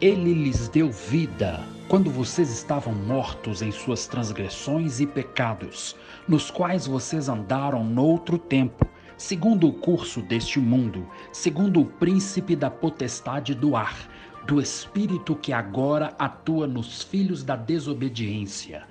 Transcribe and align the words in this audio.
Ele 0.00 0.32
lhes 0.32 0.66
deu 0.66 0.90
vida 0.90 1.62
quando 1.86 2.10
vocês 2.10 2.50
estavam 2.50 2.94
mortos 2.94 3.60
em 3.60 3.70
suas 3.70 4.06
transgressões 4.06 4.98
e 4.98 5.06
pecados, 5.06 5.94
nos 6.26 6.50
quais 6.50 6.86
vocês 6.86 7.28
andaram 7.28 7.84
noutro 7.84 8.38
tempo, 8.38 8.88
segundo 9.18 9.68
o 9.68 9.74
curso 9.74 10.22
deste 10.22 10.58
mundo, 10.58 11.06
segundo 11.30 11.82
o 11.82 11.84
príncipe 11.84 12.56
da 12.56 12.70
potestade 12.70 13.54
do 13.54 13.76
ar, 13.76 14.08
do 14.46 14.58
espírito 14.58 15.36
que 15.36 15.52
agora 15.52 16.14
atua 16.18 16.66
nos 16.66 17.02
filhos 17.02 17.44
da 17.44 17.54
desobediência 17.54 18.86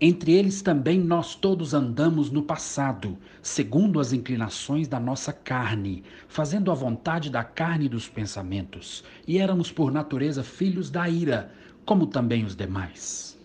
entre 0.00 0.32
eles 0.32 0.62
também 0.62 0.98
nós 0.98 1.34
todos 1.34 1.74
andamos 1.74 2.30
no 2.30 2.42
passado, 2.42 3.18
segundo 3.42 4.00
as 4.00 4.14
inclinações 4.14 4.88
da 4.88 4.98
nossa 4.98 5.30
carne, 5.30 6.02
fazendo 6.26 6.70
a 6.70 6.74
vontade 6.74 7.28
da 7.28 7.44
carne 7.44 7.84
e 7.84 7.88
dos 7.88 8.08
pensamentos, 8.08 9.04
e 9.28 9.36
éramos 9.36 9.70
por 9.70 9.92
natureza 9.92 10.42
filhos 10.42 10.90
da 10.90 11.06
ira, 11.06 11.52
como 11.84 12.06
também 12.06 12.44
os 12.44 12.56
demais. 12.56 13.38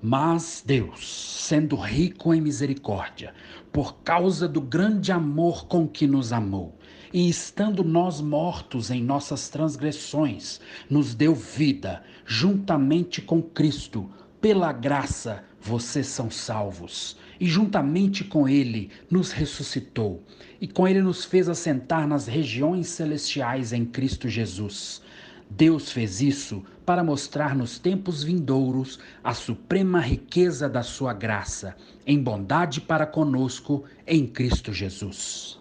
Mas 0.00 0.62
Deus, 0.64 1.44
sendo 1.44 1.74
rico 1.74 2.32
em 2.32 2.40
misericórdia, 2.40 3.34
por 3.72 3.96
causa 3.96 4.46
do 4.46 4.60
grande 4.60 5.10
amor 5.10 5.66
com 5.66 5.88
que 5.88 6.06
nos 6.06 6.32
amou, 6.32 6.78
e 7.12 7.28
estando 7.28 7.82
nós 7.82 8.20
mortos 8.20 8.92
em 8.92 9.02
nossas 9.02 9.48
transgressões, 9.48 10.60
nos 10.88 11.16
deu 11.16 11.34
vida 11.34 12.04
juntamente 12.24 13.20
com 13.20 13.42
Cristo 13.42 14.08
pela 14.40 14.72
graça 14.72 15.44
vocês 15.60 16.06
são 16.06 16.30
salvos. 16.30 17.16
E 17.38 17.46
juntamente 17.46 18.24
com 18.24 18.48
Ele 18.48 18.90
nos 19.10 19.32
ressuscitou, 19.32 20.22
e 20.60 20.68
com 20.68 20.86
Ele 20.86 21.00
nos 21.00 21.24
fez 21.24 21.48
assentar 21.48 22.06
nas 22.06 22.26
regiões 22.26 22.88
celestiais 22.88 23.72
em 23.72 23.84
Cristo 23.84 24.28
Jesus. 24.28 25.02
Deus 25.48 25.90
fez 25.90 26.20
isso 26.20 26.62
para 26.84 27.02
mostrar 27.02 27.56
nos 27.56 27.78
tempos 27.78 28.22
vindouros 28.22 28.98
a 29.24 29.32
suprema 29.34 30.00
riqueza 30.00 30.68
da 30.68 30.82
Sua 30.82 31.12
graça, 31.12 31.74
em 32.06 32.22
bondade 32.22 32.80
para 32.80 33.06
conosco 33.06 33.84
em 34.06 34.26
Cristo 34.26 34.72
Jesus. 34.72 35.58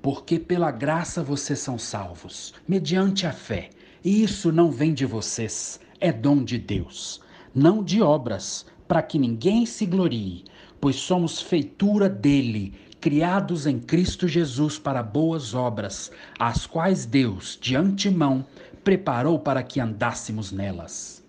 Porque 0.00 0.38
pela 0.38 0.70
graça 0.70 1.22
vocês 1.22 1.58
são 1.58 1.78
salvos, 1.78 2.54
mediante 2.66 3.26
a 3.26 3.32
fé, 3.32 3.70
e 4.02 4.22
isso 4.22 4.50
não 4.52 4.70
vem 4.70 4.94
de 4.94 5.04
vocês, 5.04 5.80
é 6.00 6.12
dom 6.12 6.42
de 6.42 6.56
Deus 6.56 7.20
não 7.54 7.82
de 7.82 8.00
obras, 8.00 8.64
para 8.90 9.02
que 9.02 9.20
ninguém 9.20 9.64
se 9.66 9.86
glorie, 9.86 10.42
pois 10.80 10.96
somos 10.96 11.40
feitura 11.40 12.08
dele, 12.08 12.74
criados 13.00 13.64
em 13.64 13.78
Cristo 13.78 14.26
Jesus 14.26 14.80
para 14.80 15.00
boas 15.00 15.54
obras, 15.54 16.10
as 16.36 16.66
quais 16.66 17.06
Deus, 17.06 17.56
de 17.62 17.76
antemão, 17.76 18.44
preparou 18.82 19.38
para 19.38 19.62
que 19.62 19.78
andássemos 19.78 20.50
nelas. 20.50 21.24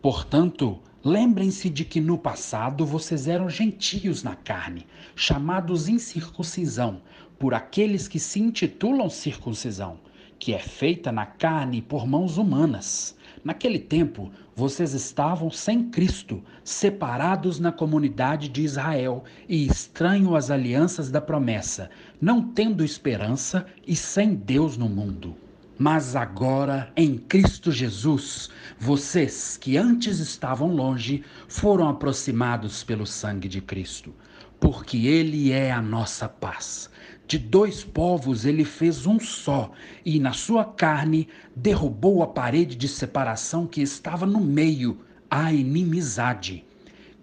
Portanto, 0.00 0.78
lembrem-se 1.02 1.68
de 1.68 1.84
que 1.84 2.00
no 2.00 2.16
passado 2.16 2.86
vocês 2.86 3.26
eram 3.26 3.50
gentios 3.50 4.22
na 4.22 4.36
carne, 4.36 4.86
chamados 5.16 5.88
incircuncisão, 5.88 7.02
por 7.36 7.52
aqueles 7.52 8.06
que 8.06 8.20
se 8.20 8.38
intitulam 8.38 9.10
circuncisão, 9.10 9.98
que 10.38 10.54
é 10.54 10.60
feita 10.60 11.10
na 11.10 11.26
carne 11.26 11.82
por 11.82 12.06
mãos 12.06 12.38
humanas 12.38 13.16
Naquele 13.44 13.78
tempo, 13.78 14.32
vocês 14.56 14.94
estavam 14.94 15.50
sem 15.50 15.90
Cristo, 15.90 16.42
separados 16.62 17.58
na 17.58 17.72
comunidade 17.72 18.48
de 18.48 18.62
Israel 18.62 19.24
e 19.48 19.66
estranho 19.66 20.36
às 20.36 20.50
alianças 20.50 21.10
da 21.10 21.20
promessa, 21.20 21.90
não 22.20 22.40
tendo 22.40 22.84
esperança 22.84 23.66
e 23.86 23.96
sem 23.96 24.34
Deus 24.34 24.76
no 24.76 24.88
mundo. 24.88 25.36
Mas 25.76 26.14
agora, 26.14 26.92
em 26.96 27.18
Cristo 27.18 27.72
Jesus, 27.72 28.48
vocês 28.78 29.56
que 29.56 29.76
antes 29.76 30.20
estavam 30.20 30.68
longe 30.68 31.24
foram 31.48 31.88
aproximados 31.88 32.84
pelo 32.84 33.04
sangue 33.04 33.48
de 33.48 33.60
Cristo, 33.60 34.14
porque 34.60 35.08
Ele 35.08 35.50
é 35.50 35.72
a 35.72 35.82
nossa 35.82 36.28
paz 36.28 36.88
de 37.26 37.38
dois 37.38 37.82
povos 37.82 38.44
ele 38.44 38.64
fez 38.64 39.06
um 39.06 39.18
só, 39.18 39.70
e 40.04 40.20
na 40.20 40.32
sua 40.32 40.64
carne 40.64 41.26
derrubou 41.56 42.22
a 42.22 42.26
parede 42.26 42.76
de 42.76 42.86
separação 42.86 43.66
que 43.66 43.80
estava 43.80 44.26
no 44.26 44.40
meio, 44.40 44.98
a 45.30 45.52
inimizade. 45.52 46.64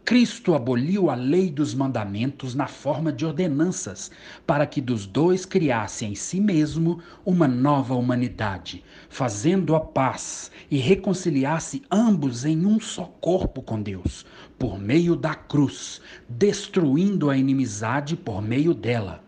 Cristo 0.03 0.55
aboliu 0.55 1.11
a 1.11 1.15
lei 1.15 1.51
dos 1.51 1.75
mandamentos 1.75 2.55
na 2.55 2.65
forma 2.65 3.13
de 3.13 3.23
ordenanças, 3.23 4.09
para 4.47 4.65
que 4.65 4.81
dos 4.81 5.05
dois 5.05 5.45
criasse 5.45 6.03
em 6.03 6.15
si 6.15 6.41
mesmo 6.41 6.99
uma 7.23 7.47
nova 7.47 7.93
humanidade, 7.93 8.83
fazendo 9.07 9.75
a 9.75 9.79
paz 9.79 10.49
e 10.71 10.77
reconciliasse 10.77 11.83
ambos 11.91 12.43
em 12.43 12.65
um 12.65 12.79
só 12.79 13.05
corpo 13.21 13.61
com 13.61 13.79
Deus, 13.79 14.25
por 14.57 14.79
meio 14.79 15.15
da 15.15 15.35
cruz, 15.35 16.01
destruindo 16.27 17.29
a 17.29 17.37
inimizade 17.37 18.15
por 18.15 18.41
meio 18.41 18.73
dela 18.73 19.20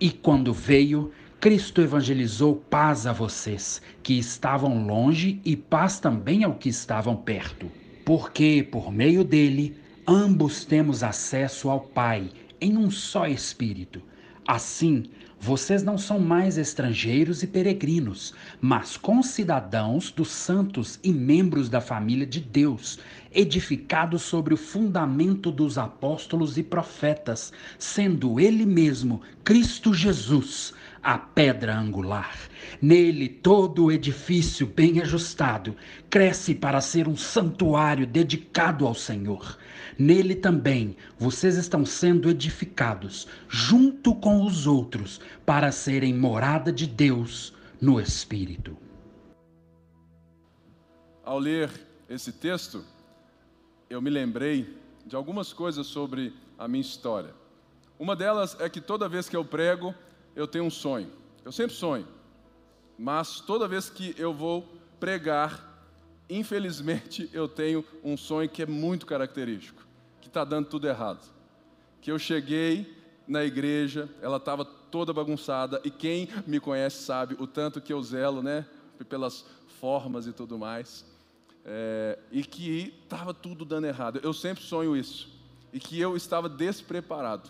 e 0.00 0.10
quando 0.10 0.52
veio, 0.52 1.12
Cristo 1.38 1.80
evangelizou 1.80 2.56
paz 2.56 3.06
a 3.06 3.12
vocês, 3.12 3.82
que 4.02 4.18
estavam 4.18 4.86
longe, 4.86 5.40
e 5.44 5.56
paz 5.56 6.00
também 6.00 6.42
ao 6.42 6.54
que 6.54 6.68
estavam 6.68 7.14
perto. 7.14 7.70
Porque, 8.04 8.66
por 8.70 8.90
meio 8.90 9.22
dele, 9.22 9.76
ambos 10.06 10.64
temos 10.64 11.02
acesso 11.02 11.68
ao 11.68 11.80
Pai, 11.80 12.30
em 12.60 12.76
um 12.76 12.90
só 12.90 13.26
Espírito. 13.26 14.02
Assim, 14.46 15.04
vocês 15.42 15.82
não 15.82 15.96
são 15.96 16.18
mais 16.18 16.58
estrangeiros 16.58 17.42
e 17.42 17.46
peregrinos, 17.46 18.34
mas 18.60 18.98
concidadãos 18.98 20.10
dos 20.10 20.28
santos 20.28 21.00
e 21.02 21.10
membros 21.10 21.70
da 21.70 21.80
família 21.80 22.26
de 22.26 22.40
Deus, 22.40 22.98
edificados 23.32 24.20
sobre 24.20 24.52
o 24.52 24.58
fundamento 24.58 25.50
dos 25.50 25.78
apóstolos 25.78 26.58
e 26.58 26.62
profetas, 26.62 27.54
sendo 27.78 28.38
Ele 28.38 28.66
mesmo, 28.66 29.22
Cristo 29.42 29.94
Jesus, 29.94 30.74
a 31.02 31.16
pedra 31.16 31.74
angular. 31.74 32.36
Nele 32.82 33.26
todo 33.26 33.86
o 33.86 33.92
edifício 33.92 34.66
bem 34.66 35.00
ajustado 35.00 35.74
cresce 36.10 36.54
para 36.54 36.82
ser 36.82 37.08
um 37.08 37.16
santuário 37.16 38.06
dedicado 38.06 38.86
ao 38.86 38.94
Senhor. 38.94 39.56
Nele 40.00 40.34
também 40.34 40.96
vocês 41.18 41.58
estão 41.58 41.84
sendo 41.84 42.30
edificados, 42.30 43.28
junto 43.50 44.14
com 44.14 44.46
os 44.46 44.66
outros, 44.66 45.20
para 45.44 45.70
serem 45.70 46.14
morada 46.14 46.72
de 46.72 46.86
Deus 46.86 47.52
no 47.78 48.00
Espírito. 48.00 48.74
Ao 51.22 51.38
ler 51.38 51.70
esse 52.08 52.32
texto, 52.32 52.82
eu 53.90 54.00
me 54.00 54.08
lembrei 54.08 54.74
de 55.04 55.14
algumas 55.14 55.52
coisas 55.52 55.86
sobre 55.86 56.32
a 56.58 56.66
minha 56.66 56.80
história. 56.80 57.34
Uma 57.98 58.16
delas 58.16 58.58
é 58.58 58.70
que 58.70 58.80
toda 58.80 59.06
vez 59.06 59.28
que 59.28 59.36
eu 59.36 59.44
prego, 59.44 59.94
eu 60.34 60.46
tenho 60.46 60.64
um 60.64 60.70
sonho. 60.70 61.10
Eu 61.44 61.52
sempre 61.52 61.76
sonho. 61.76 62.08
Mas 62.98 63.38
toda 63.38 63.68
vez 63.68 63.90
que 63.90 64.14
eu 64.16 64.32
vou 64.32 64.66
pregar, 64.98 65.84
infelizmente 66.26 67.28
eu 67.34 67.46
tenho 67.46 67.84
um 68.02 68.16
sonho 68.16 68.48
que 68.48 68.62
é 68.62 68.66
muito 68.66 69.04
característico, 69.04 69.79
que 70.20 70.28
está 70.28 70.44
dando 70.44 70.68
tudo 70.68 70.86
errado. 70.86 71.24
Que 72.00 72.10
eu 72.10 72.18
cheguei 72.18 72.96
na 73.26 73.44
igreja, 73.44 74.08
ela 74.20 74.38
estava 74.38 74.64
toda 74.64 75.12
bagunçada, 75.12 75.80
e 75.84 75.90
quem 75.90 76.28
me 76.46 76.58
conhece 76.58 77.02
sabe 77.04 77.36
o 77.38 77.46
tanto 77.46 77.80
que 77.80 77.92
eu 77.92 78.02
zelo, 78.02 78.42
né, 78.42 78.66
pelas 79.08 79.44
formas 79.80 80.26
e 80.26 80.32
tudo 80.32 80.58
mais 80.58 81.04
é, 81.64 82.18
e 82.30 82.42
que 82.42 82.94
estava 83.02 83.32
tudo 83.34 83.64
dando 83.64 83.86
errado. 83.86 84.20
Eu 84.22 84.32
sempre 84.32 84.62
sonho 84.62 84.96
isso, 84.96 85.28
e 85.72 85.78
que 85.78 85.98
eu 86.00 86.16
estava 86.16 86.48
despreparado. 86.48 87.48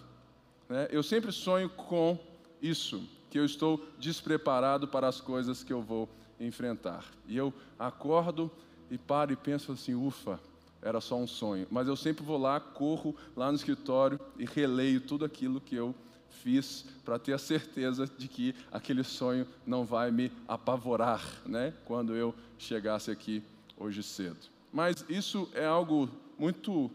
Né? 0.68 0.88
Eu 0.90 1.02
sempre 1.02 1.32
sonho 1.32 1.68
com 1.68 2.18
isso, 2.60 3.02
que 3.30 3.38
eu 3.38 3.44
estou 3.44 3.84
despreparado 3.98 4.88
para 4.88 5.08
as 5.08 5.20
coisas 5.20 5.62
que 5.62 5.72
eu 5.72 5.80
vou 5.80 6.08
enfrentar. 6.38 7.04
E 7.26 7.36
eu 7.36 7.52
acordo 7.78 8.50
e 8.90 8.98
paro 8.98 9.32
e 9.32 9.36
penso 9.36 9.72
assim: 9.72 9.94
ufa, 9.94 10.40
era 10.82 11.00
só 11.00 11.16
um 11.16 11.26
sonho. 11.26 11.66
Mas 11.70 11.88
eu 11.88 11.96
sempre 11.96 12.24
vou 12.24 12.38
lá, 12.38 12.58
corro 12.58 13.14
lá 13.36 13.50
no 13.50 13.56
escritório 13.56 14.18
e 14.38 14.44
releio 14.44 15.00
tudo 15.00 15.24
aquilo 15.24 15.60
que 15.60 15.74
eu 15.76 15.94
fiz 16.30 16.86
para 17.04 17.18
ter 17.18 17.32
a 17.32 17.38
certeza 17.38 18.06
de 18.06 18.28
que 18.28 18.54
aquele 18.72 19.04
sonho 19.04 19.46
não 19.66 19.84
vai 19.84 20.10
me 20.10 20.32
apavorar, 20.48 21.22
né? 21.44 21.74
Quando 21.84 22.14
eu 22.14 22.34
chegasse 22.58 23.10
aqui 23.10 23.42
hoje 23.76 24.02
cedo. 24.02 24.38
Mas 24.72 25.04
isso 25.08 25.48
é 25.54 25.66
algo 25.66 26.08
muito 26.38 26.90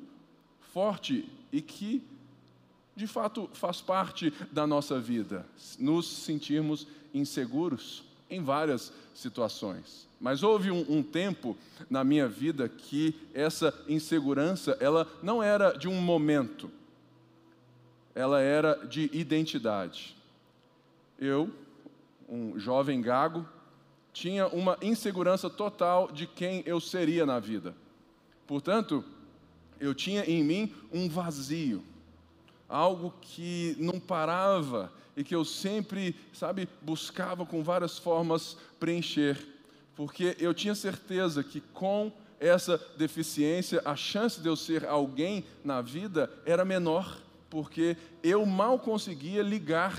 forte 0.74 1.30
e 1.52 1.62
que, 1.62 2.02
de 2.96 3.06
fato, 3.06 3.50
faz 3.54 3.82
parte 3.82 4.34
da 4.52 4.66
nossa 4.66 5.00
vida, 5.00 5.46
nos 5.78 6.08
sentirmos 6.08 6.88
inseguros 7.14 8.04
em 8.30 8.44
várias 8.44 8.92
situações. 9.14 10.08
Mas 10.20 10.44
houve 10.44 10.72
um, 10.72 10.86
um, 10.90 11.04
tempo 11.04 11.58
na 11.90 12.04
minha 12.04 12.28
vida 12.28 12.68
que 12.68 13.16
essa 13.34 13.74
insegurança, 13.88 14.78
ela 14.80 15.08
não 15.22 15.44
era 15.44 15.74
de 15.74 15.88
um 15.88 16.02
momento, 16.02 16.72
ela 18.14 18.42
era 18.42 18.86
de 18.88 19.10
identidade. 19.14 20.16
Eu, 21.20 21.50
um 22.28 22.58
jovem 22.58 23.02
gago, 23.02 23.48
tinha 24.12 24.48
uma 24.48 24.78
insegurança 24.82 25.50
total 25.50 26.10
de 26.12 26.26
quem 26.26 26.64
eu 26.66 26.80
seria 26.80 27.26
na 27.26 27.40
vida. 27.40 27.76
Portanto, 28.48 29.04
eu 29.80 29.94
tinha 29.94 30.24
em 30.24 30.44
mim 30.44 30.74
um 30.92 31.10
vazio, 31.10 31.84
algo 32.68 33.14
que 33.22 33.76
não 33.80 34.00
parava 34.00 34.92
e 35.16 35.24
que 35.24 35.36
eu 35.36 35.46
sempre, 35.46 36.16
sabe, 36.34 36.68
buscava 36.82 37.46
com 37.46 37.64
várias 37.64 37.98
formas 37.98 38.58
preencher, 38.80 39.38
porque 39.96 40.36
eu 40.40 40.54
tinha 40.54 40.76
certeza 40.76 41.44
que 41.44 41.62
com 41.62 42.12
essa 42.40 42.80
deficiência, 42.98 43.82
a 43.86 43.96
chance 43.96 44.42
de 44.42 44.48
eu 44.48 44.56
ser 44.56 44.86
alguém 44.86 45.46
na 45.64 45.82
vida 45.82 46.30
era 46.46 46.66
menor, 46.66 47.18
porque 47.50 47.96
eu 48.22 48.46
mal 48.46 48.78
conseguia 48.78 49.42
ligar, 49.42 49.98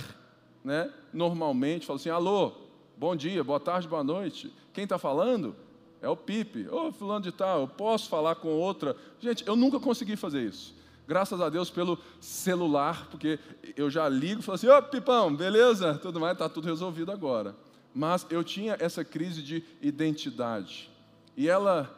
né? 0.62 0.92
Normalmente, 1.12 1.86
falo 1.86 1.98
assim: 1.98 2.10
alô, 2.10 2.52
bom 2.96 3.16
dia, 3.16 3.42
boa 3.42 3.58
tarde, 3.60 3.88
boa 3.88 4.04
noite. 4.04 4.52
Quem 4.72 4.84
está 4.84 4.98
falando? 4.98 5.56
É 6.02 6.08
o 6.08 6.16
Pipe. 6.16 6.68
Ô, 6.68 6.88
oh, 6.88 6.92
fulano 6.92 7.24
de 7.24 7.32
tal, 7.32 7.62
eu 7.62 7.68
posso 7.68 8.08
falar 8.08 8.34
com 8.36 8.48
outra. 8.48 8.94
Gente, 9.18 9.46
eu 9.46 9.56
nunca 9.56 9.80
consegui 9.80 10.16
fazer 10.16 10.42
isso. 10.42 10.74
Graças 11.06 11.40
a 11.40 11.48
Deus 11.48 11.70
pelo 11.70 11.98
celular, 12.20 13.06
porque 13.10 13.38
eu 13.76 13.88
já 13.88 14.08
ligo 14.08 14.40
e 14.40 14.42
falo 14.42 14.56
assim, 14.56 14.68
ô 14.68 14.82
Pipão, 14.82 15.34
beleza? 15.34 15.94
Tudo 15.94 16.18
mais, 16.18 16.32
está 16.32 16.48
tudo 16.48 16.66
resolvido 16.66 17.12
agora. 17.12 17.54
Mas 17.94 18.26
eu 18.28 18.42
tinha 18.42 18.76
essa 18.80 19.04
crise 19.04 19.42
de 19.42 19.62
identidade. 19.80 20.90
E 21.36 21.48
ela 21.48 21.88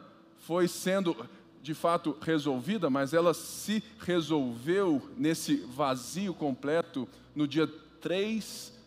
foi 0.41 0.69
sendo, 0.69 1.17
de 1.63 1.73
fato, 1.73 2.17
resolvida, 2.21 2.91
mas 2.91 3.15
ela 3.15 3.33
se 3.33 3.83
resolveu 4.01 5.11
nesse 5.17 5.57
vazio 5.57 6.35
completo 6.35 7.09
no 7.35 7.49
dia 7.49 7.67
3 8.01 8.79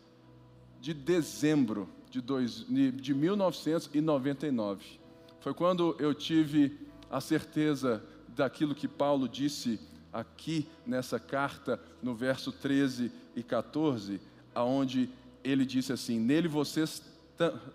de 0.80 0.94
dezembro 0.94 1.90
de, 2.12 2.22
dois, 2.22 2.66
de 2.68 3.14
1999. 3.14 5.00
Foi 5.40 5.54
quando 5.54 5.96
eu 5.98 6.14
tive 6.14 6.78
a 7.10 7.20
certeza 7.20 8.04
daquilo 8.30 8.76
que 8.76 8.88
Paulo 8.88 9.28
disse 9.28 9.80
aqui 10.12 10.68
nessa 10.86 11.19
carta, 11.19 11.80
no 12.02 12.13
verso 12.13 12.52
13 12.52 13.12
e 13.36 13.44
14, 13.44 14.19
aonde 14.54 15.10
ele 15.44 15.66
disse 15.66 15.94
assim: 15.94 16.19
Nele 16.19 16.48
vocês, 16.48 17.02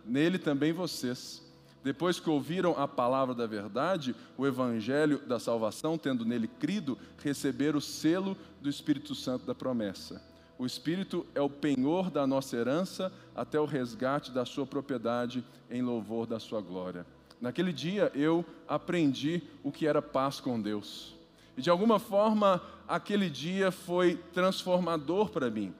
nele 0.04 0.38
também 0.38 0.72
vocês, 0.72 1.42
depois 1.82 2.18
que 2.18 2.28
ouviram 2.28 2.72
a 2.72 2.88
palavra 2.88 3.34
da 3.34 3.46
verdade, 3.46 4.14
o 4.36 4.46
evangelho 4.46 5.20
da 5.26 5.38
salvação, 5.38 5.96
tendo 5.96 6.24
nele 6.24 6.48
crido, 6.48 6.98
receberam 7.22 7.78
o 7.78 7.82
selo 7.82 8.36
do 8.60 8.68
Espírito 8.68 9.14
Santo 9.14 9.46
da 9.46 9.54
promessa. 9.54 10.20
O 10.58 10.66
Espírito 10.66 11.26
é 11.34 11.40
o 11.40 11.50
penhor 11.50 12.10
da 12.10 12.26
nossa 12.26 12.56
herança 12.56 13.12
até 13.34 13.60
o 13.60 13.66
resgate 13.66 14.32
da 14.32 14.44
sua 14.44 14.66
propriedade 14.66 15.44
em 15.70 15.82
louvor 15.82 16.26
da 16.26 16.40
sua 16.40 16.60
glória. 16.60 17.06
Naquele 17.40 17.72
dia 17.72 18.10
eu 18.14 18.44
aprendi 18.66 19.42
o 19.62 19.70
que 19.70 19.86
era 19.86 20.00
paz 20.00 20.40
com 20.40 20.60
Deus. 20.60 21.15
E 21.56 21.62
de 21.62 21.70
alguma 21.70 21.98
forma 21.98 22.62
aquele 22.86 23.30
dia 23.30 23.70
foi 23.70 24.16
transformador 24.32 25.30
para 25.30 25.50
mim. 25.50 25.74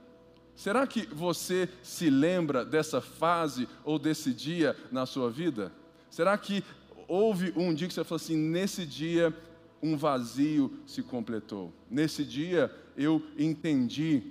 Será 0.55 0.87
que 0.87 1.07
você 1.07 1.69
se 1.83 2.09
lembra 2.09 2.65
dessa 2.65 3.01
fase 3.01 3.69
ou 3.85 3.99
desse 3.99 4.33
dia 4.33 4.75
na 4.91 5.05
sua 5.05 5.31
vida? 5.31 5.71
Será 6.09 6.37
que 6.39 6.65
houve 7.07 7.53
um 7.55 7.75
dia 7.75 7.87
que 7.87 7.93
você 7.95 8.03
falou 8.03 8.17
assim: 8.17 8.37
nesse 8.37 8.87
dia 8.87 9.37
um 9.83 9.97
vazio 9.97 10.73
se 10.87 11.03
completou? 11.03 11.73
Nesse 11.91 12.25
dia 12.25 12.75
eu 12.97 13.23
entendi 13.39 14.23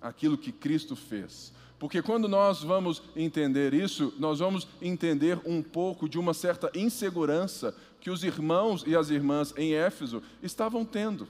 aquilo 0.00 0.38
que 0.38 0.50
Cristo 0.50 0.96
fez. 0.96 1.52
Porque 1.78 2.02
quando 2.02 2.28
nós 2.28 2.62
vamos 2.62 3.02
entender 3.16 3.72
isso, 3.72 4.12
nós 4.18 4.38
vamos 4.38 4.68
entender 4.82 5.40
um 5.46 5.62
pouco 5.62 6.08
de 6.08 6.18
uma 6.18 6.34
certa 6.34 6.70
insegurança 6.74 7.74
que 8.00 8.10
os 8.10 8.24
irmãos 8.24 8.84
e 8.86 8.96
as 8.96 9.10
irmãs 9.10 9.52
em 9.56 9.74
Éfeso 9.74 10.22
estavam 10.42 10.84
tendo. 10.84 11.28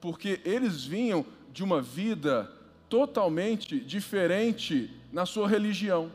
Porque 0.00 0.40
eles 0.44 0.84
vinham 0.84 1.24
de 1.52 1.64
uma 1.64 1.82
vida 1.82 2.50
totalmente 2.88 3.80
diferente 3.80 4.90
na 5.12 5.26
sua 5.26 5.48
religião. 5.48 6.10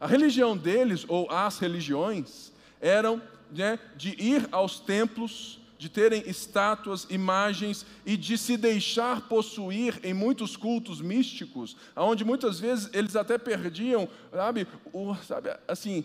A 0.00 0.06
religião 0.06 0.56
deles, 0.56 1.04
ou 1.08 1.30
as 1.30 1.58
religiões, 1.58 2.52
eram 2.80 3.20
né, 3.50 3.78
de 3.96 4.10
ir 4.10 4.48
aos 4.52 4.78
templos, 4.80 5.58
de 5.76 5.88
terem 5.88 6.22
estátuas, 6.26 7.06
imagens 7.08 7.86
e 8.04 8.16
de 8.16 8.36
se 8.36 8.56
deixar 8.56 9.22
possuir 9.28 9.98
em 10.04 10.12
muitos 10.12 10.56
cultos 10.56 11.00
místicos, 11.00 11.76
onde 11.96 12.24
muitas 12.24 12.60
vezes 12.60 12.90
eles 12.92 13.16
até 13.16 13.38
perdiam, 13.38 14.08
sabe, 14.30 14.66
o, 14.92 15.14
sabe 15.16 15.50
assim, 15.66 16.04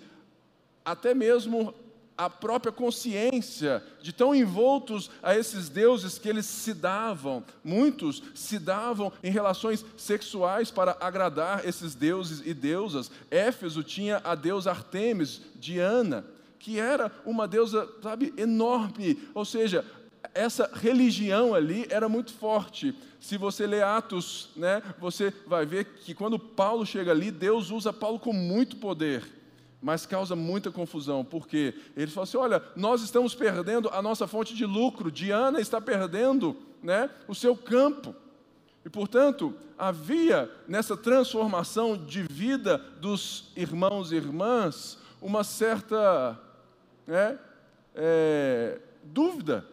até 0.83 1.13
mesmo 1.13 1.73
a 2.17 2.29
própria 2.29 2.71
consciência 2.71 3.83
de 4.01 4.13
tão 4.13 4.33
envoltos 4.33 5.09
a 5.21 5.35
esses 5.35 5.69
deuses 5.69 6.17
que 6.17 6.29
eles 6.29 6.45
se 6.45 6.73
davam. 6.73 7.43
Muitos 7.63 8.23
se 8.33 8.57
davam 8.57 9.11
em 9.23 9.31
relações 9.31 9.85
sexuais 9.97 10.71
para 10.71 10.97
agradar 10.99 11.67
esses 11.67 11.95
deuses 11.95 12.41
e 12.45 12.53
deusas. 12.53 13.11
Éfeso 13.29 13.83
tinha 13.83 14.21
a 14.23 14.35
deusa 14.35 14.71
Artemis, 14.71 15.41
Diana 15.55 16.25
que 16.65 16.79
era 16.79 17.11
uma 17.23 17.47
deusa, 17.47 17.87
sabe, 18.01 18.33
enorme. 18.35 19.19
Ou 19.35 19.45
seja, 19.45 19.85
essa 20.33 20.67
religião 20.73 21.53
ali 21.53 21.85
era 21.91 22.09
muito 22.09 22.33
forte. 22.33 22.95
Se 23.19 23.37
você 23.37 23.67
ler 23.67 23.83
Atos, 23.83 24.49
né, 24.55 24.81
você 24.99 25.31
vai 25.45 25.63
ver 25.63 25.85
que 25.85 26.15
quando 26.15 26.39
Paulo 26.39 26.83
chega 26.83 27.11
ali, 27.11 27.29
Deus 27.29 27.69
usa 27.69 27.93
Paulo 27.93 28.17
com 28.17 28.33
muito 28.33 28.77
poder, 28.77 29.23
mas 29.85 30.03
causa 30.03 30.35
muita 30.35 30.71
confusão, 30.71 31.23
porque 31.23 31.75
ele 31.95 32.09
fala 32.09 32.23
assim: 32.23 32.37
olha, 32.37 32.59
nós 32.75 33.03
estamos 33.03 33.35
perdendo 33.35 33.87
a 33.89 34.01
nossa 34.01 34.25
fonte 34.25 34.55
de 34.55 34.65
lucro, 34.65 35.11
Diana 35.11 35.61
está 35.61 35.79
perdendo 35.79 36.57
né, 36.81 37.07
o 37.27 37.35
seu 37.35 37.55
campo. 37.55 38.15
E, 38.83 38.89
portanto, 38.89 39.53
havia 39.77 40.49
nessa 40.67 40.97
transformação 40.97 41.95
de 41.95 42.23
vida 42.23 42.79
dos 42.99 43.51
irmãos 43.55 44.11
e 44.11 44.15
irmãs 44.15 44.97
uma 45.21 45.43
certa 45.43 46.35
é, 47.07 47.37
é, 47.93 48.79
dúvida. 49.03 49.67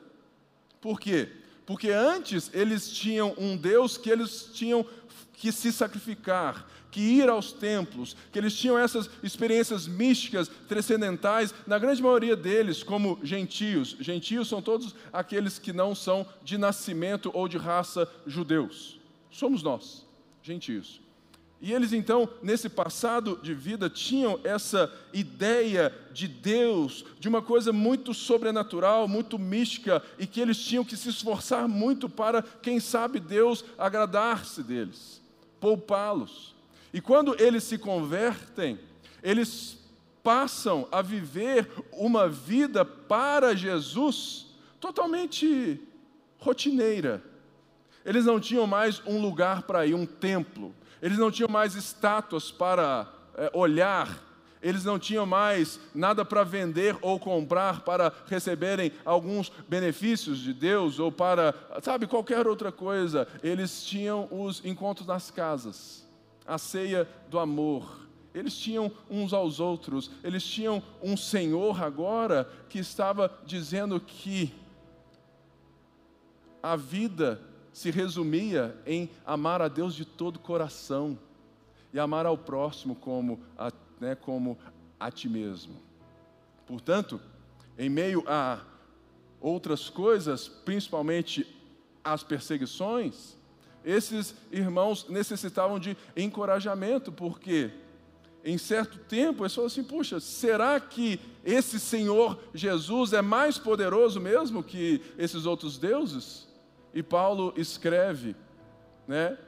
Por 0.79 1.01
quê? 1.01 1.27
Porque 1.65 1.89
antes 1.91 2.51
eles 2.53 2.91
tinham 2.91 3.35
um 3.39 3.57
Deus 3.57 3.97
que 3.97 4.11
eles 4.11 4.51
tinham 4.53 4.85
que 5.35 5.51
se 5.51 5.73
sacrificar, 5.73 6.67
que 6.91 7.01
ir 7.01 7.29
aos 7.29 7.53
templos, 7.53 8.15
que 8.31 8.39
eles 8.39 8.55
tinham 8.55 8.79
essas 8.79 9.09
experiências 9.23 9.89
místicas, 9.89 10.49
transcendentais, 10.69 11.55
na 11.67 11.79
grande 11.79 12.03
maioria 12.03 12.37
deles, 12.37 12.83
como 12.83 13.19
gentios. 13.23 13.97
Gentios 13.99 14.49
são 14.49 14.61
todos 14.61 14.95
aqueles 15.13 15.59
que 15.59 15.73
não 15.73 15.95
são 15.95 16.27
de 16.45 16.59
nascimento 16.59 17.31
ou 17.33 17.49
de 17.49 17.57
raça 17.57 18.07
judeus. 18.27 19.01
Somos 19.31 19.63
nós, 19.63 20.07
gentios. 20.43 21.01
E 21.63 21.73
eles 21.73 21.93
então, 21.93 22.29
nesse 22.43 22.69
passado 22.69 23.39
de 23.41 23.55
vida, 23.55 23.89
tinham 23.89 24.41
essa 24.43 24.93
ideia 25.15 25.95
de 26.13 26.27
Deus, 26.27 27.05
de 27.21 27.29
uma 27.29 27.41
coisa 27.41 27.73
muito 27.73 28.13
sobrenatural, 28.13 29.07
muito 29.07 29.39
mística, 29.39 30.03
e 30.19 30.27
que 30.27 30.41
eles 30.41 30.59
tinham 30.59 30.85
que 30.85 30.97
se 30.97 31.09
esforçar 31.09 31.69
muito 31.69 32.09
para, 32.09 32.43
quem 32.43 32.81
sabe, 32.81 33.21
Deus 33.21 33.65
agradar-se 33.79 34.61
deles, 34.61 35.22
poupá-los. 35.63 36.55
E 36.93 37.01
quando 37.01 37.35
eles 37.41 37.65
se 37.65 37.79
convertem, 37.79 38.79
eles 39.23 39.79
passam 40.23 40.87
a 40.93 41.01
viver 41.01 41.67
uma 41.91 42.29
vida 42.29 42.85
para 42.85 43.57
Jesus 43.57 44.49
totalmente 44.79 45.81
rotineira. 46.39 47.23
Eles 48.05 48.27
não 48.27 48.39
tinham 48.39 48.67
mais 48.67 49.01
um 49.07 49.23
lugar 49.23 49.63
para 49.63 49.87
ir, 49.87 49.95
um 49.95 50.05
templo 50.05 50.75
eles 51.03 51.19
não 51.19 51.33
tinham 51.33 51.49
mais 51.49 51.75
estátuas 51.75 52.53
para 52.53 53.13
é, 53.35 53.51
olhar, 53.53 54.09
eles 54.63 54.85
não 54.85 54.99
tinham 54.99 55.27
mais 55.27 55.81
nada 55.93 56.25
para 56.25 56.45
vender 56.45 56.97
ou 57.03 57.19
comprar 57.19 57.81
para 57.81 58.13
receberem 58.27 58.93
alguns 59.05 59.51
benefícios 59.69 60.39
de 60.39 60.55
Deus 60.55 61.01
ou 61.01 61.11
para, 61.11 61.53
sabe, 61.83 62.07
qualquer 62.07 62.47
outra 62.47 62.71
coisa. 62.71 63.27
Eles 63.43 63.85
tinham 63.85 64.29
os 64.31 64.65
encontros 64.65 65.07
nas 65.07 65.31
casas, 65.31 66.07
a 66.47 66.57
ceia 66.59 67.09
do 67.29 67.41
amor. 67.41 68.07
Eles 68.33 68.57
tinham 68.57 68.91
uns 69.11 69.33
aos 69.33 69.59
outros, 69.61 70.11
eles 70.23 70.45
tinham 70.45 70.83
um 71.03 71.17
Senhor 71.17 71.83
agora 71.83 72.49
que 72.69 72.79
estava 72.79 73.31
dizendo 73.45 74.01
que 74.01 74.55
a 76.63 76.77
vida 76.77 77.41
se 77.73 77.91
resumia 77.91 78.77
em 78.87 79.11
amar 79.27 79.61
a 79.61 79.69
Deus 79.69 79.95
de 79.95 80.05
todo 80.05 80.39
coração 80.39 81.19
e 81.93 81.99
amar 81.99 82.25
ao 82.25 82.39
próximo 82.39 82.95
como 82.95 83.41
a, 83.59 83.73
né, 84.03 84.17
como 84.17 84.59
a 84.99 85.13
ti 85.13 85.29
mesmo. 85.29 85.81
Portanto, 86.67 87.21
em 87.79 87.89
meio 87.89 88.25
a 88.27 88.61
outras 89.41 89.89
coisas, 89.89 90.49
principalmente 90.49 91.47
as 92.03 92.25
perseguições, 92.25 93.37
esses 93.85 94.35
irmãos 94.51 95.09
necessitavam 95.09 95.79
de 95.79 95.97
encorajamento, 96.17 97.13
porque 97.13 97.71
em 98.45 98.59
certo 98.59 98.99
tempo, 98.99 99.45
eles 99.45 99.55
falam 99.55 99.69
assim: 99.69 99.85
puxa, 99.85 100.19
será 100.19 100.81
que 100.81 101.21
esse 101.45 101.79
Senhor 101.79 102.41
Jesus 102.53 103.13
é 103.13 103.23
mais 103.23 103.57
poderoso 103.57 104.21
mesmo 104.21 104.65
que 104.65 105.01
esses 105.17 105.47
outros 105.47 105.79
deuses? 105.79 106.49
E 106.93 107.05
Paulo 107.05 107.55
escreve 107.57 108.35
né, 109.07 109.39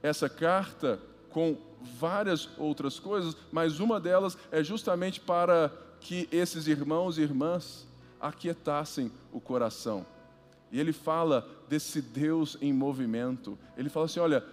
essa 0.00 0.28
carta 0.28 1.00
com 1.28 1.56
várias 1.98 2.48
outras 2.58 2.98
coisas, 2.98 3.36
mas 3.52 3.80
uma 3.80 4.00
delas 4.00 4.36
é 4.50 4.62
justamente 4.62 5.20
para 5.20 5.72
que 6.00 6.28
esses 6.30 6.66
irmãos 6.66 7.18
e 7.18 7.22
irmãs 7.22 7.86
aquietassem 8.20 9.10
o 9.32 9.40
coração. 9.40 10.06
E 10.70 10.80
ele 10.80 10.92
fala 10.92 11.48
desse 11.68 12.02
Deus 12.02 12.56
em 12.60 12.72
movimento. 12.72 13.58
Ele 13.76 13.88
fala 13.88 14.06
assim: 14.06 14.20
olha, 14.20 14.44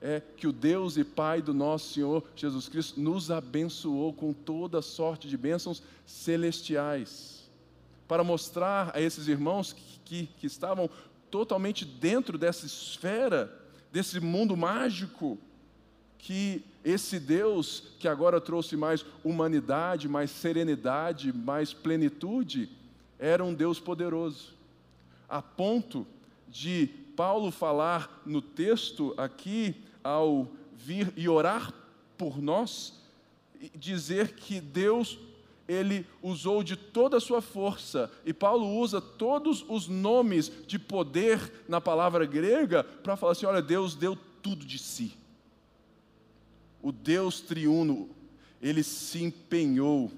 é 0.00 0.20
que 0.36 0.46
o 0.46 0.52
Deus 0.52 0.96
e 0.96 1.04
Pai 1.04 1.42
do 1.42 1.54
nosso 1.54 1.92
Senhor 1.92 2.22
Jesus 2.34 2.68
Cristo 2.68 3.00
nos 3.00 3.30
abençoou 3.30 4.12
com 4.12 4.32
toda 4.32 4.82
sorte 4.82 5.28
de 5.28 5.36
bênçãos 5.36 5.82
celestiais, 6.04 7.50
para 8.06 8.22
mostrar 8.22 8.92
a 8.94 9.00
esses 9.00 9.26
irmãos 9.26 9.72
que, 9.72 10.00
que, 10.04 10.26
que 10.38 10.46
estavam 10.46 10.88
totalmente 11.30 11.84
dentro 11.84 12.38
dessa 12.38 12.66
esfera, 12.66 13.52
desse 13.90 14.20
mundo 14.20 14.56
mágico, 14.56 15.38
que 16.26 16.60
esse 16.84 17.20
Deus 17.20 17.84
que 18.00 18.08
agora 18.08 18.40
trouxe 18.40 18.76
mais 18.76 19.06
humanidade, 19.22 20.08
mais 20.08 20.28
serenidade, 20.28 21.32
mais 21.32 21.72
plenitude, 21.72 22.68
era 23.16 23.44
um 23.44 23.54
Deus 23.54 23.78
poderoso, 23.78 24.52
a 25.28 25.40
ponto 25.40 26.04
de 26.48 26.88
Paulo 27.14 27.52
falar 27.52 28.22
no 28.26 28.42
texto 28.42 29.14
aqui, 29.16 29.76
ao 30.02 30.48
vir 30.74 31.12
e 31.16 31.28
orar 31.28 31.72
por 32.18 32.42
nós, 32.42 33.00
dizer 33.72 34.34
que 34.34 34.60
Deus 34.60 35.16
ele 35.68 36.04
usou 36.20 36.64
de 36.64 36.74
toda 36.74 37.18
a 37.18 37.20
sua 37.20 37.40
força, 37.40 38.10
e 38.24 38.32
Paulo 38.32 38.80
usa 38.80 39.00
todos 39.00 39.64
os 39.68 39.86
nomes 39.86 40.50
de 40.66 40.76
poder 40.76 41.52
na 41.68 41.80
palavra 41.80 42.26
grega 42.26 42.82
para 42.82 43.16
falar 43.16 43.30
assim: 43.30 43.46
olha, 43.46 43.62
Deus 43.62 43.94
deu 43.94 44.18
tudo 44.42 44.66
de 44.66 44.76
si. 44.80 45.16
O 46.82 46.92
Deus 46.92 47.40
triuno, 47.40 48.08
ele 48.60 48.82
se 48.82 49.22
empenhou 49.22 50.10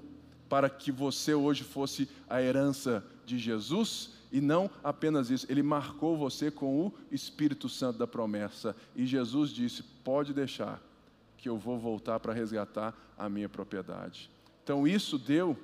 para 0.47 0.69
que 0.69 0.91
você 0.91 1.33
hoje 1.33 1.63
fosse 1.63 2.09
a 2.27 2.41
herança 2.41 3.05
de 3.25 3.37
Jesus, 3.37 4.11
e 4.31 4.41
não 4.41 4.69
apenas 4.83 5.29
isso, 5.29 5.45
ele 5.49 5.63
marcou 5.63 6.17
você 6.17 6.51
com 6.51 6.87
o 6.87 6.93
Espírito 7.11 7.69
Santo 7.69 7.97
da 7.97 8.07
promessa. 8.07 8.75
E 8.95 9.05
Jesus 9.05 9.51
disse: 9.51 9.83
Pode 10.03 10.33
deixar, 10.33 10.81
que 11.37 11.49
eu 11.49 11.57
vou 11.57 11.79
voltar 11.79 12.19
para 12.19 12.33
resgatar 12.33 12.95
a 13.17 13.29
minha 13.29 13.49
propriedade. 13.49 14.29
Então, 14.63 14.87
isso 14.87 15.17
deu 15.17 15.57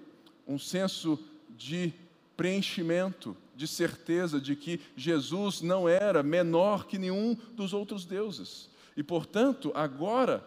um 0.48 0.58
senso 0.58 1.20
de 1.50 1.94
preenchimento, 2.36 3.36
de 3.56 3.68
certeza 3.68 4.42
de 4.42 4.56
que 4.56 4.82
Jesus 4.96 5.62
não 5.62 5.88
era 5.88 6.22
menor 6.22 6.86
que 6.86 6.98
nenhum 6.98 7.36
dos 7.54 7.74
outros 7.74 8.06
deuses. 8.06 8.70
E, 8.98 9.04
portanto, 9.04 9.72
agora, 9.74 10.46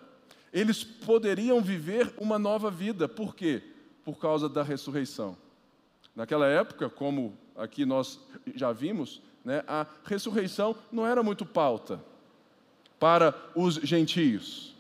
eles 0.53 0.83
poderiam 0.85 1.61
viver 1.61 2.13
uma 2.19 2.39
nova 2.39 2.71
vida. 2.71 3.09
Por 3.09 3.35
quê? 3.35 3.63
Por 4.05 4.19
causa 4.19 4.49
da 4.49 4.63
ressurreição. 4.63 5.37
Naquela 6.15 6.47
época, 6.47 6.89
como 6.89 7.37
aqui 7.57 7.85
nós 7.85 8.21
já 8.55 8.73
vimos, 8.73 9.21
né, 9.45 9.63
a 9.67 9.87
ressurreição 10.05 10.77
não 10.91 11.07
era 11.07 11.23
muito 11.23 11.47
pauta 11.47 12.01
para 12.99 13.35
os 13.55 13.75
gentios. 13.77 14.75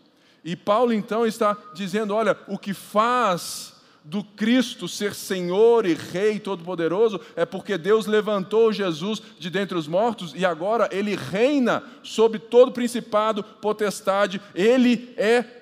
E 0.45 0.57
Paulo 0.57 0.93
então 0.93 1.27
está 1.27 1.57
dizendo: 1.75 2.15
olha, 2.15 2.37
o 2.47 2.59
que 2.59 2.75
faz 2.75 3.75
do 4.05 4.25
Cristo 4.25 4.89
ser 4.89 5.15
Senhor 5.15 5.85
e 5.85 5.93
Rei 5.93 6.41
Todo-Poderoso 6.41 7.21
é 7.37 7.45
porque 7.45 7.77
Deus 7.77 8.07
levantou 8.07 8.73
Jesus 8.73 9.21
de 9.39 9.51
dentre 9.51 9.77
os 9.77 9.87
mortos 9.87 10.33
e 10.35 10.47
agora 10.47 10.89
ele 10.91 11.15
reina 11.15 11.83
sobre 12.03 12.39
todo 12.39 12.73
principado, 12.73 13.45
potestade, 13.45 14.41
ele 14.55 15.13
é 15.19 15.58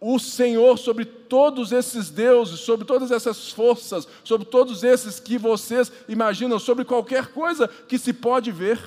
o 0.00 0.18
Senhor 0.18 0.78
sobre 0.78 1.04
todos 1.04 1.72
esses 1.72 2.10
deuses, 2.10 2.60
sobre 2.60 2.84
todas 2.84 3.10
essas 3.10 3.50
forças, 3.50 4.06
sobre 4.22 4.46
todos 4.46 4.84
esses 4.84 5.18
que 5.18 5.38
vocês 5.38 5.90
imaginam, 6.08 6.58
sobre 6.58 6.84
qualquer 6.84 7.28
coisa 7.28 7.68
que 7.68 7.98
se 7.98 8.12
pode 8.12 8.52
ver, 8.52 8.78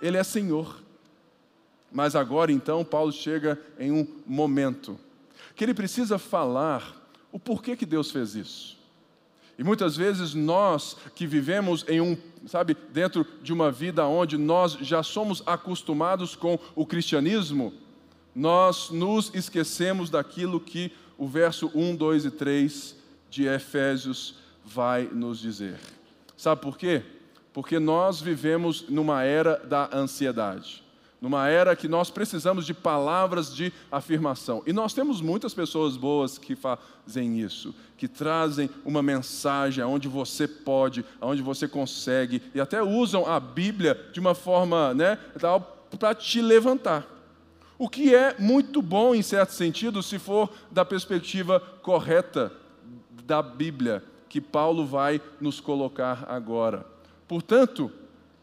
Ele 0.00 0.16
é 0.16 0.22
Senhor. 0.22 0.82
Mas 1.90 2.16
agora 2.16 2.50
então 2.50 2.84
Paulo 2.84 3.12
chega 3.12 3.60
em 3.78 3.92
um 3.92 4.06
momento 4.26 4.98
que 5.54 5.64
ele 5.64 5.74
precisa 5.74 6.18
falar 6.18 7.00
o 7.30 7.38
porquê 7.38 7.76
que 7.76 7.86
Deus 7.86 8.10
fez 8.10 8.34
isso. 8.34 8.76
E 9.56 9.62
muitas 9.62 9.96
vezes 9.96 10.34
nós 10.34 10.96
que 11.14 11.26
vivemos 11.26 11.84
em 11.88 12.00
um, 12.00 12.16
sabe, 12.46 12.76
dentro 12.92 13.24
de 13.42 13.52
uma 13.52 13.70
vida 13.70 14.04
onde 14.06 14.36
nós 14.36 14.72
já 14.80 15.02
somos 15.02 15.42
acostumados 15.46 16.34
com 16.34 16.58
o 16.74 16.84
cristianismo, 16.84 17.72
nós 18.34 18.90
nos 18.90 19.30
esquecemos 19.34 20.10
daquilo 20.10 20.58
que 20.58 20.92
o 21.16 21.28
verso 21.28 21.70
1, 21.74 21.94
2 21.94 22.24
e 22.24 22.30
3 22.30 22.96
de 23.30 23.44
Efésios 23.44 24.36
vai 24.64 25.08
nos 25.12 25.38
dizer. 25.38 25.78
Sabe 26.36 26.60
por 26.60 26.76
quê? 26.76 27.02
Porque 27.52 27.78
nós 27.78 28.20
vivemos 28.20 28.88
numa 28.88 29.22
era 29.22 29.56
da 29.64 29.88
ansiedade, 29.96 30.82
numa 31.20 31.48
era 31.48 31.76
que 31.76 31.86
nós 31.86 32.10
precisamos 32.10 32.66
de 32.66 32.74
palavras 32.74 33.54
de 33.54 33.72
afirmação. 33.90 34.62
E 34.66 34.72
nós 34.72 34.92
temos 34.92 35.20
muitas 35.20 35.54
pessoas 35.54 35.96
boas 35.96 36.36
que 36.36 36.56
fazem 36.56 37.40
isso, 37.40 37.72
que 37.96 38.08
trazem 38.08 38.68
uma 38.84 39.02
mensagem 39.02 39.84
aonde 39.84 40.08
você 40.08 40.48
pode, 40.48 41.04
aonde 41.20 41.42
você 41.42 41.68
consegue, 41.68 42.42
e 42.52 42.60
até 42.60 42.82
usam 42.82 43.24
a 43.24 43.38
Bíblia 43.38 44.10
de 44.12 44.18
uma 44.18 44.34
forma, 44.34 44.92
né, 44.92 45.16
para 45.98 46.14
te 46.14 46.42
levantar. 46.42 47.13
O 47.76 47.88
que 47.88 48.14
é 48.14 48.36
muito 48.38 48.80
bom, 48.80 49.14
em 49.14 49.22
certo 49.22 49.50
sentido, 49.50 50.02
se 50.02 50.18
for 50.18 50.52
da 50.70 50.84
perspectiva 50.84 51.58
correta 51.82 52.52
da 53.24 53.42
Bíblia, 53.42 54.04
que 54.28 54.40
Paulo 54.40 54.86
vai 54.86 55.20
nos 55.40 55.60
colocar 55.60 56.24
agora. 56.28 56.86
Portanto, 57.26 57.90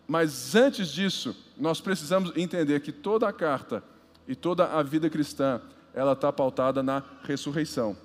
mas 0.07 0.55
antes 0.55 0.89
disso, 0.89 1.35
nós 1.57 1.79
precisamos 1.79 2.35
entender 2.35 2.81
que 2.81 2.91
toda 2.91 3.27
a 3.27 3.33
carta 3.33 3.83
e 4.27 4.35
toda 4.35 4.65
a 4.65 4.83
vida 4.83 5.09
cristã, 5.09 5.61
ela 5.93 6.13
está 6.13 6.31
pautada 6.31 6.83
na 6.83 7.03
ressurreição. 7.23 7.95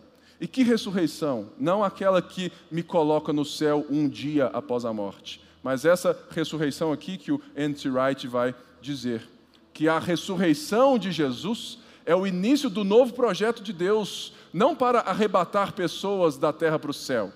E 0.41 0.47
que 0.47 0.63
ressurreição? 0.63 1.49
Não 1.59 1.83
aquela 1.83 2.21
que 2.21 2.53
me 2.71 2.83
coloca 2.83 3.33
no 3.33 3.45
céu 3.45 3.87
um 3.89 4.09
dia 4.09 4.47
após 4.47 4.85
a 4.85 4.93
morte, 4.93 5.43
mas 5.63 5.85
essa 5.85 6.17
ressurreição 6.31 6.93
aqui 6.93 7.17
que 7.17 7.33
o 7.33 7.41
N.T. 7.57 7.89
Wright 7.89 8.29
vai 8.29 8.55
dizer 8.81 9.36
que 9.77 9.91
a 9.91 9.99
ressurreição 9.99 10.99
de 10.99 11.13
Jesus 11.13 11.79
é 12.07 12.17
o 12.17 12.27
início 12.27 12.71
do 12.71 12.83
novo 12.83 13.13
projeto 13.13 13.63
de 13.63 13.75
Deus, 13.75 14.33
não 14.51 14.75
para 14.75 15.01
arrebatar 15.01 15.75
pessoas 15.75 16.39
da 16.39 16.51
terra 16.51 16.79
para 16.79 16.91
o 16.91 16.95
céu, 16.95 17.31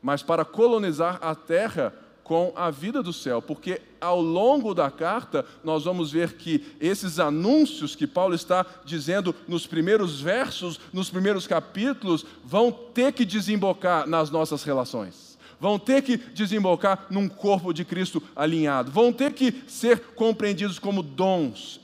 mas 0.00 0.22
para 0.22 0.44
colonizar 0.44 1.18
a 1.20 1.34
terra 1.34 1.92
com 2.22 2.52
a 2.54 2.70
vida 2.70 3.02
do 3.02 3.12
céu, 3.12 3.42
porque 3.42 3.82
ao 4.00 4.20
longo 4.20 4.72
da 4.72 4.88
carta 4.88 5.44
nós 5.64 5.82
vamos 5.82 6.12
ver 6.12 6.34
que 6.34 6.64
esses 6.80 7.18
anúncios 7.18 7.96
que 7.96 8.06
Paulo 8.06 8.36
está 8.36 8.64
dizendo 8.84 9.34
nos 9.48 9.66
primeiros 9.66 10.20
versos, 10.20 10.78
nos 10.92 11.10
primeiros 11.10 11.44
capítulos, 11.44 12.24
vão 12.44 12.70
ter 12.70 13.12
que 13.12 13.24
desembocar 13.24 14.08
nas 14.08 14.30
nossas 14.30 14.62
relações 14.62 15.33
vão 15.60 15.78
ter 15.78 16.02
que 16.02 16.16
desembocar 16.16 17.06
num 17.10 17.28
corpo 17.28 17.72
de 17.72 17.84
Cristo 17.84 18.22
alinhado, 18.34 18.90
vão 18.90 19.12
ter 19.12 19.32
que 19.32 19.62
ser 19.66 19.98
compreendidos 20.14 20.78
como 20.78 21.02
dons. 21.02 21.80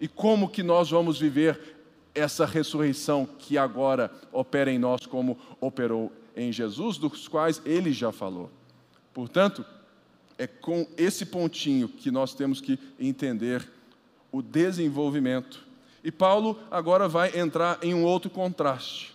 E 0.00 0.08
como 0.08 0.48
que 0.48 0.62
nós 0.62 0.90
vamos 0.90 1.18
viver 1.20 1.76
essa 2.14 2.44
ressurreição 2.44 3.26
que 3.38 3.56
agora 3.56 4.10
opera 4.32 4.70
em 4.70 4.78
nós 4.78 5.06
como 5.06 5.38
operou 5.60 6.12
em 6.36 6.52
Jesus, 6.52 6.98
dos 6.98 7.28
quais 7.28 7.62
ele 7.64 7.92
já 7.92 8.10
falou. 8.10 8.50
Portanto, 9.14 9.64
é 10.38 10.46
com 10.46 10.86
esse 10.96 11.26
pontinho 11.26 11.88
que 11.88 12.10
nós 12.10 12.34
temos 12.34 12.60
que 12.60 12.78
entender 12.98 13.66
o 14.30 14.42
desenvolvimento. 14.42 15.64
E 16.02 16.10
Paulo 16.10 16.58
agora 16.70 17.06
vai 17.06 17.38
entrar 17.38 17.78
em 17.82 17.94
um 17.94 18.04
outro 18.04 18.30
contraste, 18.30 19.14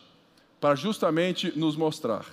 para 0.60 0.76
justamente 0.76 1.52
nos 1.58 1.76
mostrar 1.76 2.26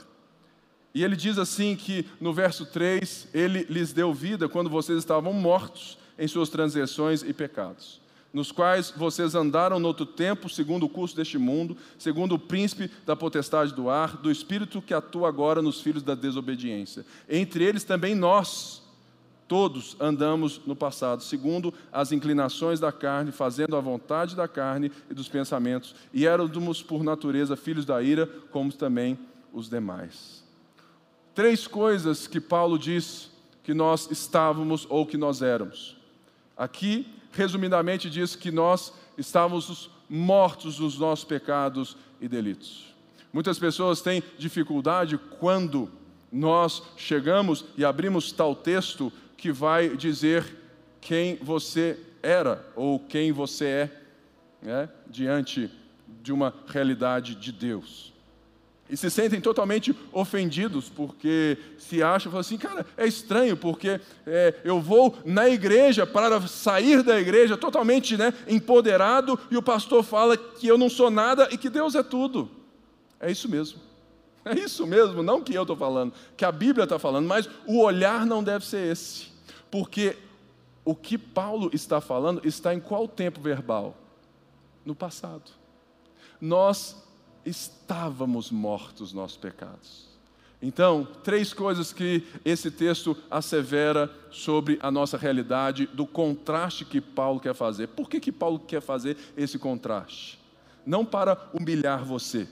e 0.94 1.02
ele 1.02 1.16
diz 1.16 1.38
assim 1.38 1.74
que 1.74 2.06
no 2.20 2.32
verso 2.32 2.64
3, 2.64 3.28
ele 3.34 3.64
lhes 3.68 3.92
deu 3.92 4.14
vida 4.14 4.48
quando 4.48 4.70
vocês 4.70 4.98
estavam 4.98 5.32
mortos 5.32 5.98
em 6.16 6.28
suas 6.28 6.48
transgressões 6.48 7.22
e 7.22 7.32
pecados, 7.32 8.00
nos 8.32 8.52
quais 8.52 8.92
vocês 8.96 9.34
andaram 9.34 9.80
no 9.80 9.88
outro 9.88 10.06
tempo, 10.06 10.48
segundo 10.48 10.86
o 10.86 10.88
curso 10.88 11.16
deste 11.16 11.36
mundo, 11.36 11.76
segundo 11.98 12.36
o 12.36 12.38
príncipe 12.38 12.88
da 13.04 13.16
potestade 13.16 13.74
do 13.74 13.90
ar, 13.90 14.16
do 14.18 14.30
espírito 14.30 14.80
que 14.80 14.94
atua 14.94 15.28
agora 15.28 15.60
nos 15.60 15.80
filhos 15.80 16.02
da 16.02 16.14
desobediência. 16.14 17.04
Entre 17.28 17.64
eles 17.64 17.82
também 17.82 18.14
nós, 18.14 18.84
Todos 19.46 19.94
andamos 20.00 20.62
no 20.66 20.74
passado, 20.74 21.22
segundo 21.22 21.72
as 21.92 22.12
inclinações 22.12 22.80
da 22.80 22.90
carne, 22.90 23.30
fazendo 23.30 23.76
a 23.76 23.80
vontade 23.80 24.34
da 24.34 24.48
carne 24.48 24.90
e 25.10 25.12
dos 25.12 25.28
pensamentos, 25.28 25.94
e 26.14 26.26
éramos 26.26 26.82
por 26.82 27.04
natureza 27.04 27.54
filhos 27.54 27.84
da 27.84 28.02
ira, 28.02 28.26
como 28.50 28.72
também 28.72 29.18
os 29.52 29.68
demais. 29.68 30.43
Três 31.34 31.66
coisas 31.66 32.26
que 32.26 32.40
Paulo 32.40 32.78
diz 32.78 33.30
que 33.62 33.74
nós 33.74 34.08
estávamos 34.10 34.86
ou 34.88 35.04
que 35.04 35.16
nós 35.16 35.42
éramos. 35.42 35.96
Aqui, 36.56 37.06
resumidamente, 37.32 38.08
diz 38.08 38.36
que 38.36 38.52
nós 38.52 38.92
estávamos 39.18 39.90
mortos 40.08 40.78
nos 40.78 40.98
nossos 40.98 41.24
pecados 41.24 41.96
e 42.20 42.28
delitos. 42.28 42.94
Muitas 43.32 43.58
pessoas 43.58 44.00
têm 44.00 44.22
dificuldade 44.38 45.18
quando 45.40 45.90
nós 46.30 46.82
chegamos 46.96 47.64
e 47.76 47.84
abrimos 47.84 48.30
tal 48.30 48.54
texto 48.54 49.12
que 49.36 49.50
vai 49.50 49.96
dizer 49.96 50.44
quem 51.00 51.36
você 51.36 51.98
era 52.22 52.64
ou 52.76 53.00
quem 53.00 53.32
você 53.32 53.66
é 53.66 54.02
né, 54.62 54.88
diante 55.08 55.70
de 56.22 56.32
uma 56.32 56.54
realidade 56.68 57.34
de 57.34 57.50
Deus. 57.50 58.13
E 58.88 58.96
se 58.96 59.10
sentem 59.10 59.40
totalmente 59.40 59.96
ofendidos, 60.12 60.90
porque 60.90 61.56
se 61.78 62.02
acham, 62.02 62.30
falam 62.30 62.40
assim, 62.40 62.58
cara, 62.58 62.84
é 62.96 63.06
estranho, 63.06 63.56
porque 63.56 63.98
é, 64.26 64.54
eu 64.62 64.78
vou 64.80 65.16
na 65.24 65.48
igreja 65.48 66.06
para 66.06 66.40
sair 66.46 67.02
da 67.02 67.18
igreja 67.18 67.56
totalmente 67.56 68.16
né, 68.16 68.34
empoderado, 68.46 69.38
e 69.50 69.56
o 69.56 69.62
pastor 69.62 70.04
fala 70.04 70.36
que 70.36 70.66
eu 70.66 70.76
não 70.76 70.90
sou 70.90 71.10
nada 71.10 71.48
e 71.50 71.56
que 71.56 71.70
Deus 71.70 71.94
é 71.94 72.02
tudo. 72.02 72.50
É 73.18 73.30
isso 73.30 73.48
mesmo. 73.48 73.80
É 74.46 74.52
isso 74.52 74.86
mesmo, 74.86 75.22
não 75.22 75.40
que 75.40 75.54
eu 75.54 75.62
estou 75.62 75.74
falando, 75.74 76.12
que 76.36 76.44
a 76.44 76.52
Bíblia 76.52 76.84
está 76.84 76.98
falando, 76.98 77.26
mas 77.26 77.48
o 77.66 77.80
olhar 77.80 78.26
não 78.26 78.44
deve 78.44 78.66
ser 78.66 78.92
esse. 78.92 79.28
Porque 79.70 80.18
o 80.84 80.94
que 80.94 81.16
Paulo 81.16 81.70
está 81.72 81.98
falando 81.98 82.46
está 82.46 82.74
em 82.74 82.78
qual 82.78 83.08
tempo 83.08 83.40
verbal? 83.40 83.96
No 84.84 84.94
passado. 84.94 85.50
Nós 86.38 87.02
estávamos 87.44 88.50
mortos 88.50 89.12
nossos 89.12 89.36
pecados. 89.36 90.14
Então, 90.62 91.06
três 91.22 91.52
coisas 91.52 91.92
que 91.92 92.24
esse 92.42 92.70
texto 92.70 93.14
assevera 93.30 94.10
sobre 94.30 94.78
a 94.82 94.90
nossa 94.90 95.18
realidade, 95.18 95.86
do 95.86 96.06
contraste 96.06 96.86
que 96.86 97.02
Paulo 97.02 97.38
quer 97.38 97.54
fazer. 97.54 97.88
Por 97.88 98.08
que, 98.08 98.18
que 98.18 98.32
Paulo 98.32 98.58
quer 98.58 98.80
fazer 98.80 99.16
esse 99.36 99.58
contraste? 99.58 100.38
Não 100.86 101.04
para 101.04 101.50
humilhar 101.52 102.02
você, 102.02 102.48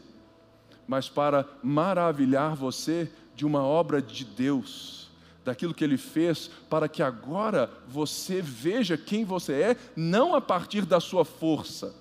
mas 0.86 1.08
para 1.08 1.48
maravilhar 1.62 2.54
você 2.54 3.10
de 3.34 3.46
uma 3.46 3.62
obra 3.62 4.02
de 4.02 4.26
Deus, 4.26 5.08
daquilo 5.42 5.72
que 5.72 5.82
Ele 5.82 5.96
fez, 5.96 6.50
para 6.68 6.88
que 6.88 7.02
agora 7.02 7.70
você 7.88 8.42
veja 8.42 8.98
quem 8.98 9.24
você 9.24 9.54
é, 9.54 9.76
não 9.96 10.34
a 10.34 10.40
partir 10.40 10.84
da 10.84 11.00
sua 11.00 11.24
força, 11.24 11.94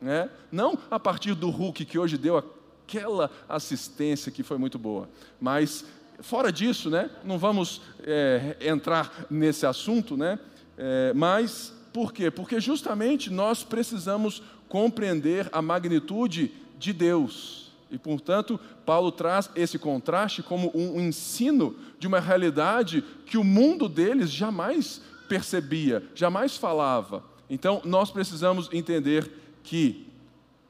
né? 0.00 0.30
não 0.50 0.78
a 0.90 0.98
partir 0.98 1.34
do 1.34 1.50
Hulk 1.50 1.84
que 1.84 1.98
hoje 1.98 2.16
deu 2.16 2.36
aquela 2.36 3.30
assistência 3.48 4.32
que 4.32 4.42
foi 4.42 4.58
muito 4.58 4.78
boa, 4.78 5.08
mas 5.40 5.84
fora 6.20 6.52
disso, 6.52 6.90
né? 6.90 7.10
não 7.24 7.38
vamos 7.38 7.82
é, 8.02 8.56
entrar 8.60 9.26
nesse 9.30 9.66
assunto, 9.66 10.16
né? 10.16 10.38
É, 10.76 11.12
mas 11.14 11.72
por 11.92 12.12
quê? 12.12 12.30
Porque 12.30 12.60
justamente 12.60 13.30
nós 13.30 13.64
precisamos 13.64 14.42
compreender 14.68 15.48
a 15.52 15.60
magnitude 15.60 16.52
de 16.78 16.92
Deus 16.92 17.68
e, 17.90 17.98
portanto, 17.98 18.60
Paulo 18.84 19.10
traz 19.10 19.50
esse 19.54 19.78
contraste 19.78 20.42
como 20.42 20.70
um 20.74 21.00
ensino 21.00 21.74
de 21.98 22.06
uma 22.06 22.20
realidade 22.20 23.02
que 23.24 23.38
o 23.38 23.44
mundo 23.44 23.88
deles 23.88 24.30
jamais 24.30 25.00
percebia, 25.28 26.02
jamais 26.14 26.56
falava. 26.56 27.22
Então, 27.48 27.80
nós 27.84 28.10
precisamos 28.10 28.68
entender 28.72 29.30
que 29.68 30.06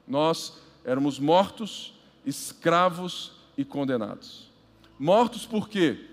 nós 0.09 0.55
éramos 0.85 1.21
mortos, 1.21 1.95
escravos 2.27 3.31
e 3.57 3.65
condenados. 3.65 4.51
Mortos 4.99 5.47
por 5.47 5.69
quê? 5.69 6.07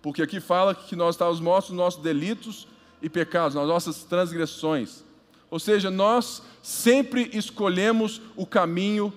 Porque 0.00 0.22
aqui 0.22 0.38
fala 0.38 0.72
que 0.72 0.94
nós 0.94 1.16
estávamos 1.16 1.40
mortos 1.40 1.70
nos 1.70 1.78
nossos 1.78 2.00
delitos 2.00 2.68
e 3.00 3.08
pecados, 3.08 3.56
nas 3.56 3.66
nossas 3.66 4.04
transgressões. 4.04 5.02
Ou 5.50 5.58
seja, 5.58 5.90
nós 5.90 6.42
sempre 6.62 7.28
escolhemos 7.32 8.22
o 8.36 8.46
caminho 8.46 9.12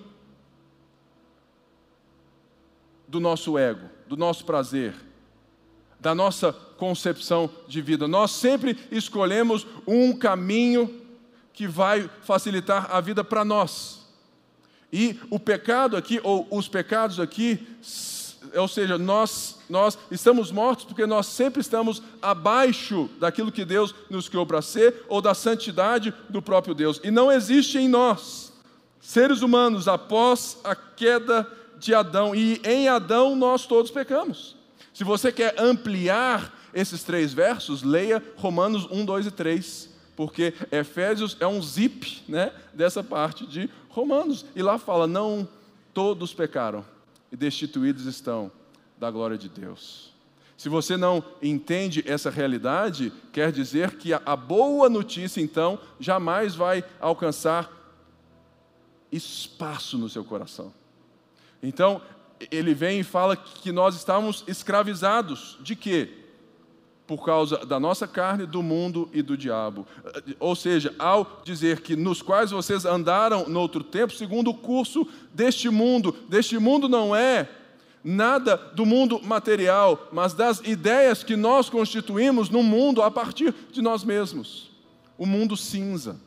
do 3.06 3.20
nosso 3.20 3.56
ego, 3.56 3.88
do 4.08 4.16
nosso 4.16 4.44
prazer, 4.44 4.96
da 6.00 6.12
nossa 6.12 6.52
concepção 6.52 7.48
de 7.68 7.80
vida. 7.80 8.08
Nós 8.08 8.32
sempre 8.32 8.76
escolhemos 8.90 9.64
um 9.86 10.12
caminho 10.12 11.05
que 11.56 11.66
vai 11.66 12.08
facilitar 12.22 12.94
a 12.94 13.00
vida 13.00 13.24
para 13.24 13.44
nós. 13.44 14.02
E 14.92 15.18
o 15.30 15.40
pecado 15.40 15.96
aqui, 15.96 16.20
ou 16.22 16.46
os 16.50 16.68
pecados 16.68 17.18
aqui, 17.18 17.66
ou 18.54 18.68
seja, 18.68 18.98
nós, 18.98 19.58
nós 19.68 19.98
estamos 20.10 20.52
mortos 20.52 20.84
porque 20.84 21.06
nós 21.06 21.26
sempre 21.26 21.62
estamos 21.62 22.02
abaixo 22.20 23.08
daquilo 23.18 23.50
que 23.50 23.64
Deus 23.64 23.94
nos 24.10 24.28
criou 24.28 24.44
para 24.44 24.60
ser, 24.60 25.06
ou 25.08 25.22
da 25.22 25.32
santidade 25.32 26.12
do 26.28 26.42
próprio 26.42 26.74
Deus. 26.74 27.00
E 27.02 27.10
não 27.10 27.32
existe 27.32 27.78
em 27.78 27.88
nós, 27.88 28.52
seres 29.00 29.40
humanos, 29.40 29.88
após 29.88 30.58
a 30.62 30.76
queda 30.76 31.50
de 31.78 31.94
Adão, 31.94 32.34
e 32.34 32.60
em 32.64 32.86
Adão 32.86 33.34
nós 33.34 33.66
todos 33.66 33.90
pecamos. 33.90 34.56
Se 34.92 35.04
você 35.04 35.32
quer 35.32 35.58
ampliar 35.58 36.54
esses 36.74 37.02
três 37.02 37.32
versos, 37.32 37.82
leia 37.82 38.22
Romanos 38.36 38.86
1, 38.90 39.04
2 39.06 39.26
e 39.26 39.30
3, 39.30 39.95
porque 40.16 40.54
Efésios 40.72 41.36
é 41.38 41.46
um 41.46 41.62
zip 41.62 42.24
né, 42.26 42.52
dessa 42.72 43.04
parte 43.04 43.46
de 43.46 43.70
Romanos. 43.90 44.46
E 44.56 44.62
lá 44.62 44.78
fala: 44.78 45.06
não 45.06 45.46
todos 45.92 46.34
pecaram 46.34 46.84
e 47.30 47.36
destituídos 47.36 48.06
estão 48.06 48.50
da 48.98 49.10
glória 49.10 49.36
de 49.36 49.48
Deus. 49.48 50.14
Se 50.56 50.70
você 50.70 50.96
não 50.96 51.22
entende 51.42 52.02
essa 52.06 52.30
realidade, 52.30 53.12
quer 53.30 53.52
dizer 53.52 53.96
que 53.98 54.14
a 54.14 54.34
boa 54.34 54.88
notícia, 54.88 55.40
então, 55.40 55.78
jamais 56.00 56.54
vai 56.54 56.82
alcançar 56.98 57.70
espaço 59.12 59.98
no 59.98 60.08
seu 60.08 60.24
coração. 60.24 60.72
Então, 61.62 62.00
ele 62.50 62.72
vem 62.72 63.00
e 63.00 63.04
fala 63.04 63.36
que 63.36 63.70
nós 63.70 63.94
estamos 63.94 64.44
escravizados 64.46 65.58
de 65.60 65.76
quê? 65.76 66.25
Por 67.06 67.24
causa 67.24 67.64
da 67.64 67.78
nossa 67.78 68.06
carne, 68.06 68.46
do 68.46 68.62
mundo 68.62 69.08
e 69.12 69.22
do 69.22 69.36
diabo. 69.36 69.86
Ou 70.40 70.56
seja, 70.56 70.92
ao 70.98 71.40
dizer 71.44 71.80
que 71.80 71.94
nos 71.94 72.20
quais 72.20 72.50
vocês 72.50 72.84
andaram 72.84 73.48
no 73.48 73.60
outro 73.60 73.84
tempo, 73.84 74.12
segundo 74.12 74.50
o 74.50 74.54
curso 74.54 75.06
deste 75.32 75.70
mundo, 75.70 76.14
deste 76.28 76.58
mundo 76.58 76.88
não 76.88 77.14
é 77.14 77.48
nada 78.02 78.56
do 78.56 78.86
mundo 78.86 79.20
material, 79.22 80.08
mas 80.12 80.32
das 80.32 80.60
ideias 80.60 81.24
que 81.24 81.34
nós 81.34 81.68
constituímos 81.68 82.48
no 82.48 82.62
mundo 82.62 83.02
a 83.02 83.10
partir 83.10 83.54
de 83.72 83.82
nós 83.82 84.04
mesmos. 84.04 84.70
O 85.18 85.26
mundo 85.26 85.56
cinza. 85.56 86.25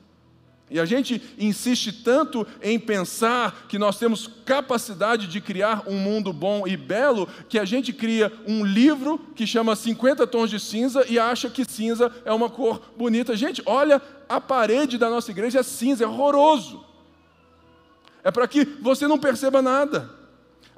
E 0.71 0.79
a 0.79 0.85
gente 0.85 1.21
insiste 1.37 1.91
tanto 1.91 2.45
em 2.61 2.79
pensar 2.79 3.65
que 3.67 3.79
nós 3.79 3.97
temos 3.97 4.29
capacidade 4.45 5.27
de 5.27 5.41
criar 5.41 5.83
um 5.87 5.97
mundo 5.97 6.31
bom 6.31 6.67
e 6.67 6.77
belo, 6.77 7.27
que 7.47 7.57
a 7.57 7.65
gente 7.65 7.91
cria 7.91 8.31
um 8.47 8.63
livro 8.63 9.19
que 9.35 9.47
chama 9.47 9.75
50 9.75 10.27
tons 10.27 10.49
de 10.49 10.59
cinza 10.59 11.03
e 11.09 11.17
acha 11.17 11.49
que 11.49 11.65
cinza 11.65 12.11
é 12.23 12.31
uma 12.31 12.49
cor 12.49 12.81
bonita. 12.95 13.35
Gente, 13.35 13.63
olha, 13.65 13.99
a 14.27 14.39
parede 14.39 14.97
da 14.97 15.09
nossa 15.09 15.31
igreja 15.31 15.59
é 15.59 15.63
cinza, 15.63 16.03
é 16.03 16.07
horroroso. 16.07 16.85
É 18.23 18.29
para 18.29 18.47
que 18.47 18.63
você 18.63 19.07
não 19.07 19.17
perceba 19.17 19.61
nada. 19.61 20.09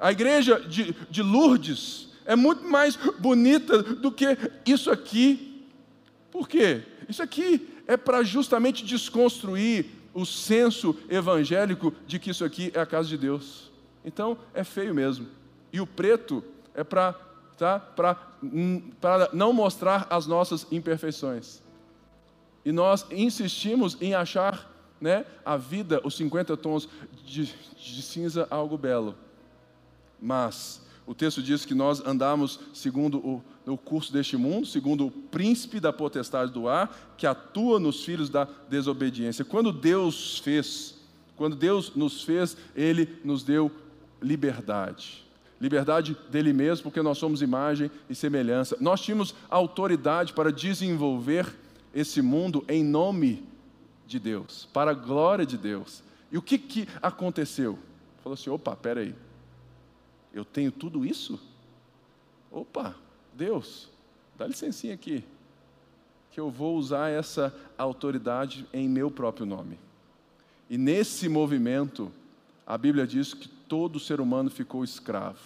A 0.00 0.10
igreja 0.10 0.58
de, 0.58 0.96
de 1.10 1.22
Lourdes 1.22 2.08
é 2.24 2.34
muito 2.34 2.64
mais 2.64 2.96
bonita 3.18 3.82
do 3.82 4.10
que 4.10 4.38
isso 4.64 4.90
aqui. 4.90 5.66
Por 6.30 6.48
quê? 6.48 6.82
Isso 7.08 7.22
aqui 7.22 7.71
é 7.86 7.96
para 7.96 8.22
justamente 8.22 8.84
desconstruir 8.84 9.86
o 10.14 10.26
senso 10.26 10.96
evangélico 11.08 11.92
de 12.06 12.18
que 12.18 12.30
isso 12.30 12.44
aqui 12.44 12.70
é 12.74 12.80
a 12.80 12.86
casa 12.86 13.08
de 13.08 13.16
Deus. 13.16 13.70
Então, 14.04 14.36
é 14.52 14.62
feio 14.62 14.94
mesmo. 14.94 15.26
E 15.72 15.80
o 15.80 15.86
preto 15.86 16.44
é 16.74 16.84
para 16.84 17.14
tá, 17.56 17.78
para 17.78 19.30
não 19.32 19.52
mostrar 19.52 20.06
as 20.10 20.26
nossas 20.26 20.66
imperfeições. 20.72 21.62
E 22.64 22.72
nós 22.72 23.06
insistimos 23.10 23.96
em 24.00 24.14
achar 24.14 24.70
né, 25.00 25.24
a 25.44 25.56
vida, 25.56 26.00
os 26.04 26.16
50 26.16 26.56
tons 26.56 26.88
de, 27.24 27.46
de 27.76 28.02
cinza, 28.02 28.46
algo 28.50 28.76
belo. 28.78 29.14
Mas 30.20 30.80
o 31.06 31.14
texto 31.14 31.42
diz 31.42 31.64
que 31.64 31.74
nós 31.74 32.04
andamos 32.06 32.60
segundo 32.72 33.18
o, 33.18 33.42
o 33.66 33.76
curso 33.76 34.12
deste 34.12 34.36
mundo, 34.36 34.66
segundo 34.66 35.06
o 35.06 35.10
príncipe 35.10 35.80
da 35.80 35.92
potestade 35.92 36.52
do 36.52 36.68
ar, 36.68 37.14
que 37.16 37.26
atua 37.26 37.80
nos 37.80 38.04
filhos 38.04 38.28
da 38.28 38.46
desobediência. 38.68 39.44
Quando 39.44 39.72
Deus 39.72 40.38
fez, 40.38 40.94
quando 41.36 41.56
Deus 41.56 41.94
nos 41.96 42.22
fez, 42.22 42.56
Ele 42.74 43.18
nos 43.24 43.42
deu 43.42 43.70
liberdade. 44.20 45.24
liberdade 45.60 46.16
dele 46.30 46.52
mesmo, 46.52 46.84
porque 46.84 47.02
nós 47.02 47.18
somos 47.18 47.42
imagem 47.42 47.90
e 48.08 48.14
semelhança. 48.14 48.76
Nós 48.80 49.00
tínhamos 49.00 49.34
autoridade 49.50 50.32
para 50.32 50.52
desenvolver 50.52 51.52
esse 51.92 52.22
mundo 52.22 52.64
em 52.68 52.84
nome 52.84 53.44
de 54.06 54.20
Deus, 54.20 54.68
para 54.72 54.92
a 54.92 54.94
glória 54.94 55.44
de 55.44 55.58
Deus. 55.58 56.02
E 56.30 56.38
o 56.38 56.42
que, 56.42 56.58
que 56.58 56.88
aconteceu? 57.02 57.76
Falou 58.22 58.34
assim: 58.34 58.50
opa, 58.50 58.76
peraí, 58.76 59.14
eu 60.32 60.44
tenho 60.44 60.72
tudo 60.72 61.04
isso? 61.04 61.40
Opa, 62.50 62.94
Deus, 63.34 63.88
dá 64.36 64.46
licencinha 64.46 64.94
aqui, 64.94 65.24
que 66.30 66.40
eu 66.40 66.50
vou 66.50 66.76
usar 66.76 67.10
essa 67.10 67.54
autoridade 67.76 68.66
em 68.72 68.88
meu 68.88 69.10
próprio 69.10 69.46
nome. 69.46 69.78
E 70.68 70.78
nesse 70.78 71.28
movimento, 71.28 72.10
a 72.66 72.78
Bíblia 72.78 73.06
diz 73.06 73.34
que 73.34 73.48
todo 73.48 74.00
ser 74.00 74.20
humano 74.20 74.50
ficou 74.50 74.84
escravo. 74.84 75.40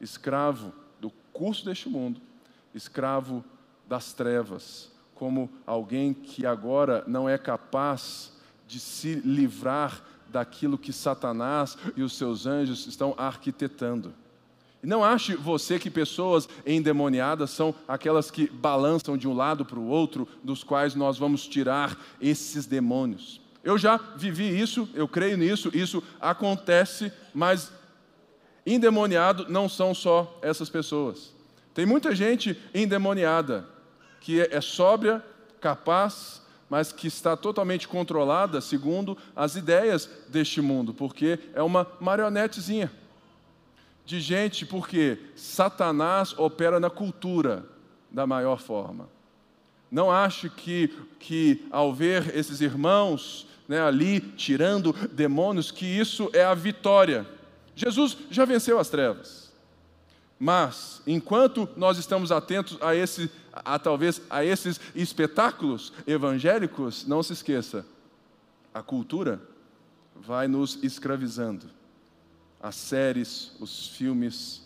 Escravo 0.00 0.72
do 1.00 1.10
curso 1.32 1.64
deste 1.64 1.88
mundo, 1.88 2.20
escravo 2.74 3.44
das 3.88 4.12
trevas, 4.12 4.90
como 5.14 5.50
alguém 5.66 6.14
que 6.14 6.46
agora 6.46 7.04
não 7.06 7.28
é 7.28 7.36
capaz 7.36 8.32
de 8.66 8.78
se 8.78 9.16
livrar 9.16 10.02
daquilo 10.30 10.78
que 10.78 10.92
Satanás 10.92 11.76
e 11.96 12.02
os 12.02 12.16
seus 12.16 12.46
anjos 12.46 12.86
estão 12.86 13.14
arquitetando. 13.16 14.14
E 14.82 14.86
não 14.86 15.04
ache 15.04 15.34
você 15.34 15.78
que 15.78 15.90
pessoas 15.90 16.48
endemoniadas 16.64 17.50
são 17.50 17.74
aquelas 17.86 18.30
que 18.30 18.48
balançam 18.48 19.16
de 19.16 19.28
um 19.28 19.34
lado 19.34 19.64
para 19.64 19.78
o 19.78 19.86
outro, 19.86 20.26
dos 20.42 20.64
quais 20.64 20.94
nós 20.94 21.18
vamos 21.18 21.46
tirar 21.46 21.98
esses 22.20 22.64
demônios. 22.64 23.40
Eu 23.62 23.76
já 23.76 23.98
vivi 24.16 24.58
isso, 24.58 24.88
eu 24.94 25.06
creio 25.06 25.36
nisso, 25.36 25.70
isso 25.74 26.02
acontece, 26.18 27.12
mas 27.34 27.70
endemoniado 28.64 29.46
não 29.50 29.68
são 29.68 29.94
só 29.94 30.38
essas 30.40 30.70
pessoas. 30.70 31.34
Tem 31.74 31.84
muita 31.84 32.14
gente 32.14 32.58
endemoniada 32.74 33.68
que 34.20 34.40
é 34.40 34.60
sóbria, 34.62 35.22
capaz, 35.60 36.39
mas 36.70 36.92
que 36.92 37.08
está 37.08 37.36
totalmente 37.36 37.88
controlada 37.88 38.60
segundo 38.60 39.18
as 39.34 39.56
ideias 39.56 40.08
deste 40.28 40.60
mundo, 40.60 40.94
porque 40.94 41.38
é 41.52 41.62
uma 41.62 41.86
marionetezinha 42.00 42.90
de 44.06 44.20
gente, 44.20 44.64
porque 44.64 45.18
Satanás 45.34 46.32
opera 46.38 46.80
na 46.80 46.88
cultura 46.88 47.64
da 48.10 48.26
maior 48.26 48.60
forma. 48.60 49.08
Não 49.90 50.10
ache 50.10 50.48
que, 50.48 50.88
que 51.18 51.66
ao 51.70 51.92
ver 51.92 52.36
esses 52.36 52.60
irmãos 52.60 53.46
né, 53.68 53.80
ali 53.80 54.20
tirando 54.20 54.92
demônios, 55.12 55.70
que 55.70 55.86
isso 55.86 56.30
é 56.32 56.44
a 56.44 56.54
vitória. 56.54 57.26
Jesus 57.74 58.16
já 58.30 58.44
venceu 58.44 58.78
as 58.78 58.88
trevas. 58.88 59.52
Mas, 60.38 61.02
enquanto 61.06 61.68
nós 61.76 61.98
estamos 61.98 62.32
atentos 62.32 62.78
a, 62.80 62.94
esse, 62.94 63.30
a 63.52 63.78
talvez 63.78 64.20
a 64.30 64.44
esses 64.44 64.80
espetáculos 64.94 65.92
evangélicos, 66.06 67.06
não 67.06 67.22
se 67.22 67.32
esqueça, 67.32 67.84
a 68.72 68.82
cultura 68.82 69.40
vai 70.14 70.46
nos 70.46 70.82
escravizando 70.82 71.66
as 72.60 72.76
séries, 72.76 73.52
os 73.58 73.88
filmes 73.88 74.62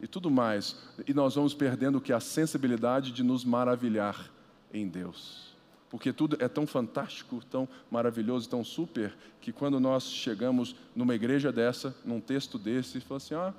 e 0.00 0.06
tudo 0.06 0.30
mais. 0.30 0.76
E 1.06 1.14
nós 1.14 1.34
vamos 1.34 1.54
perdendo 1.54 1.98
o 1.98 2.00
que 2.00 2.12
a 2.12 2.20
sensibilidade 2.20 3.10
de 3.10 3.22
nos 3.22 3.44
maravilhar 3.44 4.30
em 4.72 4.86
Deus. 4.86 5.52
Porque 5.88 6.12
tudo 6.12 6.36
é 6.40 6.48
tão 6.48 6.66
fantástico, 6.66 7.42
tão 7.50 7.68
maravilhoso, 7.90 8.48
tão 8.48 8.64
super, 8.64 9.14
que 9.40 9.52
quando 9.52 9.78
nós 9.78 10.04
chegamos 10.04 10.74
numa 10.96 11.14
igreja 11.14 11.52
dessa, 11.52 11.94
num 12.04 12.20
texto 12.20 12.58
desse, 12.58 12.98
e 12.98 13.00
falamos 13.00 13.24
assim: 13.24 13.34
ah, 13.34 13.52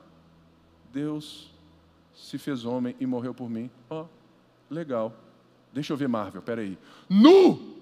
Deus 0.92 1.52
se 2.16 2.38
fez 2.38 2.66
homem 2.66 2.96
e 3.00 3.06
morreu 3.06 3.34
por 3.34 3.50
mim. 3.50 3.70
Ó, 3.90 4.02
oh, 4.02 4.23
legal. 4.74 5.14
Deixa 5.72 5.94
eu 5.94 5.98
ver 5.98 6.08
Marvel, 6.08 6.42
peraí. 6.42 6.78
Nu! 7.10 7.74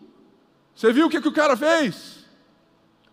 Você 0.75 0.93
viu 0.93 1.07
o 1.07 1.09
que, 1.09 1.21
que 1.21 1.27
o 1.27 1.33
cara 1.33 1.57
fez? 1.57 2.25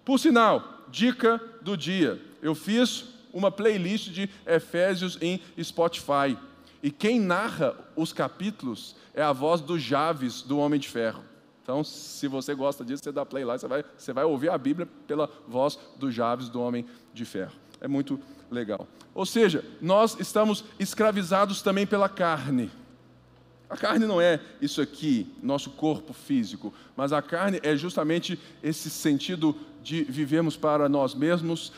Por 0.04 0.18
sinal, 0.18 0.84
dica 0.90 1.40
do 1.62 1.76
dia 1.76 2.20
eu 2.42 2.54
fiz 2.54 3.04
uma 3.32 3.50
playlist 3.50 4.10
de 4.10 4.28
Efésios 4.46 5.18
em 5.20 5.40
Spotify. 5.62 6.36
E 6.82 6.90
quem 6.90 7.20
narra 7.20 7.74
os 7.96 8.12
capítulos 8.12 8.96
é 9.12 9.22
a 9.22 9.32
voz 9.32 9.60
do 9.60 9.78
Javes, 9.78 10.42
do 10.42 10.58
Homem 10.58 10.78
de 10.78 10.88
Ferro. 10.88 11.24
Então, 11.62 11.84
se 11.84 12.26
você 12.28 12.54
gosta 12.54 12.84
disso, 12.84 13.02
você 13.04 13.12
dá 13.12 13.26
play 13.26 13.44
lá, 13.44 13.58
você 13.58 13.68
vai, 13.68 13.84
você 13.96 14.12
vai 14.12 14.24
ouvir 14.24 14.48
a 14.48 14.56
Bíblia 14.56 14.88
pela 15.06 15.28
voz 15.46 15.78
do 15.96 16.10
Javes, 16.10 16.48
do 16.48 16.60
Homem 16.60 16.86
de 17.12 17.24
Ferro. 17.24 17.52
É 17.80 17.86
muito 17.86 18.18
legal. 18.50 18.88
Ou 19.14 19.26
seja, 19.26 19.64
nós 19.80 20.18
estamos 20.18 20.64
escravizados 20.78 21.60
também 21.60 21.86
pela 21.86 22.08
carne. 22.08 22.70
A 23.68 23.76
carne 23.76 24.06
não 24.06 24.20
é 24.20 24.40
isso 24.62 24.80
aqui, 24.80 25.26
nosso 25.42 25.70
corpo 25.70 26.12
físico, 26.12 26.72
mas 26.96 27.12
a 27.12 27.20
carne 27.20 27.60
é 27.62 27.76
justamente 27.76 28.38
esse 28.62 28.88
sentido 28.88 29.54
de 29.82 30.04
vivemos 30.04 30.56
para 30.56 30.88
nós 30.88 31.14
mesmos 31.14 31.72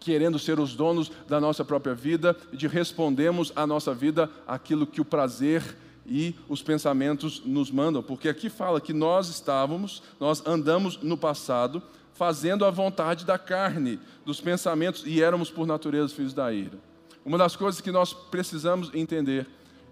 querendo 0.00 0.38
ser 0.38 0.58
os 0.58 0.74
donos 0.74 1.12
da 1.28 1.40
nossa 1.40 1.64
própria 1.64 1.94
vida 1.94 2.36
de 2.52 2.66
respondermos 2.66 3.52
à 3.54 3.64
nossa 3.66 3.94
vida 3.94 4.28
aquilo 4.48 4.86
que 4.86 5.00
o 5.00 5.04
prazer 5.04 5.62
e 6.04 6.34
os 6.48 6.60
pensamentos 6.60 7.40
nos 7.44 7.70
mandam, 7.70 8.02
porque 8.02 8.28
aqui 8.28 8.50
fala 8.50 8.80
que 8.80 8.92
nós 8.92 9.28
estávamos, 9.28 10.02
nós 10.18 10.44
andamos 10.44 11.00
no 11.02 11.16
passado 11.16 11.80
fazendo 12.12 12.64
a 12.64 12.70
vontade 12.70 13.24
da 13.24 13.38
carne, 13.38 13.98
dos 14.24 14.40
pensamentos 14.40 15.04
e 15.06 15.22
éramos 15.22 15.50
por 15.50 15.66
natureza 15.66 16.14
filhos 16.14 16.34
da 16.34 16.52
ira. 16.52 16.78
Uma 17.24 17.38
das 17.38 17.54
coisas 17.54 17.80
que 17.80 17.92
nós 17.92 18.12
precisamos 18.12 18.90
entender 18.92 19.46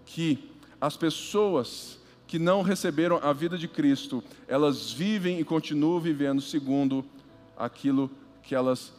que 0.05 0.50
as 0.81 0.97
pessoas 0.97 1.99
que 2.27 2.39
não 2.39 2.63
receberam 2.63 3.19
a 3.23 3.33
vida 3.33 3.59
de 3.59 3.67
Cristo, 3.67 4.23
elas 4.47 4.93
vivem 4.93 5.41
e 5.41 5.45
continuam 5.45 5.99
vivendo 6.01 6.41
segundo 6.41 7.05
aquilo 7.57 8.11
que 8.43 8.55
elas 8.55 8.93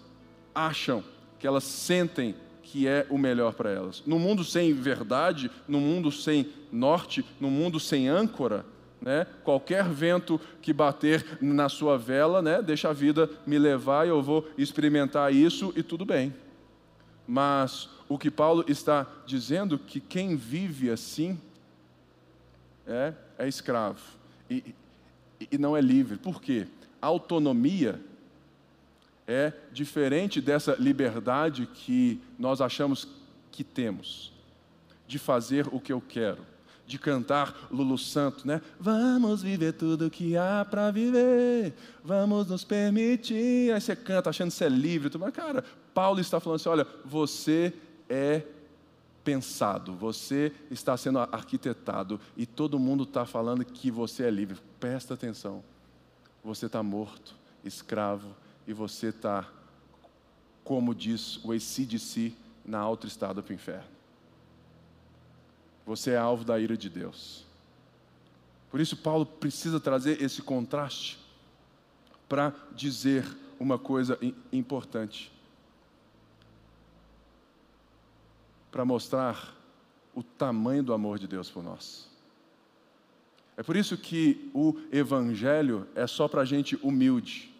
acham, 0.54 1.04
que 1.40 1.48
elas 1.48 1.64
sentem 1.64 2.36
que 2.62 2.88
é 2.88 3.06
o 3.10 3.18
melhor 3.18 3.54
para 3.54 3.70
elas. 3.70 4.04
No 4.06 4.20
mundo 4.20 4.44
sem 4.44 4.74
verdade, 4.74 5.50
no 5.68 5.80
mundo 5.80 6.12
sem 6.12 6.48
norte, 6.72 7.26
no 7.40 7.50
mundo 7.50 7.80
sem 7.80 8.08
âncora, 8.08 8.66
né? 9.02 9.26
qualquer 9.44 9.86
vento 9.90 10.40
que 10.62 10.72
bater 10.72 11.38
na 11.42 11.68
sua 11.68 11.98
vela, 11.98 12.42
né? 12.42 12.62
deixa 12.62 12.90
a 12.90 12.94
vida 12.94 13.30
me 13.46 13.58
levar 13.58 14.06
e 14.06 14.10
eu 14.10 14.22
vou 14.22 14.48
experimentar 14.58 15.34
isso 15.34 15.74
e 15.76 15.82
tudo 15.82 16.06
bem. 16.06 16.34
Mas 17.28 17.90
o 18.08 18.18
que 18.18 18.30
Paulo 18.30 18.64
está 18.68 19.08
dizendo 19.26 19.80
que 19.80 20.00
quem 20.00 20.36
vive 20.36 20.90
assim 20.90 21.40
é, 22.92 23.14
é 23.38 23.48
escravo 23.48 24.02
e, 24.50 24.76
e 25.52 25.58
não 25.58 25.76
é 25.76 25.82
livre. 25.82 26.18
Por 26.18 26.42
quê? 26.42 26.68
autonomia 27.02 28.00
é 29.28 29.52
diferente 29.72 30.40
dessa 30.40 30.76
liberdade 30.78 31.68
que 31.74 32.22
nós 32.38 32.62
achamos 32.62 33.08
que 33.52 33.64
temos, 33.64 34.32
de 35.08 35.18
fazer 35.18 35.68
o 35.72 35.80
que 35.80 35.92
eu 35.92 36.02
quero, 36.02 36.46
de 36.86 37.00
cantar 37.00 37.68
Lulu 37.72 37.98
Santo, 37.98 38.48
né? 38.48 38.62
Vamos 38.80 39.42
viver 39.42 39.74
tudo 39.74 40.10
que 40.10 40.38
há 40.38 40.66
para 40.70 40.92
viver, 40.92 41.74
vamos 42.04 42.48
nos 42.48 42.64
permitir. 42.64 43.74
Aí 43.74 43.82
você 43.82 43.96
canta 43.96 44.30
achando 44.30 44.50
que 44.50 44.56
você 44.56 44.66
é 44.66 44.70
livre, 44.70 45.18
mas 45.18 45.34
cara, 45.34 45.64
Paulo 45.94 46.20
está 46.20 46.40
falando 46.40 46.58
assim: 46.58 46.70
olha, 46.70 46.88
você 47.06 47.74
é 48.10 48.44
pensado, 49.24 49.94
você 49.94 50.52
está 50.70 50.98
sendo 50.98 51.20
arquitetado 51.20 52.20
e 52.36 52.46
todo 52.46 52.80
mundo 52.80 53.04
está 53.04 53.26
falando 53.26 53.64
que 53.64 53.92
você 53.92 54.24
é 54.24 54.32
livre. 54.32 54.60
Presta 54.80 55.14
atenção, 55.14 55.64
você 56.44 56.66
está 56.66 56.82
morto, 56.82 57.36
escravo 57.64 58.36
e 58.68 58.74
você 58.74 59.08
está, 59.08 59.48
como 60.64 60.96
diz 60.96 61.44
o 61.44 61.52
ACDC, 61.52 62.34
na 62.66 62.80
autoestrada 62.80 63.42
para 63.42 63.52
o 63.52 63.56
inferno. 63.56 63.90
Você 65.86 66.12
é 66.12 66.18
alvo 66.18 66.44
da 66.44 66.60
ira 66.60 66.78
de 66.78 66.90
Deus. 66.90 67.46
Por 68.70 68.80
isso, 68.80 68.96
Paulo 68.96 69.26
precisa 69.26 69.80
trazer 69.80 70.22
esse 70.22 70.42
contraste 70.42 71.20
para 72.30 72.54
dizer 72.74 73.26
uma 73.60 73.78
coisa 73.78 74.18
importante. 74.54 75.32
Para 78.72 78.86
mostrar 78.86 79.56
o 80.16 80.24
tamanho 80.24 80.84
do 80.84 80.94
amor 80.94 81.20
de 81.20 81.28
Deus 81.28 81.50
por 81.50 81.64
nós. 81.64 82.10
É 83.58 83.64
por 83.64 83.76
isso 83.76 83.98
que 83.98 84.50
o 84.54 84.76
Evangelho 84.92 85.88
é 85.94 86.08
só 86.08 86.28
para 86.28 86.46
gente 86.46 86.80
humilde 86.82 87.52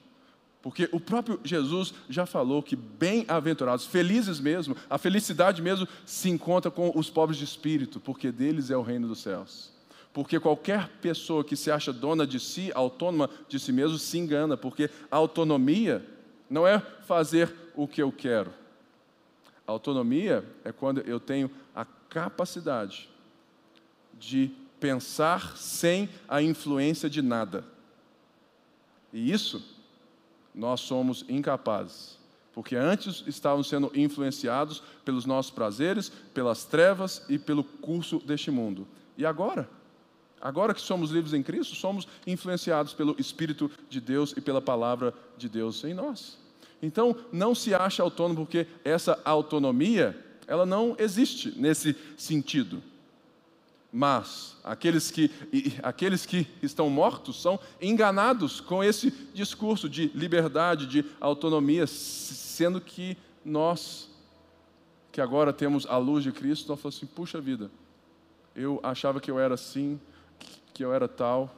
porque 0.62 0.88
o 0.92 1.00
próprio 1.00 1.40
Jesus 1.44 1.94
já 2.08 2.26
falou 2.26 2.62
que 2.62 2.76
bem-aventurados, 2.76 3.86
felizes 3.86 4.40
mesmo, 4.40 4.76
a 4.90 4.98
felicidade 4.98 5.62
mesmo 5.62 5.88
se 6.06 6.30
encontra 6.30 6.70
com 6.70 6.92
os 6.94 7.10
pobres 7.10 7.40
de 7.40 7.46
espírito, 7.46 8.00
porque 8.00 8.32
deles 8.32 8.70
é 8.70 8.78
o 8.78 8.84
reino 8.84 9.08
dos 9.08 9.22
céus. 9.22 9.72
Porque 10.14 10.40
qualquer 10.40 10.88
pessoa 11.02 11.44
que 11.44 11.56
se 11.56 11.72
acha 11.72 11.92
dona 11.92 12.28
de 12.28 12.40
si, 12.40 12.72
autônoma 12.76 13.30
de 13.48 13.60
si 13.60 13.72
mesmo, 13.72 13.98
se 13.98 14.18
engana, 14.20 14.56
porque 14.56 14.90
autonomia 15.10 16.06
não 16.50 16.68
é 16.68 16.80
fazer 17.08 17.52
o 17.76 17.88
que 17.88 18.02
eu 18.02 18.12
quero. 18.12 18.54
Autonomia 19.66 20.44
é 20.64 20.72
quando 20.72 21.02
eu 21.02 21.20
tenho 21.20 21.50
a 21.74 21.86
capacidade 21.86 23.10
de 24.20 24.52
pensar 24.80 25.56
sem 25.58 26.10
a 26.28 26.42
influência 26.42 27.10
de 27.10 27.22
nada. 27.22 27.64
E 29.14 29.32
isso 29.32 29.64
nós 30.54 30.82
somos 30.82 31.24
incapazes, 31.30 32.18
porque 32.54 32.76
antes 32.76 33.24
estávamos 33.28 33.70
sendo 33.70 33.92
influenciados 33.96 34.84
pelos 35.06 35.26
nossos 35.26 35.52
prazeres, 35.52 36.10
pelas 36.34 36.66
trevas 36.66 37.24
e 37.30 37.38
pelo 37.38 37.64
curso 37.64 38.20
deste 38.20 38.52
mundo. 38.52 38.88
E 39.18 39.26
agora? 39.26 39.70
Agora 40.42 40.74
que 40.74 40.82
somos 40.82 41.12
livres 41.12 41.34
em 41.34 41.44
Cristo, 41.44 41.76
somos 41.76 42.08
influenciados 42.26 42.94
pelo 42.94 43.16
Espírito 43.20 43.70
de 43.88 44.02
Deus 44.02 44.34
e 44.36 44.42
pela 44.42 44.62
palavra 44.62 45.14
de 45.38 45.48
Deus 45.48 45.84
em 45.84 45.94
nós. 45.94 46.40
Então, 46.82 47.16
não 47.32 47.54
se 47.54 47.74
acha 47.74 48.02
autônomo 48.02 48.46
porque 48.46 48.66
essa 48.84 49.20
autonomia, 49.24 50.18
ela 50.48 50.66
não 50.66 50.96
existe 50.98 51.54
nesse 51.60 51.96
sentido. 52.18 52.82
Mas 53.92 54.58
aqueles 54.64 55.12
que, 55.12 55.30
aqueles 55.84 56.26
que 56.26 56.48
estão 56.62 56.90
mortos 56.90 57.42
são 57.42 57.60
enganados 57.82 58.62
com 58.62 58.84
esse 58.84 59.12
discurso 59.34 59.90
de 59.90 60.08
liberdade, 60.16 60.88
de 60.88 61.06
autonomia, 61.20 61.86
sendo 61.86 62.80
que 62.80 63.18
nós, 63.44 64.10
que 65.12 65.20
agora 65.20 65.52
temos 65.52 65.86
a 65.88 65.98
luz 65.98 66.24
de 66.24 66.32
Cristo, 66.32 66.70
nós 66.70 66.80
falamos 66.80 66.98
assim: 66.98 67.06
puxa 67.06 67.42
vida, 67.42 67.70
eu 68.56 68.80
achava 68.82 69.20
que 69.20 69.30
eu 69.30 69.38
era 69.38 69.56
assim, 69.56 70.00
que 70.74 70.86
eu 70.86 70.94
era 70.94 71.08
tal, 71.08 71.54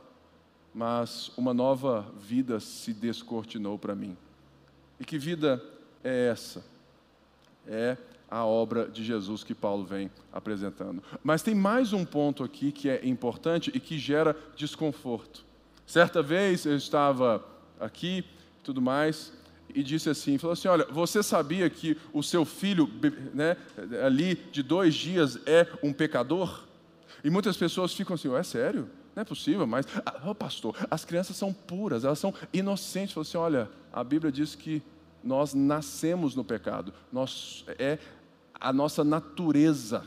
mas 0.73 1.31
uma 1.37 1.53
nova 1.53 2.11
vida 2.19 2.59
se 2.59 2.93
descortinou 2.93 3.77
para 3.77 3.93
mim. 3.93 4.17
E 4.99 5.05
que 5.05 5.17
vida 5.17 5.61
é 6.03 6.27
essa? 6.27 6.63
É 7.67 7.97
a 8.29 8.45
obra 8.45 8.87
de 8.87 9.03
Jesus 9.03 9.43
que 9.43 9.53
Paulo 9.53 9.85
vem 9.85 10.09
apresentando. 10.31 11.03
Mas 11.23 11.43
tem 11.43 11.53
mais 11.53 11.93
um 11.93 12.03
ponto 12.03 12.43
aqui 12.43 12.71
que 12.71 12.89
é 12.89 13.05
importante 13.05 13.71
e 13.73 13.79
que 13.79 13.97
gera 13.99 14.35
desconforto. 14.55 15.45
Certa 15.85 16.21
vez 16.23 16.65
eu 16.65 16.75
estava 16.75 17.45
aqui, 17.79 18.25
tudo 18.63 18.81
mais, 18.81 19.33
e 19.75 19.83
disse 19.83 20.09
assim, 20.09 20.37
falou 20.37 20.53
assim, 20.53 20.67
olha, 20.67 20.85
você 20.85 21.21
sabia 21.21 21.69
que 21.69 21.97
o 22.11 22.23
seu 22.23 22.45
filho, 22.45 22.89
né, 23.33 23.57
ali 24.03 24.35
de 24.51 24.63
dois 24.63 24.95
dias 24.95 25.39
é 25.45 25.67
um 25.83 25.91
pecador? 25.93 26.63
E 27.23 27.29
muitas 27.29 27.57
pessoas 27.57 27.93
ficam 27.93 28.15
assim, 28.15 28.33
é 28.33 28.43
sério? 28.43 28.89
Não 29.15 29.21
é 29.21 29.23
possível, 29.23 29.67
mas, 29.67 29.85
oh, 30.25 30.33
pastor, 30.33 30.75
as 30.89 31.05
crianças 31.05 31.37
são 31.37 31.53
puras, 31.53 32.03
elas 32.03 32.17
são 32.17 32.33
inocentes. 32.51 33.13
Falou 33.13 33.27
assim, 33.27 33.37
olha, 33.37 33.69
a 33.93 34.03
Bíblia 34.03 34.31
diz 34.31 34.55
que 34.55 34.81
nós 35.23 35.53
nascemos 35.53 36.35
no 36.35 36.43
pecado. 36.43 36.91
Nós, 37.11 37.63
é 37.77 37.99
a 38.59 38.73
nossa 38.73 39.03
natureza. 39.03 40.03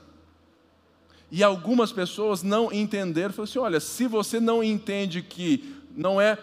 E 1.31 1.43
algumas 1.43 1.93
pessoas 1.93 2.43
não 2.43 2.73
entenderam, 2.73 3.33
falaram 3.33 3.51
assim: 3.51 3.59
olha, 3.61 3.81
se 3.81 4.07
você 4.09 4.41
não 4.41 4.63
entende 4.63 5.23
que 5.23 5.77
não 5.97 6.21
é 6.21 6.37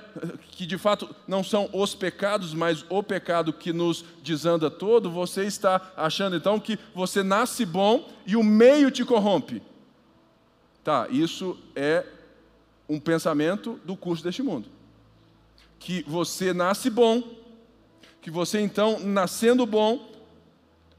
que 0.49 0.65
de 0.65 0.77
fato 0.77 1.15
não 1.27 1.43
são 1.43 1.69
os 1.71 1.93
pecados, 1.93 2.53
mas 2.53 2.83
o 2.89 3.03
pecado 3.03 3.53
que 3.53 3.71
nos 3.71 4.03
desanda 4.23 4.71
todo, 4.71 5.11
você 5.11 5.43
está 5.43 5.93
achando 5.95 6.35
então 6.35 6.59
que 6.59 6.79
você 6.95 7.21
nasce 7.21 7.65
bom 7.65 8.09
e 8.25 8.35
o 8.35 8.43
meio 8.43 8.89
te 8.89 9.05
corrompe. 9.05 9.61
Tá, 10.83 11.07
isso 11.09 11.57
é 11.75 12.05
um 12.89 12.99
pensamento 12.99 13.79
do 13.85 13.95
curso 13.95 14.23
deste 14.23 14.41
mundo. 14.41 14.67
Que 15.83 16.01
você 16.07 16.53
nasce 16.53 16.89
bom, 16.89 17.21
que 18.21 18.31
você 18.31 18.61
então, 18.61 18.99
nascendo 18.99 19.65
bom, 19.65 20.09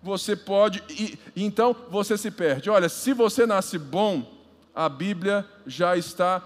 você 0.03 0.37
pode, 0.37 0.83
e, 0.91 1.19
então 1.35 1.75
você 1.91 2.19
se 2.19 2.31
perde. 2.31 2.69
Olha, 2.69 2.91
se 2.91 3.15
você 3.15 3.47
nasce 3.47 3.79
bom, 3.79 4.31
a 4.75 4.87
Bíblia 4.87 5.49
já 5.67 5.97
está 5.97 6.43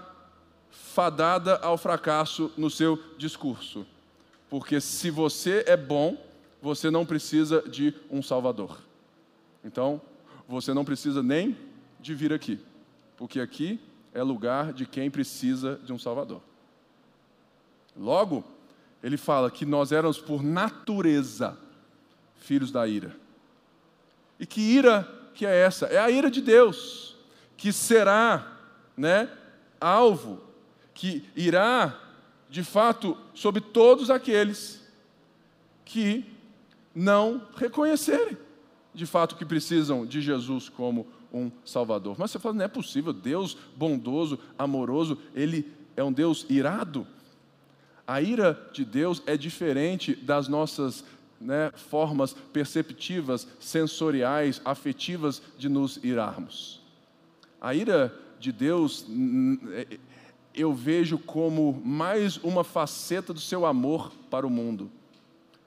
fadada 0.71 1.57
ao 1.57 1.77
fracasso 1.77 2.53
no 2.57 2.71
seu 2.71 2.97
discurso. 3.19 3.85
Porque 4.49 4.81
se 4.81 5.11
você 5.11 5.65
é 5.67 5.77
bom, 5.77 6.17
você 6.63 6.91
não 6.93 7.05
precisa 7.05 7.63
de 7.69 7.93
um 8.09 8.23
Salvador. 8.23 8.79
Então, 9.65 10.01
você 10.49 10.73
não 10.73 10.85
precisa 10.85 11.25
nem 11.25 11.57
de 12.01 12.15
vir 12.15 12.33
aqui, 12.33 12.61
porque 13.17 13.41
aqui 13.41 13.81
é 14.15 14.23
lugar 14.23 14.73
de 14.73 14.87
quem 14.87 15.11
precisa 15.11 15.81
de 15.85 15.93
um 15.93 15.99
Salvador. 15.99 16.41
Logo, 17.99 18.45
ele 19.03 19.17
fala 19.17 19.51
que 19.51 19.67
nós 19.67 19.93
éramos 19.93 20.19
por 20.19 20.43
natureza 20.43 21.59
filhos 22.37 22.71
da 22.71 22.87
ira. 22.87 23.15
E 24.39 24.47
que 24.47 24.61
ira 24.61 25.07
que 25.35 25.45
é 25.45 25.55
essa? 25.63 25.87
É 25.87 25.99
a 25.99 26.11
ira 26.11 26.31
de 26.31 26.41
Deus, 26.41 27.17
que 27.57 27.73
será, 27.73 28.57
né, 28.97 29.31
alvo, 29.81 30.41
que 30.95 31.25
irá, 31.37 31.99
de 32.49 32.65
fato, 32.65 33.17
sobre 33.35 33.61
todos 33.61 34.11
aqueles 34.11 34.83
que 35.85 36.25
não 36.95 37.47
reconhecerem, 37.57 38.37
de 38.93 39.07
fato, 39.07 39.37
que 39.37 39.45
precisam 39.45 40.05
de 40.05 40.21
Jesus 40.21 40.69
como 40.69 41.07
um 41.33 41.51
Salvador. 41.65 42.17
Mas 42.19 42.31
você 42.31 42.39
fala, 42.39 42.57
não 42.57 42.65
é 42.65 42.69
possível, 42.69 43.13
Deus 43.13 43.57
bondoso, 43.77 44.39
amoroso, 44.59 45.19
Ele 45.35 45.71
é 45.97 46.03
um 46.03 46.13
Deus 46.13 46.47
irado. 46.49 47.07
A 48.09 48.23
ira 48.23 48.59
de 48.73 48.87
Deus 48.87 49.23
é 49.27 49.37
diferente 49.37 50.17
das 50.17 50.49
nossas 50.49 51.05
né, 51.39 51.71
formas 51.77 52.33
perceptivas, 52.33 53.47
sensoriais, 53.61 54.63
afetivas 54.65 55.43
de 55.59 55.69
nos 55.69 55.99
irarmos. 56.03 56.81
A 57.61 57.75
ira 57.75 58.19
de 58.41 58.51
Deus 58.51 59.05
é, 59.73 59.99
eu 60.55 60.73
vejo 60.73 61.19
como 61.19 61.83
mais 61.85 62.39
uma 62.39 62.65
faceta 62.65 63.35
do 63.35 63.41
seu 63.41 63.67
amor 63.67 64.11
para 64.31 64.47
o 64.47 64.51
mundo. 64.51 64.91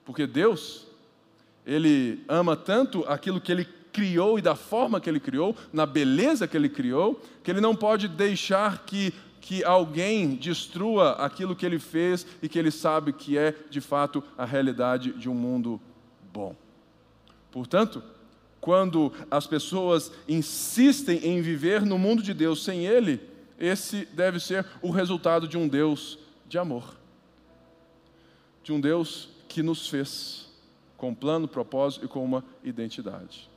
Porque 0.03 0.25
Deus, 0.25 0.87
Ele 1.63 2.23
ama 2.27 2.57
tanto 2.57 3.05
aquilo 3.07 3.39
que 3.39 3.51
Ele 3.51 3.67
criou 3.93 4.39
e 4.39 4.41
da 4.41 4.55
forma 4.55 4.99
que 4.99 5.07
Ele 5.07 5.19
criou, 5.19 5.55
na 5.71 5.85
beleza 5.85 6.47
que 6.47 6.57
Ele 6.57 6.69
criou, 6.69 7.21
que 7.43 7.51
Ele 7.51 7.61
não 7.61 7.75
pode 7.75 8.07
deixar 8.07 8.83
que 8.83 9.13
que 9.41 9.63
alguém 9.63 10.35
destrua 10.35 11.13
aquilo 11.13 11.55
que 11.55 11.65
ele 11.65 11.79
fez 11.79 12.25
e 12.41 12.47
que 12.47 12.59
ele 12.59 12.71
sabe 12.71 13.11
que 13.11 13.37
é, 13.37 13.53
de 13.69 13.81
fato, 13.81 14.23
a 14.37 14.45
realidade 14.45 15.11
de 15.13 15.27
um 15.27 15.33
mundo 15.33 15.81
bom. 16.31 16.55
Portanto, 17.51 18.01
quando 18.61 19.11
as 19.29 19.47
pessoas 19.47 20.11
insistem 20.27 21.17
em 21.25 21.41
viver 21.41 21.81
no 21.81 21.97
mundo 21.97 22.21
de 22.21 22.33
Deus 22.33 22.63
sem 22.63 22.85
Ele, 22.85 23.19
esse 23.59 24.05
deve 24.13 24.39
ser 24.39 24.65
o 24.81 24.91
resultado 24.91 25.47
de 25.47 25.57
um 25.57 25.67
Deus 25.67 26.19
de 26.47 26.59
amor, 26.59 26.95
de 28.63 28.71
um 28.71 28.79
Deus 28.79 29.29
que 29.49 29.63
nos 29.63 29.89
fez 29.89 30.49
com 30.95 31.15
plano, 31.15 31.47
propósito 31.47 32.05
e 32.05 32.07
com 32.07 32.23
uma 32.23 32.45
identidade. 32.63 33.49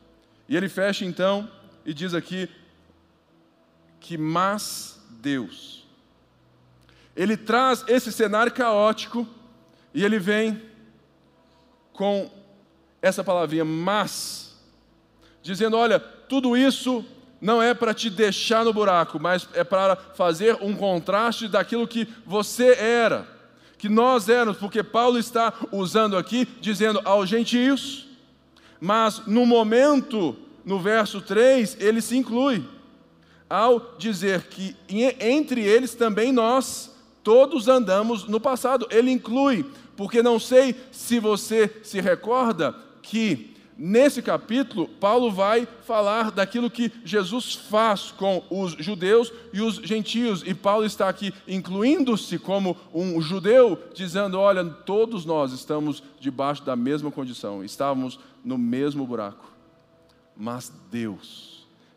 E 0.49 0.57
ele 0.57 0.69
fecha 0.69 1.05
então 1.05 1.49
e 1.85 1.93
diz 1.93 2.15
aqui 2.15 2.49
que 4.05 4.19
mas 4.19 5.01
Deus. 5.09 5.83
Ele 7.17 7.39
traz 7.39 7.83
esse 7.89 8.13
cenário 8.13 8.53
caótico 8.53 9.27
e 9.95 10.05
ele 10.05 10.19
vem 10.19 10.61
com 11.91 12.31
essa 13.01 13.25
palavrinha 13.25 13.65
mas, 13.65 14.55
dizendo: 15.43 15.79
olha, 15.79 15.99
tudo 15.99 16.55
isso 16.55 17.03
não 17.41 17.63
é 17.63 17.73
para 17.73 17.95
te 17.95 18.11
deixar 18.11 18.63
no 18.63 18.75
buraco, 18.75 19.19
mas 19.19 19.49
é 19.55 19.65
para 19.65 19.97
fazer 19.97 20.59
um 20.61 20.77
contraste 20.77 21.49
daquilo 21.49 21.89
que 21.89 22.07
você 22.27 22.75
era, 22.75 23.27
que 23.79 23.89
nós 23.89 24.29
éramos, 24.29 24.59
porque 24.59 24.83
Paulo 24.83 25.19
está 25.19 25.51
usando 25.73 26.19
aqui, 26.19 26.47
dizendo 26.61 27.01
aos 27.07 27.27
gentios, 27.27 28.07
mas 28.79 29.23
no 29.27 29.47
momento, 29.47 30.37
no 30.63 30.79
verso 30.79 31.23
3, 31.23 31.79
ele 31.81 32.03
se 32.03 32.19
inclui 32.19 32.74
ao 33.49 33.97
dizer 33.99 34.45
que 34.45 34.77
entre 34.89 35.63
eles 35.63 35.95
também 35.95 36.33
nós 36.33 36.95
todos 37.23 37.69
andamos 37.69 38.29
no 38.29 38.39
passado. 38.39 38.87
Ele 38.91 39.11
inclui, 39.11 39.65
porque 39.97 40.23
não 40.23 40.39
sei 40.39 40.75
se 40.93 41.19
você 41.19 41.81
se 41.83 42.01
recorda 42.01 42.75
que 43.03 43.55
nesse 43.77 44.23
capítulo 44.23 44.87
Paulo 44.87 45.31
vai 45.31 45.67
falar 45.83 46.31
daquilo 46.31 46.71
que 46.71 46.93
Jesus 47.05 47.55
faz 47.55 48.11
com 48.13 48.43
os 48.49 48.73
judeus 48.73 49.33
e 49.53 49.61
os 49.61 49.77
gentios, 49.77 50.43
e 50.47 50.55
Paulo 50.55 50.85
está 50.85 51.09
aqui 51.09 51.33
incluindo-se 51.49 52.39
como 52.39 52.77
um 52.93 53.21
judeu, 53.21 53.79
dizendo: 53.95 54.39
olha, 54.39 54.65
todos 54.65 55.25
nós 55.25 55.53
estamos 55.53 56.03
debaixo 56.21 56.63
da 56.63 56.77
mesma 56.77 57.11
condição, 57.11 57.65
estávamos 57.65 58.19
no 58.45 58.59
mesmo 58.59 59.07
buraco. 59.07 59.53
Mas 60.37 60.73
Deus, 60.91 61.54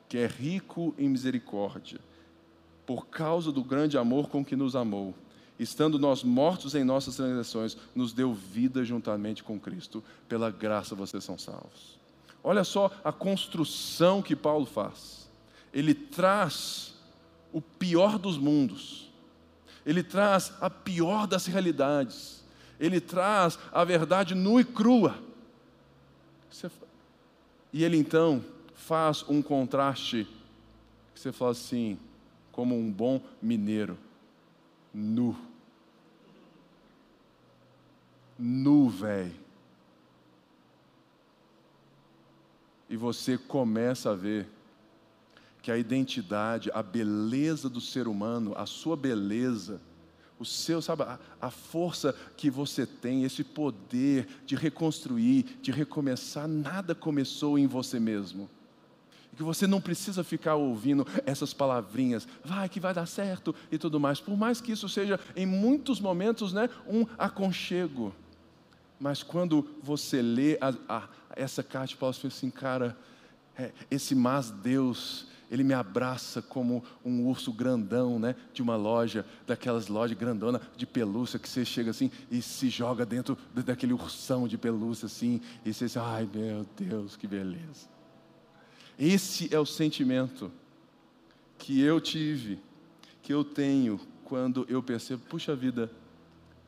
que 0.08 0.18
é 0.18 0.26
rico 0.26 0.94
em 0.98 1.10
misericórdia, 1.10 2.00
por 2.86 3.08
causa 3.08 3.52
do 3.52 3.64
grande 3.64 3.98
amor 3.98 4.30
com 4.30 4.44
que 4.44 4.56
nos 4.56 4.76
amou, 4.76 5.14
estando 5.60 6.00
nós 6.00 6.24
mortos 6.24 6.76
em 6.76 6.84
nossas 6.84 7.16
transgressões, 7.16 7.76
nos 7.94 8.14
deu 8.14 8.34
vida 8.34 8.86
juntamente 8.86 9.44
com 9.44 9.60
Cristo. 9.60 10.04
Pela 10.30 10.50
graça 10.50 10.96
vocês 10.96 11.24
são 11.24 11.38
salvos. 11.38 11.98
Olha 12.44 12.64
só 12.64 12.92
a 13.04 13.12
construção 13.12 14.22
que 14.22 14.36
Paulo 14.36 14.66
faz. 14.66 15.28
Ele 15.74 15.94
traz 15.94 16.94
o 17.52 17.62
pior 17.62 18.18
dos 18.18 18.38
mundos, 18.38 19.12
ele 19.86 20.04
traz 20.04 20.54
a 20.62 20.70
pior 20.70 21.28
das 21.28 21.46
realidades, 21.46 22.44
ele 22.80 23.02
traz 23.02 23.58
a 23.72 23.84
verdade 23.84 24.36
nua 24.36 24.62
e 24.62 24.66
crua. 24.66 25.18
E 27.74 27.84
ele 27.84 27.98
então 27.98 28.44
faz 28.78 29.26
um 29.28 29.42
contraste 29.42 30.26
que 31.14 31.20
você 31.20 31.34
fala 31.34 31.52
assim, 31.52 32.00
como 32.54 32.74
um 32.74 32.90
bom 32.90 33.22
mineiro, 33.42 33.98
nu. 34.94 35.36
Nu, 38.40 38.88
velho 38.88 39.48
e 42.90 42.96
você 42.96 43.38
começa 43.38 44.12
a 44.12 44.16
ver 44.16 44.48
que 45.62 45.72
a 45.72 45.78
identidade, 45.78 46.72
a 46.74 46.82
beleza 46.82 47.70
do 47.70 47.82
ser 47.82 48.08
humano, 48.08 48.54
a 48.56 48.66
sua 48.66 48.96
beleza, 48.96 49.82
o 50.40 50.46
seu, 50.46 50.82
sabe, 50.82 51.04
a, 51.04 51.20
a, 51.42 51.50
força 51.50 52.16
que 52.38 52.50
você 52.50 52.86
tem, 52.86 53.24
esse 53.24 53.44
poder 53.44 54.28
de 54.46 54.56
reconstruir, 54.56 55.44
de 55.62 55.72
recomeçar, 55.72 56.48
nada 56.48 56.96
começou 56.96 57.60
em 57.60 57.68
você 57.68 58.00
mesmo. 58.00 58.50
Que 59.36 59.44
você 59.44 59.68
não 59.68 59.80
precisa 59.80 60.24
ficar 60.24 60.56
ouvindo 60.56 61.06
essas 61.26 61.54
palavrinhas, 61.54 62.28
vai 62.44 62.68
que 62.68 62.80
vai 62.80 62.94
dar 62.94 63.06
certo 63.06 63.54
e 63.72 63.78
tudo 63.78 64.00
mais. 64.00 64.20
Por 64.20 64.36
mais 64.36 64.60
que 64.60 64.72
isso 64.72 64.90
seja, 64.90 65.20
em 65.36 65.46
muitos 65.46 66.00
momentos, 66.00 66.54
né, 66.54 66.70
um 66.88 67.06
aconchego. 67.18 68.14
Mas 69.00 69.22
quando 69.22 69.68
você 69.82 70.22
lê 70.22 70.58
a, 70.60 70.74
a, 70.90 71.10
essa 71.36 71.62
carta 71.62 71.90
de 71.90 71.98
Paulo, 71.98 72.14
você 72.14 72.28
assim, 72.28 72.50
cara, 72.50 72.98
é, 73.58 73.72
esse 73.90 74.16
mas 74.16 74.50
Deus, 74.50 75.28
ele 75.50 75.64
me 75.64 75.74
abraça 75.74 76.42
como 76.42 76.84
um 77.04 77.26
urso 77.26 77.52
grandão, 77.52 78.20
né? 78.20 78.36
De 78.54 78.62
uma 78.62 78.76
loja, 78.76 79.26
daquelas 79.46 79.88
lojas 79.88 80.18
grandona 80.18 80.62
de 80.76 80.86
pelúcia, 80.86 81.40
que 81.40 81.48
você 81.48 81.64
chega 81.64 81.92
assim 81.92 82.12
e 82.30 82.42
se 82.42 82.70
joga 82.70 83.06
dentro 83.06 83.38
daquele 83.54 83.94
ursão 83.94 84.48
de 84.48 84.58
pelúcia 84.58 85.06
assim, 85.06 85.42
e 85.66 85.74
você 85.74 85.86
diz, 85.86 85.98
ai 85.98 86.28
meu 86.32 86.66
Deus, 86.78 87.16
que 87.16 87.28
beleza. 87.28 87.97
Esse 89.00 89.54
é 89.54 89.60
o 89.60 89.66
sentimento 89.66 90.52
que 91.58 91.82
eu 91.82 92.02
tive, 92.02 92.60
que 93.22 93.34
eu 93.34 93.44
tenho 93.44 94.00
quando 94.24 94.66
eu 94.68 94.82
percebo, 94.82 95.24
puxa 95.30 95.56
vida, 95.56 95.92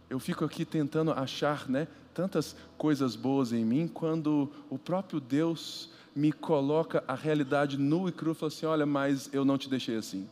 eu 0.10 0.20
fico 0.20 0.46
aqui 0.46 0.64
tentando 0.64 1.12
achar 1.12 1.70
né, 1.70 1.88
tantas 2.14 2.56
coisas 2.78 3.16
boas 3.16 3.52
em 3.52 3.66
mim, 3.66 3.88
quando 3.88 4.52
o 4.70 4.78
próprio 4.78 5.20
Deus 5.20 5.90
me 6.16 6.32
coloca 6.32 7.04
a 7.08 7.16
realidade 7.16 7.78
nua 7.78 8.10
e 8.10 8.12
crua 8.12 8.36
fala 8.36 8.52
assim: 8.52 8.66
olha, 8.66 8.86
mas 8.86 9.30
eu 9.34 9.46
não 9.46 9.58
te 9.58 9.70
deixei 9.70 9.96
assim. 9.96 10.28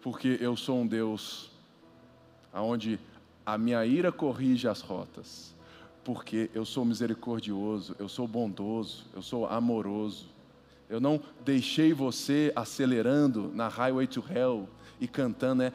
Porque 0.00 0.38
eu 0.40 0.56
sou 0.56 0.80
um 0.80 0.86
Deus 0.86 1.50
onde 2.52 2.98
a 3.44 3.58
minha 3.58 3.84
ira 3.84 4.10
corrige 4.10 4.68
as 4.68 4.80
rotas. 4.80 5.54
Porque 6.08 6.48
eu 6.54 6.64
sou 6.64 6.86
misericordioso, 6.86 7.94
eu 7.98 8.08
sou 8.08 8.26
bondoso, 8.26 9.04
eu 9.14 9.20
sou 9.20 9.46
amoroso. 9.46 10.24
Eu 10.88 11.00
não 11.00 11.20
deixei 11.44 11.92
você 11.92 12.50
acelerando 12.56 13.52
na 13.54 13.68
Highway 13.68 14.06
to 14.06 14.24
Hell 14.26 14.66
e 14.98 15.06
cantando, 15.06 15.64
né? 15.64 15.72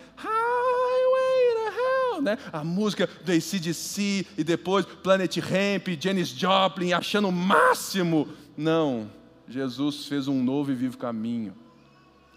né? 2.19 2.39
A 2.51 2.63
música 2.63 3.07
do 3.23 3.31
ACDC 3.31 4.25
e 4.35 4.43
depois 4.43 4.87
Planet 4.87 5.37
Ramp, 5.37 5.89
Janis 5.99 6.29
Joplin, 6.29 6.93
achando 6.93 7.27
o 7.27 7.31
máximo. 7.31 8.27
Não, 8.57 9.11
Jesus 9.47 10.07
fez 10.07 10.27
um 10.27 10.43
novo 10.43 10.71
e 10.71 10.75
vivo 10.75 10.97
caminho. 10.97 11.53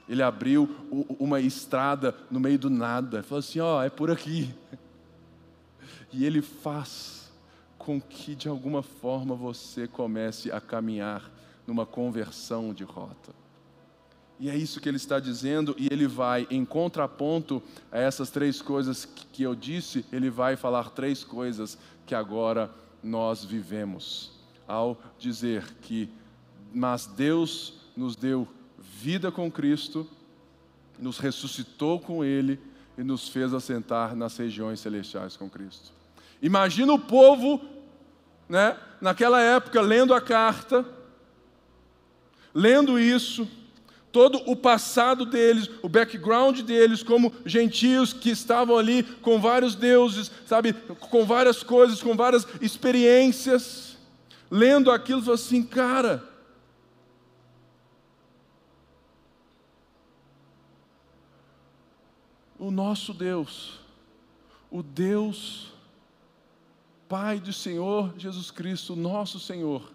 Ele 0.07 0.23
abriu 0.23 0.69
uma 1.19 1.41
estrada 1.41 2.15
no 2.31 2.39
meio 2.39 2.59
do 2.59 2.69
nada. 2.69 3.23
Falou 3.23 3.39
assim: 3.39 3.59
ó, 3.59 3.79
oh, 3.79 3.83
é 3.83 3.89
por 3.89 4.11
aqui. 4.11 4.55
E 6.13 6.27
ele 6.27 6.43
faz 6.43 7.16
com 7.87 8.01
que 8.01 8.35
de 8.35 8.49
alguma 8.49 8.83
forma 8.83 9.37
você 9.37 9.87
comece 9.87 10.51
a 10.51 10.61
caminhar 10.61 11.31
numa 11.65 11.87
conversão 11.87 12.75
de 12.75 12.83
rota. 12.83 13.33
E 14.41 14.51
é 14.51 14.57
isso 14.57 14.81
que 14.81 14.89
ele 14.89 14.97
está 14.97 15.21
dizendo, 15.21 15.73
e 15.79 15.87
ele 15.89 16.09
vai, 16.09 16.49
em 16.51 16.65
contraponto 16.65 17.63
a 17.93 18.01
essas 18.01 18.29
três 18.29 18.61
coisas 18.61 19.05
que 19.05 19.45
eu 19.45 19.55
disse, 19.55 20.05
ele 20.11 20.29
vai 20.29 20.57
falar 20.57 20.91
três 20.91 21.23
coisas 21.23 21.79
que 22.05 22.13
agora 22.13 22.75
nós 23.01 23.45
vivemos. 23.45 24.33
Ao 24.67 25.01
dizer 25.17 25.65
que, 25.81 26.11
mas 26.75 27.07
Deus 27.07 27.75
nos 27.97 28.17
deu 28.17 28.49
vida 28.81 29.31
com 29.31 29.49
Cristo, 29.49 30.05
nos 30.99 31.19
ressuscitou 31.19 32.01
com 32.01 32.25
Ele 32.25 32.59
e 32.99 33.05
nos 33.05 33.29
fez 33.29 33.55
assentar 33.55 34.17
nas 34.17 34.37
regiões 34.37 34.81
celestiais 34.81 35.37
com 35.37 35.49
Cristo. 35.49 35.95
Imagina 36.43 36.93
o 36.93 36.99
povo, 36.99 37.61
né, 38.49 38.77
naquela 39.01 39.41
época, 39.41 39.81
lendo 39.81 40.15
a 40.15 40.21
carta, 40.21 40.85
lendo 42.55 42.99
isso, 42.99 43.49
todo 44.17 44.41
o 44.51 44.57
passado 44.57 45.27
deles, 45.27 45.69
o 45.83 45.91
background 45.91 46.61
deles, 46.61 47.03
como 47.03 47.31
gentios 47.45 48.15
que 48.15 48.31
estavam 48.31 48.79
ali 48.79 49.03
com 49.03 49.39
vários 49.39 49.75
deuses, 49.75 50.31
sabe, 50.47 50.73
com 50.73 51.27
várias 51.27 51.63
coisas, 51.63 52.03
com 52.03 52.17
várias 52.17 52.47
experiências, 52.63 53.99
lendo 54.51 54.91
aquilo, 54.91 55.21
falou 55.21 55.35
assim, 55.35 55.63
cara. 55.63 56.27
O 62.59 62.71
nosso 62.71 63.13
Deus, 63.13 63.81
o 64.71 64.83
Deus, 64.83 65.76
Pai 67.09 67.39
do 67.39 67.53
Senhor 67.53 68.13
Jesus 68.19 68.51
Cristo, 68.51 68.97
nosso 68.97 69.39
Senhor, 69.39 69.93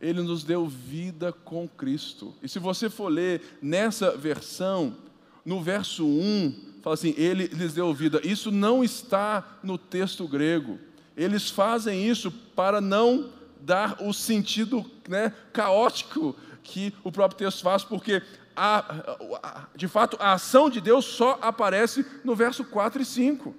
ele 0.00 0.22
nos 0.22 0.44
deu 0.44 0.66
vida 0.66 1.32
com 1.32 1.68
Cristo. 1.68 2.34
E 2.42 2.48
se 2.48 2.58
você 2.58 2.90
for 2.90 3.08
ler 3.08 3.58
nessa 3.62 4.16
versão, 4.16 4.96
no 5.44 5.62
verso 5.62 6.04
1, 6.04 6.54
fala 6.82 6.94
assim: 6.94 7.14
Ele 7.16 7.46
lhes 7.46 7.74
deu 7.74 7.94
vida. 7.94 8.20
Isso 8.24 8.50
não 8.50 8.82
está 8.82 9.58
no 9.62 9.78
texto 9.78 10.26
grego. 10.26 10.78
Eles 11.16 11.48
fazem 11.48 12.06
isso 12.06 12.30
para 12.30 12.80
não 12.80 13.30
dar 13.60 14.02
o 14.02 14.12
sentido 14.12 14.84
né, 15.08 15.32
caótico 15.52 16.36
que 16.62 16.92
o 17.02 17.10
próprio 17.10 17.38
texto 17.38 17.62
faz, 17.62 17.82
porque 17.84 18.22
a, 18.54 18.94
a, 19.42 19.66
de 19.74 19.88
fato 19.88 20.16
a 20.20 20.32
ação 20.32 20.68
de 20.68 20.80
Deus 20.80 21.04
só 21.04 21.38
aparece 21.40 22.04
no 22.24 22.34
verso 22.34 22.64
4 22.64 23.00
e 23.00 23.04
5. 23.04 23.54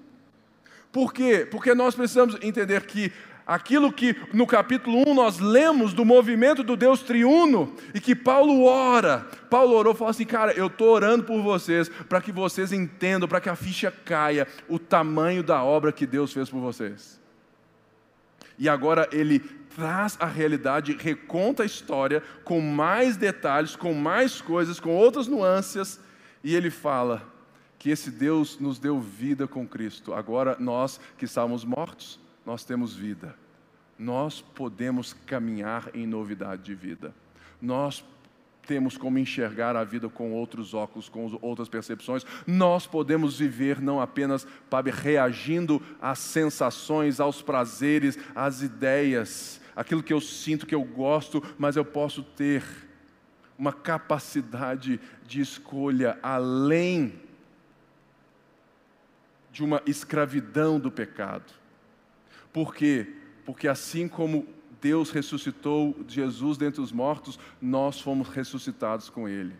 Por 0.91 1.13
quê? 1.13 1.47
Porque 1.49 1.73
nós 1.73 1.95
precisamos 1.95 2.37
entender 2.41 2.85
que 2.85 3.11
aquilo 3.47 3.91
que 3.91 4.15
no 4.33 4.45
capítulo 4.45 5.03
1 5.07 5.13
nós 5.13 5.39
lemos 5.39 5.93
do 5.93 6.03
movimento 6.03 6.63
do 6.63 6.75
Deus 6.75 7.01
triuno 7.01 7.73
e 7.93 8.01
que 8.01 8.13
Paulo 8.13 8.65
ora. 8.65 9.25
Paulo 9.49 9.73
orou 9.75 9.93
e 9.93 9.97
falou 9.97 10.11
assim: 10.11 10.25
Cara, 10.25 10.51
eu 10.51 10.67
estou 10.67 10.89
orando 10.89 11.23
por 11.23 11.41
vocês, 11.41 11.87
para 11.89 12.21
que 12.21 12.31
vocês 12.31 12.73
entendam, 12.73 13.27
para 13.27 13.39
que 13.39 13.49
a 13.49 13.55
ficha 13.55 13.91
caia, 13.91 14.47
o 14.67 14.77
tamanho 14.77 15.41
da 15.41 15.63
obra 15.63 15.93
que 15.93 16.05
Deus 16.05 16.33
fez 16.33 16.49
por 16.49 16.59
vocês. 16.59 17.19
E 18.59 18.67
agora 18.67 19.07
ele 19.11 19.39
traz 19.39 20.17
a 20.19 20.25
realidade, 20.25 20.97
reconta 20.99 21.61
a 21.61 21.65
história 21.65 22.23
com 22.43 22.59
mais 22.59 23.15
detalhes, 23.15 23.75
com 23.75 23.93
mais 23.93 24.41
coisas, 24.41 24.79
com 24.79 24.95
outras 24.95 25.27
nuances, 25.27 25.99
e 26.43 26.55
ele 26.55 26.71
fala 26.71 27.36
que 27.87 27.91
esse 27.91 28.11
Deus 28.11 28.59
nos 28.59 28.79
deu 28.79 28.99
vida 28.99 29.47
com 29.47 29.65
Cristo. 29.65 30.13
Agora 30.13 30.57
nós 30.59 30.99
que 31.17 31.23
estávamos 31.23 31.63
mortos, 31.63 32.19
nós 32.45 32.65
temos 32.65 32.93
vida. 32.93 33.33
Nós 33.97 34.41
podemos 34.41 35.13
caminhar 35.25 35.89
em 35.93 36.05
novidade 36.05 36.63
de 36.63 36.75
vida. 36.75 37.15
Nós 37.61 38.03
temos 38.63 38.97
como 38.97 39.17
enxergar 39.17 39.77
a 39.77 39.85
vida 39.85 40.09
com 40.09 40.33
outros 40.33 40.73
óculos, 40.73 41.07
com 41.07 41.39
outras 41.41 41.69
percepções. 41.69 42.25
Nós 42.45 42.85
podemos 42.85 43.39
viver 43.39 43.79
não 43.79 44.01
apenas 44.01 44.45
para 44.69 44.91
reagindo 44.91 45.81
às 46.01 46.19
sensações, 46.19 47.21
aos 47.21 47.41
prazeres, 47.41 48.19
às 48.35 48.61
ideias, 48.61 49.61
aquilo 49.73 50.03
que 50.03 50.11
eu 50.11 50.19
sinto, 50.19 50.67
que 50.67 50.75
eu 50.75 50.83
gosto, 50.83 51.41
mas 51.57 51.77
eu 51.77 51.85
posso 51.85 52.21
ter 52.21 52.65
uma 53.57 53.71
capacidade 53.71 54.99
de 55.25 55.39
escolha 55.39 56.19
além 56.21 57.25
de 59.57 59.63
uma 59.63 59.81
escravidão 59.87 60.79
do 60.79 60.91
pecado. 60.91 61.51
Por 62.53 62.75
quê? 62.75 63.07
Porque 63.43 63.67
assim 63.67 64.07
como 64.07 64.45
Deus 64.79 65.09
ressuscitou 65.09 65.97
Jesus 66.07 66.59
dentre 66.59 66.79
os 66.79 66.91
mortos, 66.91 67.39
nós 67.59 67.99
fomos 67.99 68.29
ressuscitados 68.29 69.09
com 69.09 69.27
Ele. 69.27 69.55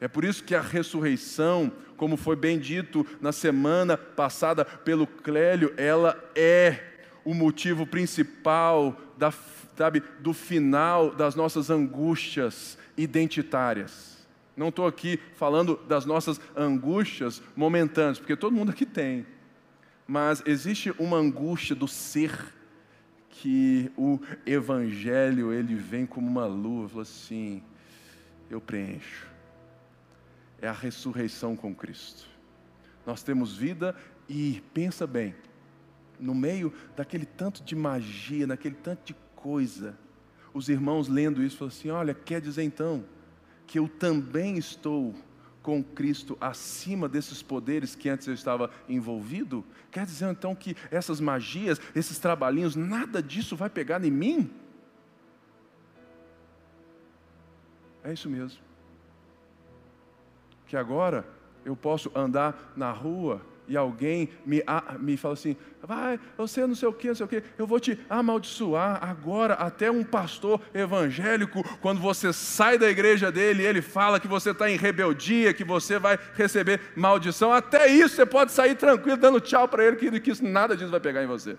É 0.00 0.08
por 0.08 0.24
isso 0.24 0.42
que 0.42 0.54
a 0.54 0.60
ressurreição, 0.62 1.70
como 1.98 2.16
foi 2.16 2.34
bem 2.34 2.58
dito 2.58 3.06
na 3.20 3.30
semana 3.30 3.94
passada 3.94 4.64
pelo 4.64 5.06
Clélio, 5.06 5.74
ela 5.76 6.18
é 6.34 6.78
o 7.22 7.34
motivo 7.34 7.86
principal 7.86 8.98
da, 9.18 9.30
sabe, 9.76 10.02
do 10.20 10.32
final 10.32 11.14
das 11.14 11.34
nossas 11.34 11.68
angústias 11.68 12.78
identitárias. 12.96 14.26
Não 14.56 14.68
estou 14.68 14.86
aqui 14.86 15.20
falando 15.36 15.78
das 15.86 16.06
nossas 16.06 16.40
angústias 16.56 17.42
momentâneas, 17.54 18.18
porque 18.18 18.34
todo 18.34 18.56
mundo 18.56 18.70
aqui 18.70 18.86
tem. 18.86 19.26
Mas 20.12 20.42
existe 20.44 20.90
uma 20.98 21.16
angústia 21.16 21.74
do 21.74 21.88
ser 21.88 22.54
que 23.30 23.90
o 23.96 24.20
evangelho 24.44 25.54
ele 25.54 25.74
vem 25.74 26.04
como 26.04 26.26
uma 26.26 26.44
lua, 26.44 27.00
assim, 27.00 27.62
eu 28.50 28.60
preencho. 28.60 29.26
É 30.60 30.68
a 30.68 30.72
ressurreição 30.72 31.56
com 31.56 31.74
Cristo. 31.74 32.28
Nós 33.06 33.22
temos 33.22 33.56
vida 33.56 33.96
e 34.28 34.62
pensa 34.74 35.06
bem, 35.06 35.34
no 36.20 36.34
meio 36.34 36.74
daquele 36.94 37.24
tanto 37.24 37.64
de 37.64 37.74
magia, 37.74 38.46
naquele 38.46 38.74
tanto 38.74 39.06
de 39.06 39.16
coisa, 39.34 39.98
os 40.52 40.68
irmãos 40.68 41.08
lendo 41.08 41.42
isso 41.42 41.56
falam 41.56 41.72
assim: 41.72 41.88
olha, 41.88 42.12
quer 42.12 42.42
dizer 42.42 42.64
então 42.64 43.02
que 43.66 43.78
eu 43.78 43.88
também 43.88 44.58
estou 44.58 45.14
com 45.62 45.82
Cristo 45.82 46.36
acima 46.40 47.08
desses 47.08 47.42
poderes 47.42 47.94
que 47.94 48.08
antes 48.08 48.26
eu 48.26 48.34
estava 48.34 48.70
envolvido? 48.88 49.64
Quer 49.90 50.04
dizer 50.04 50.30
então 50.30 50.54
que 50.54 50.76
essas 50.90 51.20
magias, 51.20 51.80
esses 51.94 52.18
trabalhinhos, 52.18 52.74
nada 52.74 53.22
disso 53.22 53.56
vai 53.56 53.70
pegar 53.70 54.04
em 54.04 54.10
mim? 54.10 54.50
É 58.02 58.12
isso 58.12 58.28
mesmo. 58.28 58.60
Que 60.66 60.76
agora 60.76 61.24
eu 61.64 61.76
posso 61.76 62.10
andar 62.14 62.72
na 62.76 62.90
rua 62.90 63.40
e 63.68 63.76
alguém 63.76 64.28
me, 64.44 64.62
me 64.98 65.16
fala 65.16 65.34
assim, 65.34 65.56
vai, 65.82 66.18
você 66.36 66.66
não 66.66 66.74
sei 66.74 66.88
o 66.88 66.92
que, 66.92 67.08
não 67.08 67.14
sei 67.14 67.26
o 67.26 67.28
que, 67.28 67.42
eu 67.56 67.66
vou 67.66 67.78
te 67.78 67.98
amaldiçoar 68.08 69.02
agora, 69.02 69.54
até 69.54 69.90
um 69.90 70.04
pastor 70.04 70.60
evangélico, 70.74 71.62
quando 71.80 72.00
você 72.00 72.32
sai 72.32 72.76
da 72.76 72.90
igreja 72.90 73.30
dele, 73.30 73.62
ele 73.62 73.80
fala 73.80 74.18
que 74.18 74.28
você 74.28 74.50
está 74.50 74.70
em 74.70 74.76
rebeldia, 74.76 75.54
que 75.54 75.64
você 75.64 75.98
vai 75.98 76.18
receber 76.34 76.80
maldição, 76.96 77.52
até 77.52 77.88
isso 77.88 78.16
você 78.16 78.26
pode 78.26 78.52
sair 78.52 78.74
tranquilo, 78.74 79.16
dando 79.16 79.40
tchau 79.40 79.68
para 79.68 79.84
ele, 79.84 79.96
que, 79.96 80.20
que 80.20 80.30
isso, 80.30 80.44
nada 80.44 80.76
disso 80.76 80.90
vai 80.90 81.00
pegar 81.00 81.22
em 81.22 81.26
você. 81.26 81.56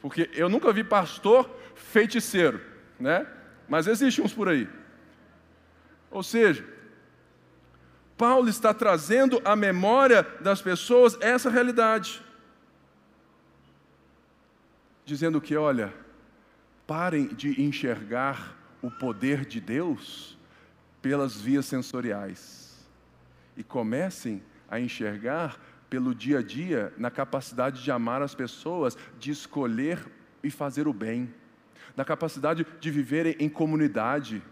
Porque 0.00 0.30
eu 0.32 0.48
nunca 0.48 0.72
vi 0.72 0.84
pastor 0.84 1.50
feiticeiro, 1.74 2.60
né? 2.98 3.26
Mas 3.68 3.86
existe 3.86 4.22
uns 4.22 4.32
por 4.32 4.48
aí. 4.48 4.68
Ou 6.10 6.22
seja, 6.22 6.64
Paulo 8.18 8.48
está 8.48 8.74
trazendo 8.74 9.40
à 9.44 9.54
memória 9.54 10.24
das 10.40 10.60
pessoas 10.60 11.16
essa 11.20 11.48
realidade. 11.48 12.20
Dizendo 15.04 15.40
que, 15.40 15.56
olha, 15.56 15.94
parem 16.84 17.28
de 17.28 17.62
enxergar 17.62 18.56
o 18.82 18.90
poder 18.90 19.46
de 19.46 19.60
Deus 19.60 20.36
pelas 21.00 21.40
vias 21.40 21.64
sensoriais 21.66 22.84
e 23.56 23.62
comecem 23.62 24.42
a 24.68 24.80
enxergar 24.80 25.56
pelo 25.88 26.12
dia 26.12 26.40
a 26.40 26.42
dia, 26.42 26.92
na 26.98 27.10
capacidade 27.10 27.82
de 27.82 27.90
amar 27.90 28.20
as 28.20 28.34
pessoas, 28.34 28.98
de 29.18 29.30
escolher 29.30 30.04
e 30.42 30.50
fazer 30.50 30.86
o 30.88 30.92
bem, 30.92 31.32
na 31.96 32.04
capacidade 32.04 32.66
de 32.78 32.90
viverem 32.90 33.36
em 33.38 33.48
comunidade 33.48 34.42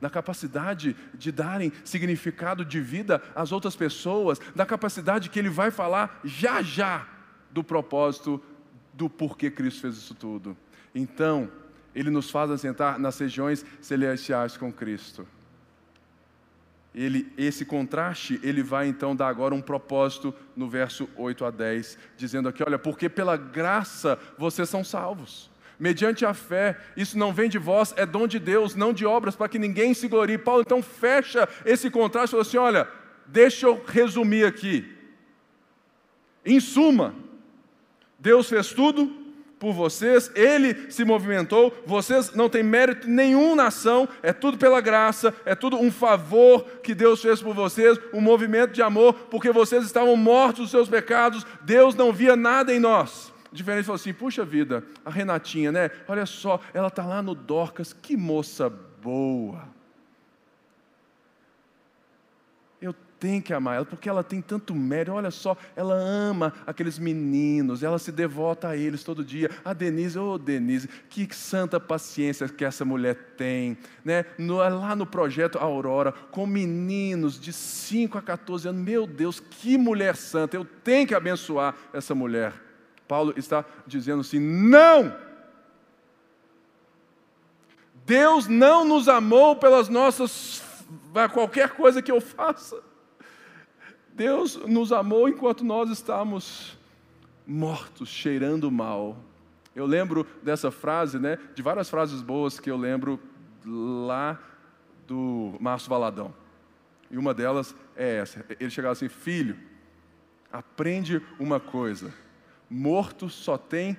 da 0.00 0.10
capacidade 0.10 0.96
de 1.14 1.32
darem 1.32 1.72
significado 1.84 2.64
de 2.64 2.80
vida 2.80 3.22
às 3.34 3.52
outras 3.52 3.76
pessoas, 3.76 4.38
da 4.54 4.66
capacidade 4.66 5.30
que 5.30 5.38
ele 5.38 5.48
vai 5.48 5.70
falar 5.70 6.20
já 6.24 6.62
já 6.62 7.06
do 7.50 7.62
propósito 7.64 8.42
do 8.92 9.08
porquê 9.08 9.50
Cristo 9.50 9.82
fez 9.82 9.96
isso 9.96 10.14
tudo. 10.14 10.56
Então, 10.94 11.50
ele 11.94 12.10
nos 12.10 12.30
faz 12.30 12.50
assentar 12.50 12.98
nas 12.98 13.18
regiões 13.18 13.64
celestiais 13.80 14.56
com 14.56 14.72
Cristo. 14.72 15.26
Ele, 16.94 17.30
esse 17.36 17.64
contraste, 17.64 18.40
ele 18.42 18.62
vai 18.62 18.88
então 18.88 19.14
dar 19.14 19.28
agora 19.28 19.54
um 19.54 19.60
propósito 19.60 20.34
no 20.56 20.68
verso 20.68 21.08
8 21.14 21.44
a 21.44 21.50
10, 21.50 21.98
dizendo 22.16 22.48
aqui: 22.48 22.62
olha, 22.62 22.78
porque 22.78 23.08
pela 23.08 23.36
graça 23.36 24.18
vocês 24.38 24.68
são 24.68 24.82
salvos 24.82 25.50
mediante 25.78 26.24
a 26.24 26.34
fé. 26.34 26.76
Isso 26.96 27.18
não 27.18 27.32
vem 27.32 27.48
de 27.48 27.58
vós, 27.58 27.92
é 27.96 28.06
dom 28.06 28.26
de 28.26 28.38
Deus, 28.38 28.74
não 28.74 28.92
de 28.92 29.04
obras, 29.04 29.36
para 29.36 29.48
que 29.48 29.58
ninguém 29.58 29.94
se 29.94 30.08
glorie. 30.08 30.38
Paulo 30.38 30.62
então 30.62 30.82
fecha 30.82 31.48
esse 31.64 31.90
contraste 31.90 32.28
e 32.28 32.30
fala 32.32 32.42
assim: 32.42 32.56
olha, 32.56 32.88
deixa 33.26 33.66
eu 33.66 33.82
resumir 33.86 34.44
aqui. 34.44 34.92
Em 36.44 36.60
suma, 36.60 37.14
Deus 38.18 38.48
fez 38.48 38.68
tudo 38.68 39.24
por 39.58 39.72
vocês, 39.72 40.30
Ele 40.34 40.90
se 40.90 41.04
movimentou, 41.04 41.74
vocês 41.86 42.34
não 42.34 42.48
têm 42.48 42.62
mérito 42.62 43.08
nenhum 43.08 43.56
na 43.56 43.68
ação, 43.68 44.06
é 44.22 44.32
tudo 44.32 44.58
pela 44.58 44.80
graça, 44.82 45.34
é 45.46 45.54
tudo 45.54 45.78
um 45.78 45.90
favor 45.90 46.62
que 46.82 46.94
Deus 46.94 47.22
fez 47.22 47.40
por 47.40 47.54
vocês, 47.54 47.98
um 48.12 48.20
movimento 48.20 48.72
de 48.72 48.82
amor, 48.82 49.14
porque 49.30 49.50
vocês 49.50 49.84
estavam 49.84 50.14
mortos 50.14 50.64
dos 50.64 50.70
seus 50.70 50.88
pecados, 50.88 51.46
Deus 51.62 51.94
não 51.94 52.12
via 52.12 52.36
nada 52.36 52.72
em 52.72 52.78
nós 52.78 53.34
diferente 53.56 53.86
falou 53.86 53.96
assim: 53.96 54.12
puxa 54.12 54.44
vida, 54.44 54.84
a 55.04 55.10
Renatinha, 55.10 55.72
né? 55.72 55.90
Olha 56.06 56.26
só, 56.26 56.60
ela 56.72 56.88
está 56.88 57.04
lá 57.04 57.22
no 57.22 57.34
Dorcas, 57.34 57.92
que 57.92 58.16
moça 58.16 58.70
boa. 58.70 59.68
Eu 62.80 62.94
tenho 63.18 63.42
que 63.42 63.54
amar 63.54 63.76
ela, 63.76 63.84
porque 63.86 64.08
ela 64.08 64.22
tem 64.22 64.42
tanto 64.42 64.74
mérito. 64.74 65.12
Olha 65.12 65.30
só, 65.30 65.56
ela 65.74 65.94
ama 65.94 66.52
aqueles 66.66 66.98
meninos, 66.98 67.82
ela 67.82 67.98
se 67.98 68.12
devota 68.12 68.68
a 68.68 68.76
eles 68.76 69.02
todo 69.02 69.24
dia. 69.24 69.50
A 69.64 69.72
Denise, 69.72 70.18
ô 70.18 70.32
oh, 70.32 70.38
Denise, 70.38 70.88
que 71.08 71.26
santa 71.34 71.80
paciência 71.80 72.48
que 72.48 72.64
essa 72.64 72.84
mulher 72.84 73.14
tem. 73.36 73.78
Né? 74.04 74.26
No, 74.38 74.56
lá 74.56 74.94
no 74.94 75.06
projeto 75.06 75.58
Aurora, 75.58 76.12
com 76.12 76.46
meninos 76.46 77.40
de 77.40 77.52
5 77.52 78.18
a 78.18 78.22
14 78.22 78.68
anos. 78.68 78.82
Meu 78.82 79.06
Deus, 79.06 79.40
que 79.40 79.78
mulher 79.78 80.14
santa, 80.14 80.56
eu 80.56 80.64
tenho 80.64 81.06
que 81.06 81.14
abençoar 81.14 81.74
essa 81.92 82.14
mulher. 82.14 82.65
Paulo 83.06 83.32
está 83.36 83.64
dizendo 83.86 84.20
assim: 84.20 84.40
não! 84.40 85.16
Deus 88.04 88.46
não 88.46 88.84
nos 88.84 89.08
amou 89.08 89.56
pelas 89.56 89.88
nossas, 89.88 90.62
qualquer 91.32 91.70
coisa 91.70 92.00
que 92.00 92.10
eu 92.10 92.20
faça. 92.20 92.80
Deus 94.12 94.56
nos 94.56 94.92
amou 94.92 95.28
enquanto 95.28 95.64
nós 95.64 95.90
estávamos 95.90 96.78
mortos, 97.46 98.08
cheirando 98.08 98.70
mal. 98.70 99.16
Eu 99.74 99.84
lembro 99.86 100.26
dessa 100.42 100.70
frase, 100.70 101.18
né, 101.18 101.38
de 101.54 101.62
várias 101.62 101.90
frases 101.90 102.22
boas 102.22 102.58
que 102.58 102.70
eu 102.70 102.76
lembro 102.76 103.20
lá 103.64 104.40
do 105.06 105.54
Márcio 105.60 105.90
Valadão. 105.90 106.32
E 107.10 107.18
uma 107.18 107.34
delas 107.34 107.74
é 107.96 108.18
essa. 108.18 108.44
Ele 108.58 108.70
chegava 108.70 108.92
assim: 108.92 109.08
Filho, 109.08 109.58
aprende 110.52 111.20
uma 111.38 111.58
coisa 111.60 112.12
morto 112.68 113.28
só 113.28 113.56
tem 113.56 113.96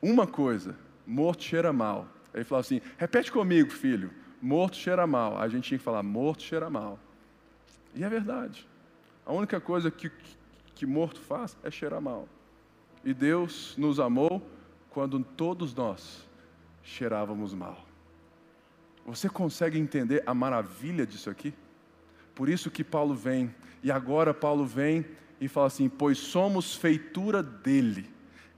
uma 0.00 0.26
coisa: 0.26 0.76
morto 1.06 1.42
cheira 1.42 1.72
mal. 1.72 2.08
Ele 2.34 2.44
falou 2.44 2.60
assim: 2.60 2.80
repete 2.96 3.30
comigo, 3.30 3.70
filho, 3.70 4.10
morto 4.40 4.76
cheira 4.76 5.06
mal. 5.06 5.38
A 5.38 5.48
gente 5.48 5.64
tinha 5.68 5.78
que 5.78 5.84
falar: 5.84 6.02
morto 6.02 6.42
cheira 6.42 6.68
mal. 6.68 6.98
E 7.94 8.02
é 8.02 8.08
verdade. 8.08 8.66
A 9.24 9.32
única 9.32 9.60
coisa 9.60 9.90
que, 9.90 10.08
que, 10.08 10.36
que 10.74 10.86
morto 10.86 11.20
faz 11.20 11.56
é 11.62 11.70
cheirar 11.70 12.00
mal. 12.00 12.28
E 13.04 13.12
Deus 13.14 13.74
nos 13.76 14.00
amou 14.00 14.42
quando 14.90 15.22
todos 15.22 15.74
nós 15.74 16.28
cheirávamos 16.82 17.54
mal. 17.54 17.84
Você 19.06 19.28
consegue 19.28 19.78
entender 19.78 20.22
a 20.26 20.34
maravilha 20.34 21.06
disso 21.06 21.28
aqui? 21.28 21.54
Por 22.34 22.48
isso 22.48 22.70
que 22.70 22.84
Paulo 22.84 23.14
vem, 23.14 23.54
e 23.82 23.90
agora 23.90 24.32
Paulo 24.32 24.64
vem 24.64 25.04
e 25.42 25.48
fala 25.48 25.66
assim: 25.66 25.88
Pois 25.88 26.18
somos 26.18 26.76
feitura 26.76 27.42
dele, 27.42 28.08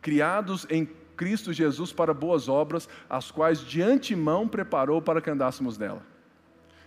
criados 0.03 0.66
em 0.68 0.87
Cristo 1.16 1.53
Jesus 1.53 1.93
para 1.93 2.12
boas 2.12 2.47
obras, 2.47 2.89
as 3.09 3.30
quais 3.30 3.61
de 3.61 3.80
antemão 3.80 4.47
preparou 4.47 5.01
para 5.01 5.22
que 5.22 5.30
andássemos 5.30 5.78
nela. 5.78 6.03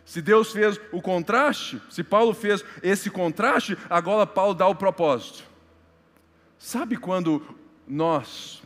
Se 0.05 0.21
Deus 0.21 0.51
fez 0.51 0.79
o 0.91 1.01
contraste, 1.01 1.81
se 1.89 2.03
Paulo 2.03 2.33
fez 2.33 2.63
esse 2.83 3.09
contraste, 3.09 3.75
agora 3.89 4.27
Paulo 4.27 4.53
dá 4.53 4.67
o 4.67 4.75
propósito. 4.75 5.43
Sabe 6.59 6.95
quando 6.95 7.41
nós 7.87 8.61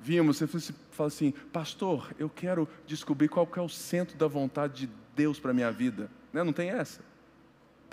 vimos, 0.00 0.38
você 0.38 0.74
fala 0.90 1.08
assim, 1.08 1.32
pastor, 1.52 2.10
eu 2.18 2.28
quero 2.28 2.68
descobrir 2.86 3.28
qual 3.28 3.46
que 3.46 3.58
é 3.58 3.62
o 3.62 3.68
centro 3.68 4.16
da 4.18 4.26
vontade 4.26 4.86
de 4.86 4.92
Deus 5.14 5.38
para 5.38 5.52
a 5.52 5.54
minha 5.54 5.70
vida. 5.70 6.10
Né? 6.32 6.42
Não 6.42 6.52
tem 6.52 6.70
essa. 6.70 7.00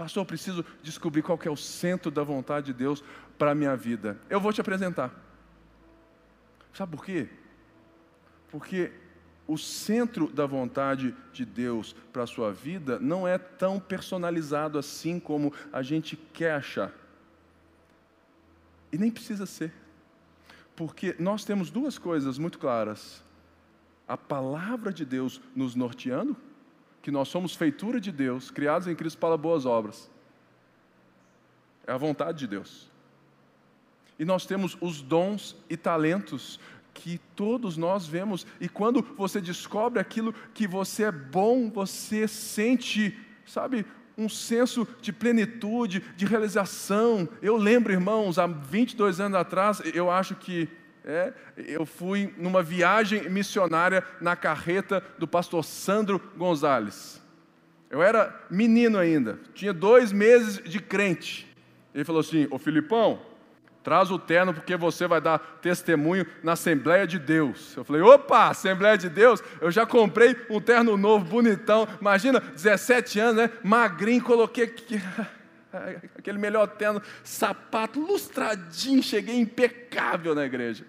Pastor, 0.02 0.22
eu 0.22 0.26
preciso 0.26 0.66
descobrir 0.82 1.22
qual 1.22 1.40
é 1.46 1.50
o 1.52 1.56
centro 1.56 2.10
da 2.10 2.24
vontade 2.24 2.66
de 2.66 2.74
Deus 2.74 3.04
para 3.38 3.52
a 3.52 3.56
minha 3.56 3.76
vida. 3.76 4.20
Eu 4.32 4.40
vou 4.40 4.52
te 4.52 4.60
apresentar. 4.60 5.14
Sabe 6.74 6.98
por 6.98 7.06
quê? 7.06 7.30
Porque 8.50 8.92
o 9.46 9.60
centro 9.60 10.28
da 10.28 10.48
vontade 10.48 11.16
de 11.32 11.46
Deus 11.46 11.96
para 12.12 12.24
a 12.24 12.28
sua 12.28 12.52
vida 12.52 12.98
não 12.98 13.28
é 13.28 13.38
tão 13.38 13.80
personalizado 13.80 14.80
assim 14.80 15.20
como 15.20 15.54
a 15.72 15.84
gente 15.84 16.16
quer 16.16 16.54
achar. 16.54 16.92
E 18.92 18.98
nem 18.98 19.12
precisa 19.12 19.46
ser. 19.46 19.72
Porque 20.76 21.16
nós 21.20 21.46
temos 21.46 21.70
duas 21.70 22.00
coisas 22.00 22.40
muito 22.40 22.58
claras: 22.58 23.24
a 24.08 24.18
palavra 24.18 24.92
de 24.92 25.06
Deus 25.06 25.40
nos 25.56 25.76
norteando, 25.76 26.36
que 27.02 27.12
nós 27.12 27.28
somos 27.28 27.56
feitura 27.56 28.00
de 28.00 28.12
Deus, 28.12 28.52
criados 28.52 28.88
em 28.88 28.96
Cristo 28.96 29.18
para 29.18 29.36
boas 29.36 29.66
obras. 29.66 30.10
É 31.86 31.92
a 31.92 31.98
vontade 31.98 32.40
de 32.40 32.48
Deus. 32.48 32.90
E 34.20 34.26
nós 34.26 34.46
temos 34.46 34.78
os 34.80 35.02
dons 35.02 35.56
e 35.70 35.76
talentos 35.76 36.60
que 36.94 37.20
todos 37.36 37.78
nós 37.78 38.06
vemos, 38.06 38.46
e 38.60 38.68
quando 38.68 39.02
você 39.18 39.40
descobre 39.40 40.00
aquilo 40.00 40.34
que 40.54 40.68
você 40.68 41.06
é 41.06 41.12
bom, 41.12 41.70
você 41.70 42.28
sente, 42.28 43.18
sabe, 43.46 43.86
um 44.18 44.30
senso 44.30 44.88
de 45.02 45.12
plenitude, 45.12 46.02
de 46.16 46.26
realização. 46.26 47.28
Eu 47.42 47.58
lembro, 47.58 47.94
irmãos, 47.94 48.38
há 48.38 48.46
22 48.46 49.20
anos 49.20 49.40
atrás, 49.40 49.82
eu 49.94 50.12
acho 50.12 50.36
que 50.36 50.70
é, 51.06 51.34
eu 51.58 51.86
fui 51.86 52.34
numa 52.38 52.62
viagem 52.62 53.30
missionária 53.30 54.04
na 54.20 54.36
carreta 54.36 55.04
do 55.18 55.28
pastor 55.28 55.64
Sandro 55.64 56.22
Gonzalez. 56.38 57.22
Eu 57.90 58.02
era 58.02 58.34
menino 58.50 58.98
ainda, 58.98 59.40
tinha 59.54 59.74
dois 59.74 60.12
meses 60.12 60.62
de 60.64 60.80
crente. 60.80 61.48
Ele 61.94 62.06
falou 62.06 62.22
assim: 62.22 62.48
Ô 62.50 62.58
Filipão, 62.58 63.20
Traz 63.84 64.12
o 64.12 64.20
terno 64.20 64.54
porque 64.54 64.76
você 64.76 65.08
vai 65.08 65.20
dar 65.20 65.40
testemunho 65.60 66.26
na 66.44 66.52
Assembleia 66.52 67.08
de 67.08 67.18
Deus. 67.18 67.76
Eu 67.76 67.84
falei, 67.84 68.02
opa, 68.02 68.50
Assembleia 68.50 68.98
de 68.98 69.10
Deus? 69.10 69.42
Eu 69.60 69.72
já 69.72 69.86
comprei 69.88 70.36
um 70.50 70.62
terno 70.62 70.96
novo, 70.96 71.26
bonitão. 71.26 71.88
Imagina, 72.00 72.40
17 72.40 73.20
anos, 73.20 73.36
né? 73.38 73.50
Magrinho, 73.64 74.24
coloquei 74.24 74.66
aquele 76.16 76.38
melhor 76.38 76.68
terno, 76.68 77.02
sapato 77.24 78.00
lustradinho, 78.00 79.02
cheguei 79.02 79.40
impecável 79.40 80.36
na 80.36 80.46
igreja. 80.46 80.86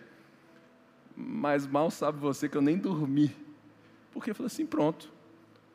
Mas 1.17 1.67
mal 1.67 1.91
sabe 1.91 2.19
você 2.19 2.49
que 2.49 2.57
eu 2.57 2.63
nem 2.63 2.79
dormi. 2.79 3.35
Porque 4.13 4.31
eu 4.31 4.35
falei 4.35 4.49
assim, 4.49 4.67
pronto. 4.67 5.11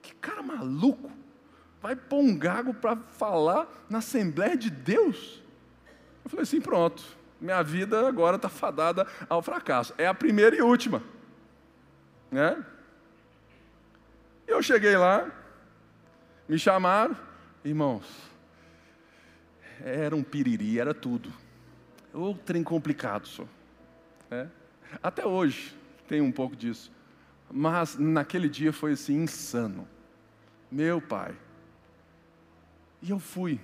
Que 0.01 0.13
cara 0.15 0.41
maluco. 0.41 1.11
Vai 1.81 1.95
pôr 1.95 2.19
um 2.19 2.38
gago 2.38 2.73
para 2.73 2.95
falar 2.95 3.67
na 3.89 3.99
Assembleia 3.99 4.57
de 4.57 4.69
Deus? 4.69 5.41
Eu 6.23 6.29
falei 6.29 6.43
assim: 6.43 6.59
pronto, 6.59 7.03
minha 7.39 7.61
vida 7.63 8.07
agora 8.07 8.35
está 8.35 8.49
fadada 8.49 9.07
ao 9.29 9.41
fracasso. 9.41 9.93
É 9.97 10.07
a 10.07 10.13
primeira 10.13 10.55
e 10.55 10.61
última. 10.61 11.01
Né? 12.31 12.65
Eu 14.45 14.61
cheguei 14.61 14.97
lá, 14.97 15.31
me 16.47 16.57
chamaram, 16.57 17.15
irmãos, 17.63 18.05
era 19.81 20.15
um 20.15 20.23
piriri, 20.23 20.79
era 20.79 20.93
tudo. 20.93 21.31
O 22.13 22.33
trem 22.33 22.63
complicado, 22.63 23.27
só. 23.27 23.45
Né? 24.29 24.49
Até 25.01 25.25
hoje 25.25 25.75
tem 26.07 26.21
um 26.21 26.31
pouco 26.31 26.55
disso. 26.55 26.91
Mas 27.51 27.97
naquele 27.97 28.49
dia 28.49 28.73
foi 28.73 28.93
assim, 28.93 29.23
insano. 29.23 29.88
Meu 30.71 31.01
pai. 31.01 31.35
E 33.01 33.09
eu 33.09 33.19
fui 33.19 33.59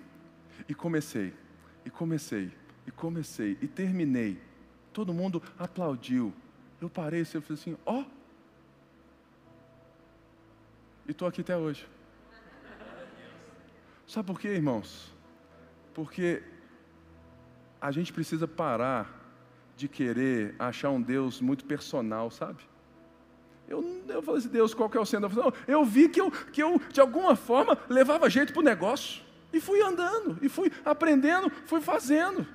e 0.68 0.74
comecei 0.74 1.34
e 1.86 1.90
comecei, 1.90 2.52
e 2.88 2.92
comecei, 2.92 3.58
e 3.62 3.68
terminei. 3.68 4.42
Todo 4.92 5.14
mundo 5.14 5.42
aplaudiu. 5.58 6.34
Eu 6.80 6.90
parei 6.90 7.22
e 7.22 7.36
eu 7.36 7.42
falei 7.42 7.60
assim: 7.60 7.78
ó. 7.86 8.02
Oh! 8.02 8.06
E 11.08 11.12
estou 11.12 11.28
aqui 11.28 11.42
até 11.42 11.58
hoje. 11.58 11.88
Sabe 14.08 14.28
por 14.28 14.40
quê, 14.40 14.50
irmãos? 14.50 15.14
Porque 15.94 16.44
a 17.82 17.92
gente 17.92 18.14
precisa 18.14 18.48
parar 18.48 19.23
de 19.84 19.90
querer 19.90 20.56
achar 20.58 20.92
um 20.92 21.02
Deus 21.02 21.42
muito 21.42 21.66
personal, 21.66 22.32
sabe? 22.32 22.64
Eu, 23.68 24.04
eu 24.08 24.22
falei 24.22 24.40
assim, 24.40 24.48
Deus, 24.48 24.74
qual 24.74 24.90
que 24.90 24.98
é 24.98 25.02
o 25.02 25.06
centro? 25.06 25.30
Eu, 25.38 25.54
eu 25.68 25.86
vi 25.86 26.08
que 26.08 26.22
eu, 26.22 26.32
que 26.32 26.64
eu, 26.64 26.82
de 26.90 27.02
alguma 27.02 27.36
forma, 27.36 27.78
levava 27.90 28.30
jeito 28.30 28.54
para 28.54 28.62
o 28.62 28.64
negócio. 28.64 29.22
E 29.52 29.60
fui 29.60 29.82
andando, 29.82 30.38
e 30.42 30.48
fui 30.48 30.72
aprendendo, 30.86 31.52
fui 31.66 31.82
fazendo. 31.82 32.48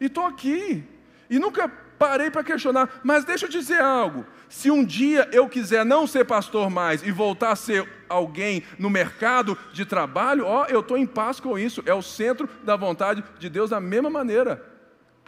E 0.00 0.06
estou 0.06 0.24
aqui. 0.24 0.84
E 1.28 1.38
nunca 1.40 1.68
parei 1.68 2.30
para 2.30 2.44
questionar. 2.44 3.00
Mas 3.02 3.24
deixa 3.24 3.46
eu 3.46 3.50
dizer 3.50 3.80
algo. 3.80 4.24
Se 4.48 4.70
um 4.70 4.84
dia 4.84 5.28
eu 5.32 5.48
quiser 5.48 5.84
não 5.84 6.06
ser 6.06 6.24
pastor 6.24 6.70
mais 6.70 7.02
e 7.02 7.10
voltar 7.10 7.50
a 7.50 7.56
ser 7.56 7.88
alguém 8.08 8.62
no 8.78 8.88
mercado 8.88 9.58
de 9.72 9.84
trabalho, 9.84 10.46
ó, 10.46 10.64
eu 10.66 10.78
estou 10.78 10.96
em 10.96 11.06
paz 11.06 11.40
com 11.40 11.58
isso. 11.58 11.82
É 11.84 11.92
o 11.92 12.02
centro 12.02 12.48
da 12.62 12.76
vontade 12.76 13.24
de 13.40 13.50
Deus 13.50 13.70
da 13.70 13.80
mesma 13.80 14.08
maneira. 14.08 14.64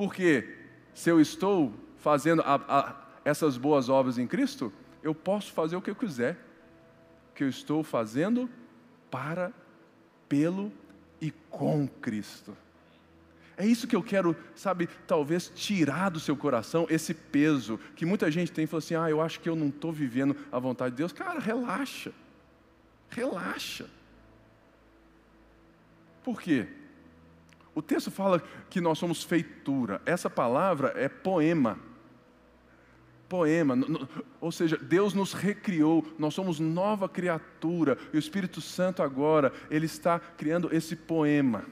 Porque 0.01 0.60
se 1.01 1.09
eu 1.09 1.19
estou 1.19 1.73
fazendo 1.97 2.43
a, 2.43 2.57
a, 2.57 2.95
essas 3.25 3.57
boas 3.57 3.89
obras 3.89 4.19
em 4.19 4.27
Cristo, 4.27 4.71
eu 5.03 5.15
posso 5.15 5.51
fazer 5.51 5.75
o 5.75 5.81
que 5.81 5.89
eu 5.89 5.95
quiser. 5.95 6.37
Que 7.35 7.43
eu 7.43 7.49
estou 7.49 7.83
fazendo 7.83 8.51
para 9.11 9.51
pelo 10.29 10.71
e 11.19 11.31
com 11.49 11.89
Cristo. 11.89 12.55
É 13.57 13.65
isso 13.65 13.89
que 13.89 13.97
eu 13.97 14.03
quero, 14.03 14.37
sabe, 14.55 14.91
talvez 15.07 15.51
tirar 15.55 16.11
do 16.11 16.21
seu 16.21 16.37
coração 16.37 16.87
esse 16.91 17.15
peso 17.15 17.81
que 17.97 18.05
muita 18.05 18.31
gente 18.31 18.53
tem 18.53 18.65
e 18.65 18.67
fala 18.67 18.81
assim: 18.81 18.95
ah, 18.95 19.09
eu 19.09 19.23
acho 19.23 19.41
que 19.41 19.49
eu 19.49 19.57
não 19.57 19.69
estou 19.69 19.91
vivendo 19.91 20.37
a 20.53 20.59
vontade 20.59 20.91
de 20.91 20.99
Deus. 20.99 21.13
Cara, 21.13 21.41
relaxa. 21.41 22.13
Relaxa. 23.09 23.89
Por 26.23 26.43
quê? 26.43 26.69
O 27.75 27.83
texto 27.83 28.11
fala 28.11 28.43
que 28.69 28.81
nós 28.81 28.99
somos 28.99 29.23
feitura. 29.23 30.03
Essa 30.05 30.29
palavra 30.29 30.93
é 30.97 31.09
poema 31.09 31.79
poema, 33.31 33.79
ou 34.41 34.51
seja, 34.51 34.77
Deus 34.77 35.15
nos 35.15 35.33
recriou, 35.33 36.05
nós 36.19 36.35
somos 36.35 36.59
nova 36.59 37.09
criatura, 37.09 37.97
e 38.13 38.17
o 38.17 38.19
Espírito 38.19 38.61
Santo 38.61 39.05
agora, 39.05 39.53
ele 39.71 39.87
está 39.87 40.19
criando 40.19 40.69
esse 40.75 40.97
poema. 40.97 41.65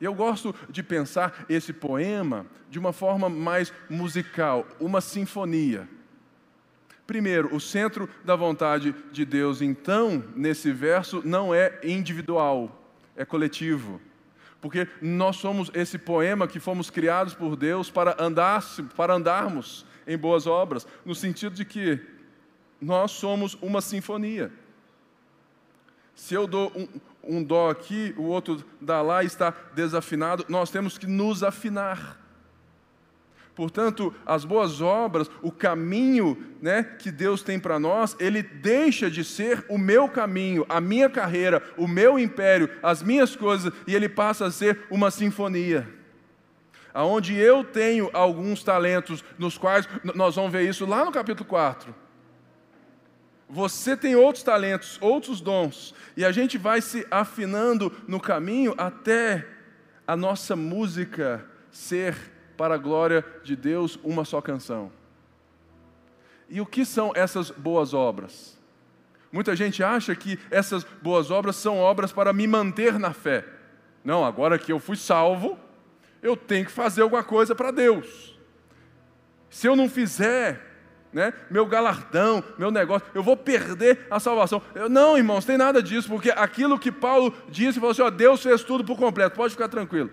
Eu 0.00 0.14
gosto 0.14 0.54
de 0.70 0.82
pensar 0.82 1.44
esse 1.50 1.74
poema 1.74 2.46
de 2.70 2.78
uma 2.78 2.94
forma 2.94 3.28
mais 3.28 3.70
musical, 3.90 4.66
uma 4.80 5.02
sinfonia. 5.02 5.86
Primeiro, 7.06 7.54
o 7.54 7.60
centro 7.60 8.08
da 8.24 8.34
vontade 8.34 8.94
de 9.12 9.26
Deus, 9.26 9.60
então, 9.60 10.24
nesse 10.34 10.72
verso, 10.72 11.20
não 11.22 11.54
é 11.54 11.78
individual, 11.84 12.90
é 13.14 13.26
coletivo. 13.26 14.00
Porque 14.60 14.86
nós 15.00 15.36
somos 15.36 15.70
esse 15.74 15.96
poema 15.96 16.46
que 16.46 16.60
fomos 16.60 16.90
criados 16.90 17.34
por 17.34 17.56
Deus 17.56 17.90
para, 17.90 18.16
andar, 18.22 18.62
para 18.96 19.14
andarmos 19.14 19.86
em 20.06 20.18
boas 20.18 20.46
obras, 20.46 20.86
no 21.04 21.14
sentido 21.14 21.54
de 21.54 21.64
que 21.64 22.00
nós 22.80 23.12
somos 23.12 23.54
uma 23.62 23.80
sinfonia. 23.80 24.52
Se 26.14 26.34
eu 26.34 26.46
dou 26.46 26.70
um, 26.76 27.38
um 27.38 27.42
dó 27.42 27.70
aqui, 27.70 28.14
o 28.18 28.24
outro 28.24 28.62
dá 28.80 29.00
lá 29.00 29.24
está 29.24 29.50
desafinado, 29.74 30.44
nós 30.48 30.70
temos 30.70 30.98
que 30.98 31.06
nos 31.06 31.42
afinar. 31.42 32.19
Portanto, 33.60 34.14
as 34.24 34.42
boas 34.42 34.80
obras, 34.80 35.30
o 35.42 35.52
caminho 35.52 36.34
né, 36.62 36.82
que 36.82 37.10
Deus 37.10 37.42
tem 37.42 37.60
para 37.60 37.78
nós, 37.78 38.16
ele 38.18 38.42
deixa 38.42 39.10
de 39.10 39.22
ser 39.22 39.66
o 39.68 39.76
meu 39.76 40.08
caminho, 40.08 40.64
a 40.66 40.80
minha 40.80 41.10
carreira, 41.10 41.62
o 41.76 41.86
meu 41.86 42.18
império, 42.18 42.70
as 42.82 43.02
minhas 43.02 43.36
coisas, 43.36 43.70
e 43.86 43.94
ele 43.94 44.08
passa 44.08 44.46
a 44.46 44.50
ser 44.50 44.86
uma 44.90 45.10
sinfonia 45.10 45.86
aonde 46.94 47.36
eu 47.36 47.62
tenho 47.62 48.08
alguns 48.14 48.64
talentos, 48.64 49.22
nos 49.38 49.58
quais 49.58 49.86
nós 50.14 50.36
vamos 50.36 50.50
ver 50.50 50.66
isso 50.66 50.86
lá 50.86 51.04
no 51.04 51.12
capítulo 51.12 51.46
4. 51.46 51.94
Você 53.46 53.94
tem 53.94 54.16
outros 54.16 54.42
talentos, 54.42 54.96
outros 55.02 55.38
dons, 55.38 55.94
e 56.16 56.24
a 56.24 56.32
gente 56.32 56.56
vai 56.56 56.80
se 56.80 57.06
afinando 57.10 57.94
no 58.08 58.18
caminho 58.18 58.74
até 58.78 59.46
a 60.06 60.16
nossa 60.16 60.56
música 60.56 61.46
ser, 61.70 62.16
para 62.60 62.74
a 62.74 62.78
glória 62.78 63.24
de 63.42 63.56
Deus, 63.56 63.98
uma 64.04 64.22
só 64.22 64.38
canção. 64.38 64.92
E 66.46 66.60
o 66.60 66.66
que 66.66 66.84
são 66.84 67.10
essas 67.14 67.50
boas 67.50 67.94
obras? 67.94 68.60
Muita 69.32 69.56
gente 69.56 69.82
acha 69.82 70.14
que 70.14 70.38
essas 70.50 70.84
boas 70.84 71.30
obras 71.30 71.56
são 71.56 71.78
obras 71.78 72.12
para 72.12 72.34
me 72.34 72.46
manter 72.46 72.98
na 72.98 73.14
fé. 73.14 73.46
Não, 74.04 74.26
agora 74.26 74.58
que 74.58 74.70
eu 74.70 74.78
fui 74.78 74.96
salvo, 74.96 75.58
eu 76.20 76.36
tenho 76.36 76.66
que 76.66 76.70
fazer 76.70 77.00
alguma 77.00 77.24
coisa 77.24 77.54
para 77.54 77.70
Deus. 77.70 78.38
Se 79.48 79.66
eu 79.66 79.74
não 79.74 79.88
fizer, 79.88 80.60
né, 81.14 81.32
meu 81.50 81.64
galardão, 81.64 82.44
meu 82.58 82.70
negócio, 82.70 83.08
eu 83.14 83.22
vou 83.22 83.38
perder 83.38 84.06
a 84.10 84.20
salvação. 84.20 84.60
Eu, 84.74 84.86
não, 84.86 85.16
irmãos, 85.16 85.46
tem 85.46 85.56
nada 85.56 85.82
disso, 85.82 86.10
porque 86.10 86.30
aquilo 86.30 86.78
que 86.78 86.92
Paulo 86.92 87.34
disse, 87.48 87.80
falou 87.80 87.92
assim: 87.92 88.02
ó, 88.02 88.10
Deus 88.10 88.42
fez 88.42 88.62
tudo 88.62 88.84
por 88.84 88.98
completo, 88.98 89.34
pode 89.34 89.54
ficar 89.54 89.68
tranquilo. 89.68 90.10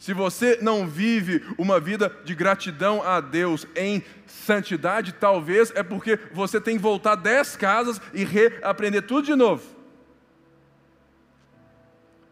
Se 0.00 0.12
você 0.12 0.58
não 0.60 0.88
vive 0.88 1.44
uma 1.56 1.78
vida 1.78 2.12
de 2.24 2.34
gratidão 2.34 3.00
a 3.04 3.20
Deus 3.20 3.64
em 3.76 4.02
santidade, 4.26 5.12
talvez 5.12 5.70
é 5.76 5.84
porque 5.84 6.18
você 6.32 6.60
tem 6.60 6.76
que 6.76 6.82
voltar 6.82 7.14
dez 7.14 7.54
casas 7.54 8.00
e 8.12 8.24
reaprender 8.24 9.06
tudo 9.06 9.26
de 9.26 9.36
novo 9.36 9.80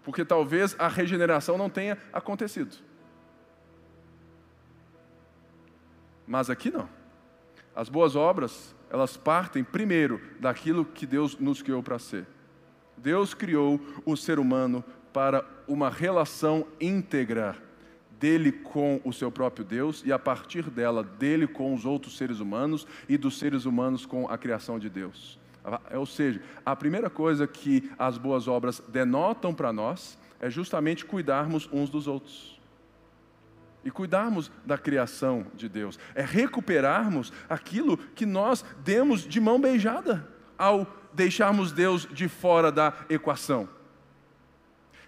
porque 0.09 0.25
talvez 0.25 0.75
a 0.79 0.89
regeneração 0.89 1.59
não 1.59 1.69
tenha 1.69 1.99
acontecido. 2.11 2.75
Mas 6.27 6.49
aqui 6.49 6.71
não. 6.71 6.89
As 7.77 7.91
boas 7.91 8.17
obras, 8.17 8.75
elas 8.89 9.19
partem 9.19 9.63
primeiro 9.63 10.19
daquilo 10.41 10.83
que 10.83 11.05
Deus 11.05 11.39
nos 11.39 11.61
criou 11.61 11.83
para 11.83 11.99
ser. 11.99 12.27
Deus 12.97 13.35
criou 13.35 13.79
o 14.07 14.17
ser 14.17 14.39
humano 14.39 14.83
para 15.13 15.45
uma 15.67 15.91
relação 15.91 16.67
íntegra 16.81 17.57
dele 18.19 18.51
com 18.51 19.01
o 19.05 19.13
seu 19.13 19.31
próprio 19.31 19.65
Deus 19.65 20.03
e 20.05 20.13
a 20.13 20.19
partir 20.19 20.69
dela 20.69 21.03
dele 21.03 21.47
com 21.47 21.73
os 21.73 21.85
outros 21.85 22.17
seres 22.17 22.41
humanos 22.41 22.87
e 23.09 23.17
dos 23.17 23.39
seres 23.39 23.65
humanos 23.65 24.05
com 24.05 24.29
a 24.29 24.37
criação 24.37 24.79
de 24.79 24.91
Deus. 24.91 25.39
Ou 25.95 26.07
seja, 26.07 26.41
a 26.65 26.75
primeira 26.75 27.09
coisa 27.09 27.47
que 27.47 27.91
as 27.99 28.19
boas 28.19 28.49
obras 28.49 28.83
denotam 28.89 29.55
para 29.55 29.73
nós 29.73 30.19
é 30.41 30.51
justamente 30.51 31.05
cuidarmos 31.05 31.69
uns 31.73 31.91
dos 31.91 32.07
outros. 32.07 32.59
E 33.85 33.91
cuidarmos 33.91 34.51
da 34.67 34.77
criação 34.77 35.47
de 35.55 35.69
Deus, 35.69 35.99
é 36.15 36.23
recuperarmos 36.23 37.33
aquilo 37.49 37.97
que 37.97 38.27
nós 38.27 38.65
demos 38.83 39.23
de 39.23 39.41
mão 39.41 39.61
beijada 39.61 40.27
ao 40.57 40.87
deixarmos 41.13 41.71
Deus 41.71 42.07
de 42.11 42.29
fora 42.29 42.73
da 42.73 42.93
equação 43.09 43.69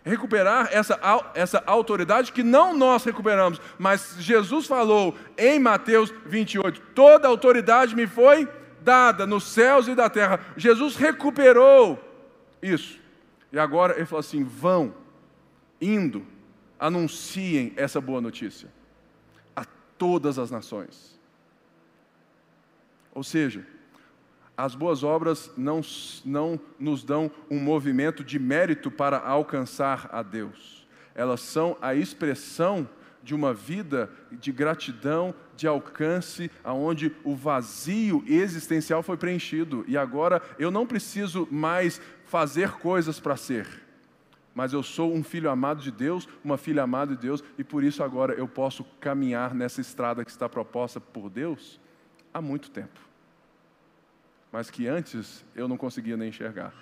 recuperar 0.04 0.68
essa, 0.72 0.98
essa 1.34 1.62
autoridade 1.66 2.32
que 2.32 2.42
não 2.42 2.76
nós 2.76 3.04
recuperamos, 3.04 3.60
mas 3.78 4.16
Jesus 4.18 4.66
falou 4.66 5.16
em 5.36 5.58
Mateus 5.58 6.12
28: 6.26 6.80
toda 6.94 7.28
autoridade 7.28 7.94
me 7.94 8.06
foi 8.06 8.48
dada 8.82 9.26
nos 9.26 9.44
céus 9.44 9.88
e 9.88 9.94
da 9.94 10.08
terra. 10.08 10.40
Jesus 10.56 10.96
recuperou 10.96 11.98
isso. 12.62 12.98
E 13.52 13.58
agora 13.58 13.96
ele 13.96 14.06
falou 14.06 14.20
assim: 14.20 14.44
vão, 14.44 14.94
indo, 15.80 16.26
anunciem 16.78 17.72
essa 17.76 18.00
boa 18.00 18.20
notícia 18.20 18.68
a 19.54 19.64
todas 19.98 20.38
as 20.38 20.50
nações. 20.50 21.18
Ou 23.12 23.22
seja, 23.22 23.66
as 24.64 24.74
boas 24.74 25.02
obras 25.02 25.50
não, 25.56 25.80
não 26.24 26.60
nos 26.78 27.02
dão 27.02 27.30
um 27.50 27.58
movimento 27.58 28.22
de 28.22 28.38
mérito 28.38 28.90
para 28.90 29.18
alcançar 29.18 30.08
a 30.12 30.22
Deus. 30.22 30.86
Elas 31.14 31.40
são 31.40 31.76
a 31.80 31.94
expressão 31.94 32.88
de 33.22 33.34
uma 33.34 33.52
vida 33.54 34.10
de 34.30 34.52
gratidão, 34.52 35.34
de 35.56 35.66
alcance, 35.66 36.50
aonde 36.62 37.14
o 37.24 37.34
vazio 37.34 38.22
existencial 38.26 39.02
foi 39.02 39.16
preenchido. 39.16 39.84
E 39.88 39.96
agora 39.96 40.42
eu 40.58 40.70
não 40.70 40.86
preciso 40.86 41.48
mais 41.50 42.00
fazer 42.26 42.72
coisas 42.72 43.18
para 43.18 43.36
ser, 43.36 43.66
mas 44.54 44.72
eu 44.72 44.82
sou 44.82 45.14
um 45.14 45.22
filho 45.22 45.50
amado 45.50 45.82
de 45.82 45.90
Deus, 45.90 46.28
uma 46.44 46.56
filha 46.56 46.82
amada 46.82 47.14
de 47.14 47.22
Deus, 47.22 47.42
e 47.58 47.64
por 47.64 47.82
isso 47.82 48.02
agora 48.02 48.34
eu 48.34 48.46
posso 48.46 48.84
caminhar 49.00 49.54
nessa 49.54 49.80
estrada 49.80 50.24
que 50.24 50.30
está 50.30 50.48
proposta 50.48 51.00
por 51.00 51.28
Deus 51.28 51.80
há 52.32 52.40
muito 52.40 52.70
tempo 52.70 53.09
mas 54.52 54.70
que 54.70 54.86
antes 54.86 55.44
eu 55.54 55.68
não 55.68 55.76
conseguia 55.76 56.16
nem 56.16 56.28
enxergar, 56.28 56.72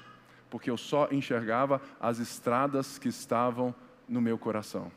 porque 0.50 0.70
eu 0.70 0.76
só 0.76 1.08
enxergava 1.10 1.80
as 2.00 2.18
estradas 2.18 2.98
que 2.98 3.08
estavam 3.08 3.74
no 4.08 4.20
meu 4.20 4.38
coração. 4.38 4.90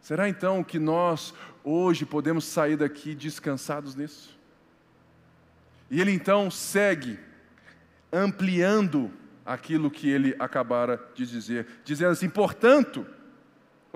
Será 0.00 0.28
então 0.28 0.62
que 0.62 0.78
nós 0.78 1.34
hoje 1.64 2.06
podemos 2.06 2.44
sair 2.44 2.76
daqui 2.76 3.14
descansados 3.14 3.94
nisso? 3.94 4.38
E 5.90 6.00
ele 6.00 6.12
então 6.12 6.50
segue 6.50 7.18
ampliando 8.12 9.10
aquilo 9.44 9.90
que 9.90 10.08
ele 10.08 10.34
acabara 10.38 11.00
de 11.14 11.26
dizer, 11.26 11.66
dizendo 11.84 12.12
assim: 12.12 12.28
portanto, 12.28 13.06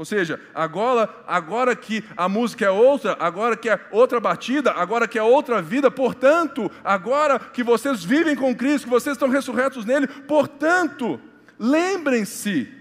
ou 0.00 0.04
seja, 0.06 0.40
agora, 0.54 1.10
agora 1.26 1.76
que 1.76 2.02
a 2.16 2.26
música 2.26 2.64
é 2.64 2.70
outra, 2.70 3.18
agora 3.20 3.54
que 3.54 3.68
é 3.68 3.78
outra 3.90 4.18
batida, 4.18 4.70
agora 4.70 5.06
que 5.06 5.18
é 5.18 5.22
outra 5.22 5.60
vida, 5.60 5.90
portanto, 5.90 6.70
agora 6.82 7.38
que 7.38 7.62
vocês 7.62 8.02
vivem 8.02 8.34
com 8.34 8.56
Cristo, 8.56 8.84
que 8.84 8.90
vocês 8.90 9.14
estão 9.14 9.28
ressurretos 9.28 9.84
nele, 9.84 10.06
portanto, 10.06 11.20
lembrem-se, 11.58 12.72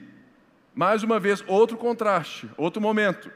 mais 0.73 1.03
uma 1.03 1.19
vez, 1.19 1.43
outro 1.45 1.75
contraste, 1.75 2.49
outro 2.55 2.81
momento, 2.81 3.29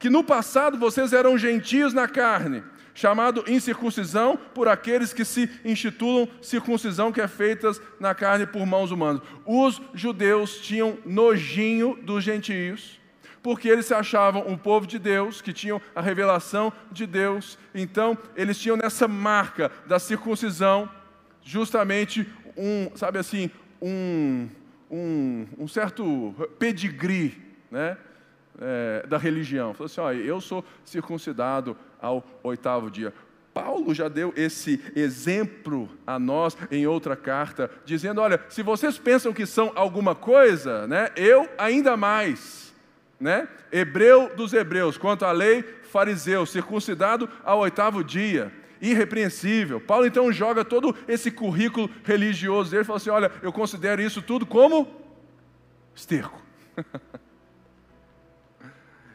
que 0.00 0.10
no 0.10 0.24
passado 0.24 0.76
vocês 0.76 1.12
eram 1.12 1.38
gentios 1.38 1.94
na 1.94 2.08
carne, 2.08 2.64
chamado 2.92 3.44
incircuncisão 3.46 4.36
por 4.52 4.66
aqueles 4.66 5.12
que 5.12 5.24
se 5.24 5.48
institulam 5.64 6.28
circuncisão 6.42 7.12
que 7.12 7.20
é 7.20 7.28
feita 7.28 7.70
na 8.00 8.16
carne 8.16 8.48
por 8.48 8.66
mãos 8.66 8.90
humanas. 8.90 9.22
Os 9.46 9.80
judeus 9.94 10.56
tinham 10.60 10.98
nojinho 11.06 11.96
dos 12.02 12.24
gentios 12.24 12.98
porque 13.42 13.68
eles 13.68 13.86
se 13.86 13.94
achavam 13.94 14.46
um 14.46 14.56
povo 14.56 14.86
de 14.86 14.98
Deus, 14.98 15.40
que 15.40 15.52
tinham 15.52 15.80
a 15.94 16.00
revelação 16.00 16.72
de 16.90 17.06
Deus, 17.06 17.58
então 17.74 18.16
eles 18.36 18.58
tinham 18.58 18.76
nessa 18.76 19.06
marca 19.08 19.70
da 19.86 19.98
circuncisão, 19.98 20.88
justamente 21.42 22.26
um, 22.56 22.90
sabe 22.96 23.18
assim, 23.18 23.50
um, 23.80 24.48
um, 24.90 25.46
um 25.58 25.68
certo 25.68 26.34
pedigree, 26.58 27.40
né? 27.70 27.96
É, 28.60 29.06
da 29.06 29.16
religião. 29.16 29.72
Falou 29.72 29.86
assim: 29.86 30.00
olha, 30.00 30.18
eu 30.18 30.40
sou 30.40 30.64
circuncidado 30.84 31.76
ao 32.00 32.24
oitavo 32.42 32.90
dia. 32.90 33.14
Paulo 33.54 33.94
já 33.94 34.08
deu 34.08 34.32
esse 34.36 34.80
exemplo 34.96 35.88
a 36.06 36.18
nós 36.18 36.56
em 36.70 36.86
outra 36.86 37.14
carta, 37.14 37.70
dizendo: 37.84 38.20
olha, 38.20 38.40
se 38.48 38.62
vocês 38.62 38.98
pensam 38.98 39.32
que 39.32 39.46
são 39.46 39.70
alguma 39.76 40.14
coisa, 40.14 40.88
né, 40.88 41.10
eu 41.16 41.48
ainda 41.56 41.96
mais 41.96 42.67
né? 43.20 43.48
Hebreu 43.72 44.34
dos 44.36 44.52
hebreus, 44.52 44.96
quanto 44.96 45.24
à 45.24 45.32
lei, 45.32 45.62
fariseu, 45.62 46.46
circuncidado 46.46 47.28
ao 47.42 47.60
oitavo 47.60 48.04
dia, 48.04 48.52
irrepreensível. 48.80 49.80
Paulo 49.80 50.06
então 50.06 50.32
joga 50.32 50.64
todo 50.64 50.94
esse 51.06 51.30
currículo 51.30 51.90
religioso 52.04 52.70
dele 52.70 52.82
e 52.82 52.86
fala 52.86 52.98
assim: 52.98 53.10
olha, 53.10 53.32
eu 53.42 53.52
considero 53.52 54.00
isso 54.00 54.22
tudo 54.22 54.46
como 54.46 54.88
esterco. 55.94 56.40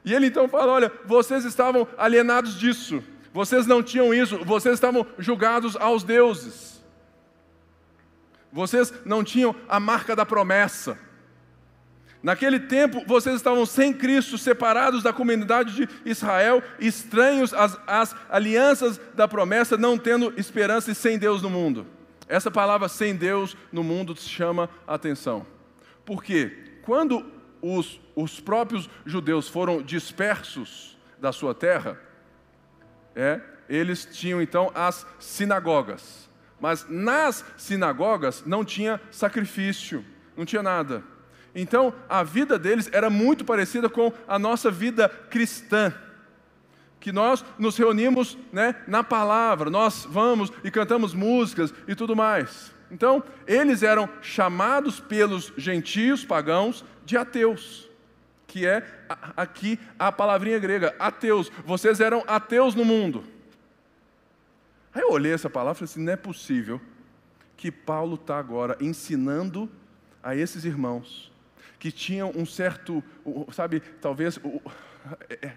e 0.03 0.13
ele 0.13 0.27
então 0.27 0.49
fala: 0.49 0.73
olha, 0.73 0.91
vocês 1.05 1.45
estavam 1.45 1.87
alienados 1.97 2.59
disso, 2.59 3.01
vocês 3.31 3.65
não 3.65 3.81
tinham 3.81 4.13
isso, 4.13 4.43
vocês 4.43 4.75
estavam 4.75 5.07
julgados 5.17 5.77
aos 5.77 6.03
deuses, 6.03 6.83
vocês 8.51 8.93
não 9.05 9.23
tinham 9.23 9.55
a 9.67 9.79
marca 9.79 10.15
da 10.15 10.25
promessa. 10.25 10.99
Naquele 12.23 12.57
tempo, 12.57 13.03
vocês 13.05 13.35
estavam 13.35 13.65
sem 13.65 13.93
Cristo, 13.93 14.37
separados 14.37 15.03
da 15.03 15.11
comunidade 15.11 15.75
de 15.75 15.89
Israel, 16.09 16.63
estranhos 16.79 17.53
às, 17.53 17.77
às, 17.85 18.15
alianças 18.29 18.97
da 19.13 19.27
promessa, 19.27 19.75
não 19.75 19.97
tendo 19.97 20.33
esperança 20.39 20.89
e 20.89 20.95
sem 20.95 21.19
Deus 21.19 21.41
no 21.41 21.49
mundo. 21.49 21.85
Essa 22.29 22.49
palavra 22.49 22.87
sem 22.87 23.13
Deus 23.13 23.57
no 23.73 23.83
mundo 23.83 24.15
chama 24.15 24.69
a 24.87 24.93
atenção. 24.93 25.45
Porque 26.05 26.79
quando 26.83 27.29
os, 27.61 27.99
os 28.15 28.39
próprios 28.39 28.89
judeus 29.05 29.49
foram 29.49 29.81
dispersos 29.81 30.97
da 31.19 31.33
sua 31.33 31.53
terra, 31.53 31.99
é, 33.13 33.41
eles 33.67 34.05
tinham 34.05 34.41
então 34.41 34.71
as 34.73 35.05
sinagogas. 35.19 36.29
Mas 36.57 36.85
nas 36.87 37.43
sinagogas 37.57 38.43
não 38.45 38.63
tinha 38.63 39.01
sacrifício, 39.11 40.05
não 40.37 40.45
tinha 40.45 40.63
nada. 40.63 41.03
Então, 41.55 41.93
a 42.09 42.23
vida 42.23 42.57
deles 42.57 42.89
era 42.91 43.09
muito 43.09 43.45
parecida 43.45 43.87
com 43.87 44.11
a 44.27 44.39
nossa 44.39 44.71
vida 44.71 45.07
cristã. 45.07 45.93
Que 46.99 47.11
nós 47.11 47.43
nos 47.59 47.77
reunimos 47.77 48.37
né, 48.51 48.75
na 48.87 49.03
palavra, 49.03 49.69
nós 49.69 50.07
vamos 50.09 50.51
e 50.63 50.71
cantamos 50.71 51.13
músicas 51.13 51.73
e 51.87 51.93
tudo 51.93 52.15
mais. 52.15 52.73
Então, 52.89 53.23
eles 53.45 53.83
eram 53.83 54.09
chamados 54.21 54.99
pelos 54.99 55.53
gentios 55.57 56.23
pagãos 56.23 56.83
de 57.05 57.17
ateus, 57.17 57.89
que 58.47 58.65
é 58.65 58.85
aqui 59.35 59.79
a 59.99 60.11
palavrinha 60.11 60.59
grega, 60.59 60.95
ateus. 60.97 61.51
Vocês 61.65 61.99
eram 61.99 62.23
ateus 62.25 62.73
no 62.73 62.85
mundo. 62.85 63.23
Aí 64.93 65.01
eu 65.01 65.11
olhei 65.11 65.33
essa 65.33 65.49
palavra 65.49 65.73
e 65.73 65.79
falei 65.79 65.91
assim: 65.91 66.03
não 66.03 66.13
é 66.13 66.15
possível 66.15 66.79
que 67.57 67.71
Paulo 67.71 68.15
está 68.15 68.37
agora 68.37 68.77
ensinando 68.79 69.69
a 70.21 70.35
esses 70.35 70.63
irmãos 70.65 71.32
que 71.83 71.91
tinham 71.91 72.31
um 72.33 72.45
certo, 72.45 73.03
sabe, 73.51 73.81
talvez, 73.99 74.39
é, 75.29 75.47
é, 75.47 75.53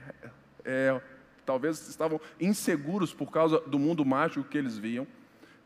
é, 0.64 1.01
talvez 1.45 1.89
estavam 1.89 2.20
inseguros 2.41 3.14
por 3.14 3.31
causa 3.31 3.61
do 3.61 3.79
mundo 3.79 4.05
mágico 4.05 4.43
que 4.43 4.59
eles 4.59 4.77
viam, 4.77 5.07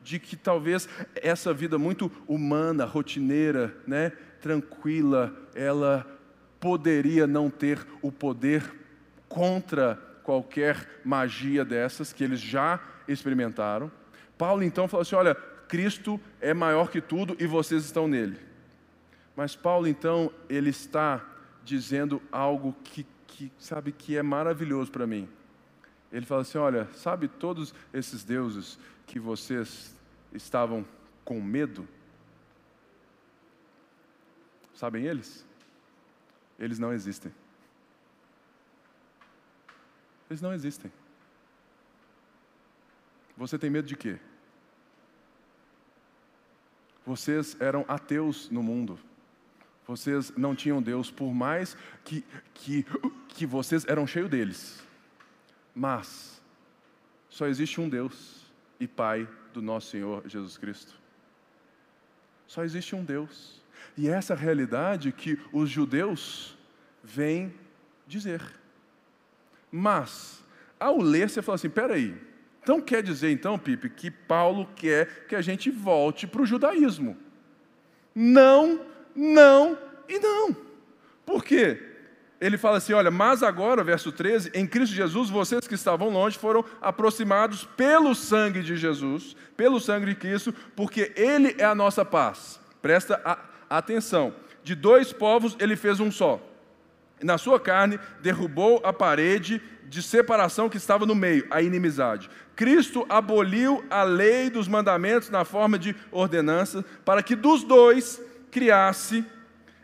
de 0.03 0.19
que 0.19 0.37
talvez 0.37 0.87
essa 1.15 1.55
vida 1.55 1.79
muito 1.79 2.13
humana, 2.29 2.85
rotineira, 2.85 3.75
né, 3.87 4.13
tranquila, 4.39 5.35
ela 5.55 6.07
poderia 6.61 7.27
não 7.27 7.49
ter 7.49 7.79
o 8.03 8.13
poder 8.13 8.63
contra 9.31 9.95
qualquer 10.23 11.01
magia 11.03 11.65
dessas 11.65 12.13
que 12.13 12.23
eles 12.23 12.39
já 12.39 12.79
experimentaram. 13.09 13.91
Paulo 14.37 14.63
então 14.63 14.87
falou 14.87 15.01
assim: 15.01 15.17
olha, 15.17 15.35
Cristo 15.35 16.21
é 16.39 16.53
maior 16.53 16.91
que 16.91 17.01
tudo 17.01 17.35
e 17.41 17.47
vocês 17.47 17.83
estão 17.87 18.07
nele. 18.07 18.49
Mas 19.37 19.57
Paulo, 19.57 19.87
então, 19.87 20.33
ele 20.49 20.70
está 20.70 21.24
dizendo 21.64 22.20
algo 22.31 22.74
que, 22.85 23.07
que 23.26 23.53
sabe, 23.59 23.93
que 23.93 24.16
é 24.16 24.22
maravilhoso 24.22 24.91
para 24.91 25.07
mim. 25.07 25.28
Ele 26.12 26.26
fala 26.26 26.43
assim: 26.43 26.59
olha, 26.59 26.89
sabe 26.95 27.28
todos 27.28 27.74
esses 27.93 28.24
deuses 28.24 28.78
que 29.07 29.18
vocês 29.18 29.95
estavam 30.33 30.85
com 31.24 31.41
medo? 31.41 31.89
Sabem 34.74 35.05
eles? 35.07 35.47
Eles 36.59 36.78
não 36.78 36.93
existem. 36.93 37.33
Eles 40.28 40.41
não 40.41 40.53
existem. 40.53 40.93
Você 43.37 43.59
tem 43.59 43.70
medo 43.70 43.87
de 43.87 43.97
quê? 43.97 44.18
Vocês 47.05 47.57
eram 47.61 47.85
ateus 47.89 48.51
no 48.51 48.62
mundo. 48.62 48.99
Vocês 49.91 50.32
não 50.36 50.55
tinham 50.55 50.80
Deus, 50.80 51.11
por 51.11 51.34
mais 51.34 51.76
que, 52.05 52.24
que, 52.55 52.86
que 53.26 53.45
vocês 53.45 53.84
eram 53.88 54.07
cheios 54.07 54.30
deles. 54.30 54.80
Mas 55.74 56.41
só 57.28 57.49
existe 57.49 57.80
um 57.80 57.88
Deus 57.88 58.47
e 58.78 58.86
Pai 58.86 59.28
do 59.53 59.61
nosso 59.61 59.91
Senhor 59.91 60.22
Jesus 60.28 60.57
Cristo. 60.57 60.95
Só 62.47 62.62
existe 62.62 62.95
um 62.95 63.05
Deus. 63.05 63.61
E 63.97 64.07
é 64.07 64.12
essa 64.12 64.36
realidade 64.36 65.11
que 65.11 65.36
os 65.53 65.68
judeus 65.68 66.57
vêm 67.03 67.53
dizer. 68.07 68.41
Mas, 69.72 70.41
ao 70.78 70.99
ler, 70.99 71.28
você 71.28 71.43
fala 71.43 71.57
assim: 71.57 71.68
peraí, 71.68 72.16
então 72.62 72.80
quer 72.80 73.03
dizer, 73.03 73.32
então, 73.32 73.59
Pipe, 73.59 73.91
que 73.91 74.09
Paulo 74.09 74.68
quer 74.76 75.26
que 75.26 75.34
a 75.34 75.43
gente 75.43 75.68
volte 75.68 76.28
para 76.28 76.43
o 76.43 76.47
judaísmo. 76.47 77.16
Não, 78.14 78.86
não 79.21 79.79
e 80.09 80.18
não. 80.18 80.57
Por 81.27 81.45
quê? 81.45 81.79
Ele 82.41 82.57
fala 82.57 82.79
assim: 82.79 82.95
olha, 82.95 83.11
mas 83.11 83.43
agora, 83.43 83.85
verso 83.85 84.11
13, 84.11 84.51
em 84.55 84.66
Cristo 84.66 84.95
Jesus, 84.95 85.29
vocês 85.29 85.68
que 85.68 85.75
estavam 85.75 86.09
longe 86.09 86.39
foram 86.39 86.64
aproximados 86.81 87.64
pelo 87.77 88.14
sangue 88.14 88.62
de 88.62 88.77
Jesus, 88.77 89.37
pelo 89.57 89.79
sangue 89.79 90.07
de 90.07 90.14
Cristo, 90.14 90.55
porque 90.75 91.12
Ele 91.14 91.55
é 91.59 91.64
a 91.64 91.75
nossa 91.75 92.03
paz. 92.03 92.59
Presta 92.81 93.21
atenção: 93.68 94.35
de 94.64 94.75
dois 94.75 95.12
povos 95.12 95.57
ele 95.61 95.77
fez 95.77 96.01
um 96.01 96.11
só. 96.11 96.41
Na 97.23 97.37
sua 97.37 97.61
carne 97.61 98.01
derrubou 98.23 98.81
a 98.83 98.93
parede 98.93 99.61
de 99.85 100.03
separação 100.03 100.71
que 100.71 100.79
estava 100.79 101.05
no 101.05 101.14
meio, 101.14 101.47
a 101.51 101.61
inimizade. 101.61 102.31
Cristo 102.57 103.05
aboliu 103.09 103.85
a 103.91 104.03
lei 104.03 104.49
dos 104.49 104.68
mandamentos 104.68 105.29
na 105.29 105.45
forma 105.45 105.79
de 105.79 105.95
ordenança, 106.11 106.83
para 107.05 107.23
que 107.23 107.35
dos 107.35 107.62
dois 107.62 108.23
criasse 108.51 109.24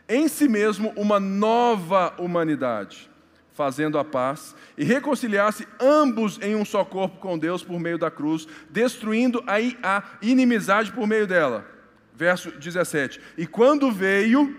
em 0.07 0.27
si 0.27 0.47
mesmo 0.47 0.93
uma 0.95 1.19
nova 1.19 2.13
humanidade, 2.17 3.09
fazendo 3.53 3.97
a 3.97 4.05
paz 4.05 4.55
e 4.77 4.83
reconciliasse 4.83 5.67
ambos 5.79 6.39
em 6.41 6.55
um 6.55 6.63
só 6.63 6.85
corpo 6.85 7.17
com 7.17 7.37
Deus 7.37 7.63
por 7.63 7.79
meio 7.79 7.97
da 7.97 8.09
cruz, 8.09 8.47
destruindo 8.69 9.43
aí 9.47 9.77
a 9.83 10.03
inimizade 10.21 10.91
por 10.91 11.07
meio 11.07 11.27
dela. 11.27 11.65
Verso 12.13 12.51
17: 12.51 13.19
E 13.37 13.45
quando 13.45 13.91
veio, 13.91 14.55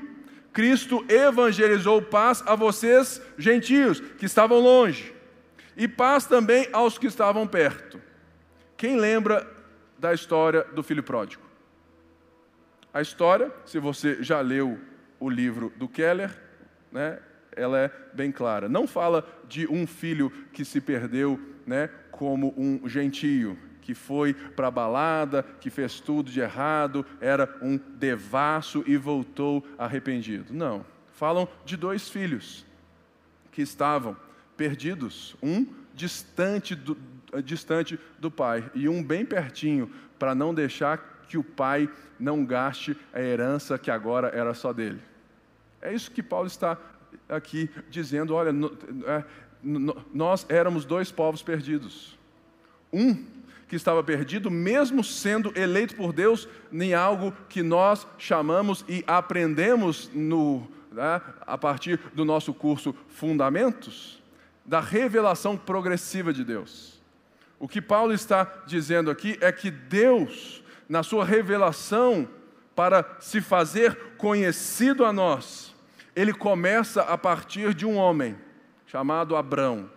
Cristo 0.52 1.04
evangelizou 1.08 2.02
paz 2.02 2.42
a 2.46 2.54
vocês, 2.54 3.22
gentios, 3.38 4.00
que 4.00 4.26
estavam 4.26 4.58
longe, 4.58 5.14
e 5.76 5.86
paz 5.86 6.26
também 6.26 6.68
aos 6.72 6.98
que 6.98 7.06
estavam 7.06 7.46
perto. 7.46 8.00
Quem 8.76 8.96
lembra 8.96 9.46
da 9.98 10.12
história 10.12 10.64
do 10.72 10.82
filho 10.82 11.02
pródigo? 11.02 11.47
A 12.98 13.00
história, 13.00 13.52
se 13.64 13.78
você 13.78 14.24
já 14.24 14.40
leu 14.40 14.76
o 15.20 15.30
livro 15.30 15.72
do 15.76 15.86
Keller, 15.86 16.36
né, 16.90 17.20
ela 17.54 17.78
é 17.78 17.92
bem 18.12 18.32
clara. 18.32 18.68
Não 18.68 18.88
fala 18.88 19.24
de 19.48 19.68
um 19.68 19.86
filho 19.86 20.32
que 20.52 20.64
se 20.64 20.80
perdeu 20.80 21.40
né, 21.64 21.90
como 22.10 22.52
um 22.56 22.88
gentio, 22.88 23.56
que 23.82 23.94
foi 23.94 24.34
para 24.34 24.66
a 24.66 24.70
balada, 24.72 25.44
que 25.60 25.70
fez 25.70 26.00
tudo 26.00 26.28
de 26.28 26.40
errado, 26.40 27.06
era 27.20 27.48
um 27.62 27.78
devasso 27.78 28.82
e 28.84 28.96
voltou 28.96 29.64
arrependido. 29.78 30.52
Não. 30.52 30.84
Falam 31.12 31.48
de 31.64 31.76
dois 31.76 32.08
filhos 32.08 32.66
que 33.52 33.62
estavam 33.62 34.16
perdidos, 34.56 35.36
um 35.40 35.64
distante 35.94 36.74
do, 36.74 36.98
distante 37.44 37.96
do 38.18 38.28
pai 38.28 38.68
e 38.74 38.88
um 38.88 39.04
bem 39.04 39.24
pertinho, 39.24 39.88
para 40.18 40.34
não 40.34 40.52
deixar 40.52 41.17
que 41.28 41.38
o 41.38 41.44
pai 41.44 41.88
não 42.18 42.44
gaste 42.44 42.96
a 43.12 43.20
herança 43.20 43.78
que 43.78 43.90
agora 43.90 44.28
era 44.28 44.54
só 44.54 44.72
dele. 44.72 45.00
É 45.80 45.92
isso 45.92 46.10
que 46.10 46.22
Paulo 46.22 46.46
está 46.46 46.76
aqui 47.28 47.70
dizendo: 47.90 48.34
olha, 48.34 48.50
é, 49.06 49.24
nós 49.62 50.46
éramos 50.48 50.84
dois 50.84 51.12
povos 51.12 51.42
perdidos. 51.42 52.18
Um 52.92 53.38
que 53.68 53.76
estava 53.76 54.02
perdido, 54.02 54.50
mesmo 54.50 55.04
sendo 55.04 55.52
eleito 55.54 55.94
por 55.94 56.12
Deus 56.12 56.48
em 56.72 56.94
algo 56.94 57.34
que 57.50 57.62
nós 57.62 58.06
chamamos 58.16 58.82
e 58.88 59.04
aprendemos 59.06 60.10
no, 60.14 60.66
né, 60.90 61.20
a 61.42 61.58
partir 61.58 62.00
do 62.14 62.24
nosso 62.24 62.54
curso 62.54 62.94
Fundamentos, 63.08 64.22
da 64.64 64.80
revelação 64.80 65.56
progressiva 65.56 66.32
de 66.32 66.44
Deus. 66.44 66.98
O 67.58 67.68
que 67.68 67.82
Paulo 67.82 68.12
está 68.12 68.62
dizendo 68.66 69.10
aqui 69.10 69.36
é 69.40 69.52
que 69.52 69.70
Deus, 69.70 70.62
na 70.88 71.02
sua 71.02 71.24
revelação, 71.24 72.28
para 72.74 73.04
se 73.18 73.40
fazer 73.40 73.96
conhecido 74.16 75.04
a 75.04 75.12
nós, 75.12 75.74
ele 76.14 76.32
começa 76.32 77.02
a 77.02 77.18
partir 77.18 77.74
de 77.74 77.84
um 77.84 77.96
homem 77.96 78.38
chamado 78.86 79.36
Abrão. 79.36 79.90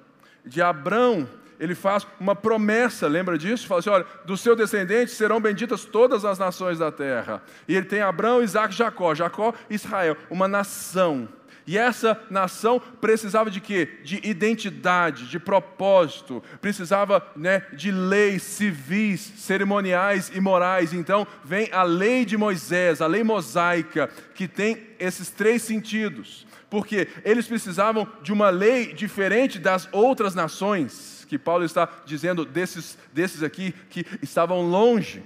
De 0.44 0.62
Abrão, 0.62 1.30
ele 1.60 1.76
faz 1.76 2.08
uma 2.20 2.36
promessa, 2.36 3.08
lembra 3.08 3.38
disso? 3.38 3.68
Fala 3.68 3.80
assim: 3.80 3.90
olha, 3.92 4.06
do 4.26 4.36
seu 4.36 4.56
descendente 4.56 5.12
serão 5.12 5.40
benditas 5.40 5.86
todas 5.86 6.26
as 6.26 6.40
nações 6.40 6.80
da 6.80 6.92
terra. 6.92 7.44
E 7.68 7.76
ele 7.76 7.86
tem 7.86 8.02
Abraão, 8.02 8.42
Isaac 8.42 8.74
Jacó. 8.74 9.14
Jacó, 9.14 9.54
Israel, 9.70 10.18
uma 10.30 10.48
nação. 10.48 11.30
E 11.66 11.78
essa 11.78 12.20
nação 12.30 12.80
precisava 12.80 13.52
de 13.52 13.62
quê? 13.62 13.88
De 14.04 14.20
identidade, 14.24 15.28
de 15.28 15.40
propósito, 15.40 16.44
precisava 16.60 17.26
né, 17.36 17.64
de 17.74 17.92
leis 17.92 18.44
civis, 18.44 19.22
cerimoniais 19.38 20.32
e 20.34 20.40
morais. 20.40 20.94
Então 20.94 21.26
vem 21.44 21.70
a 21.72 21.84
lei 21.84 22.26
de 22.26 22.38
Moisés, 22.38 23.02
a 23.02 23.08
lei 23.08 23.24
mosaica, 23.24 24.10
que 24.34 24.48
tem 24.48 24.88
esses 25.00 25.30
três 25.30 25.62
sentidos. 25.62 26.48
Porque 26.70 27.08
eles 27.26 27.48
precisavam 27.48 28.08
de 28.22 28.32
uma 28.32 28.50
lei 28.50 28.94
diferente 28.94 29.60
das 29.60 29.88
outras 29.92 30.34
nações 30.34 31.26
que 31.28 31.38
Paulo 31.38 31.64
está 31.64 31.88
dizendo 32.06 32.44
desses, 32.44 32.98
desses 33.14 33.42
aqui 33.42 33.74
que 33.90 34.06
estavam 34.22 34.62
longe. 34.70 35.24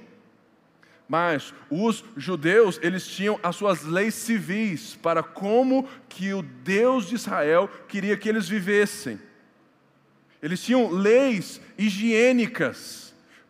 Mas 1.07 1.53
os 1.69 2.03
judeus, 2.17 2.79
eles 2.81 3.07
tinham 3.07 3.39
as 3.43 3.55
suas 3.55 3.83
leis 3.83 4.15
civis 4.15 4.95
para 4.95 5.21
como 5.21 5.87
que 6.09 6.33
o 6.33 6.41
Deus 6.41 7.07
de 7.07 7.15
Israel 7.15 7.69
queria 7.87 8.17
que 8.17 8.27
eles 8.27 8.49
vivessem. 8.49 9.19
Eles 10.41 10.63
tinham 10.63 10.89
leis 10.89 11.61
higiênicas 11.77 13.04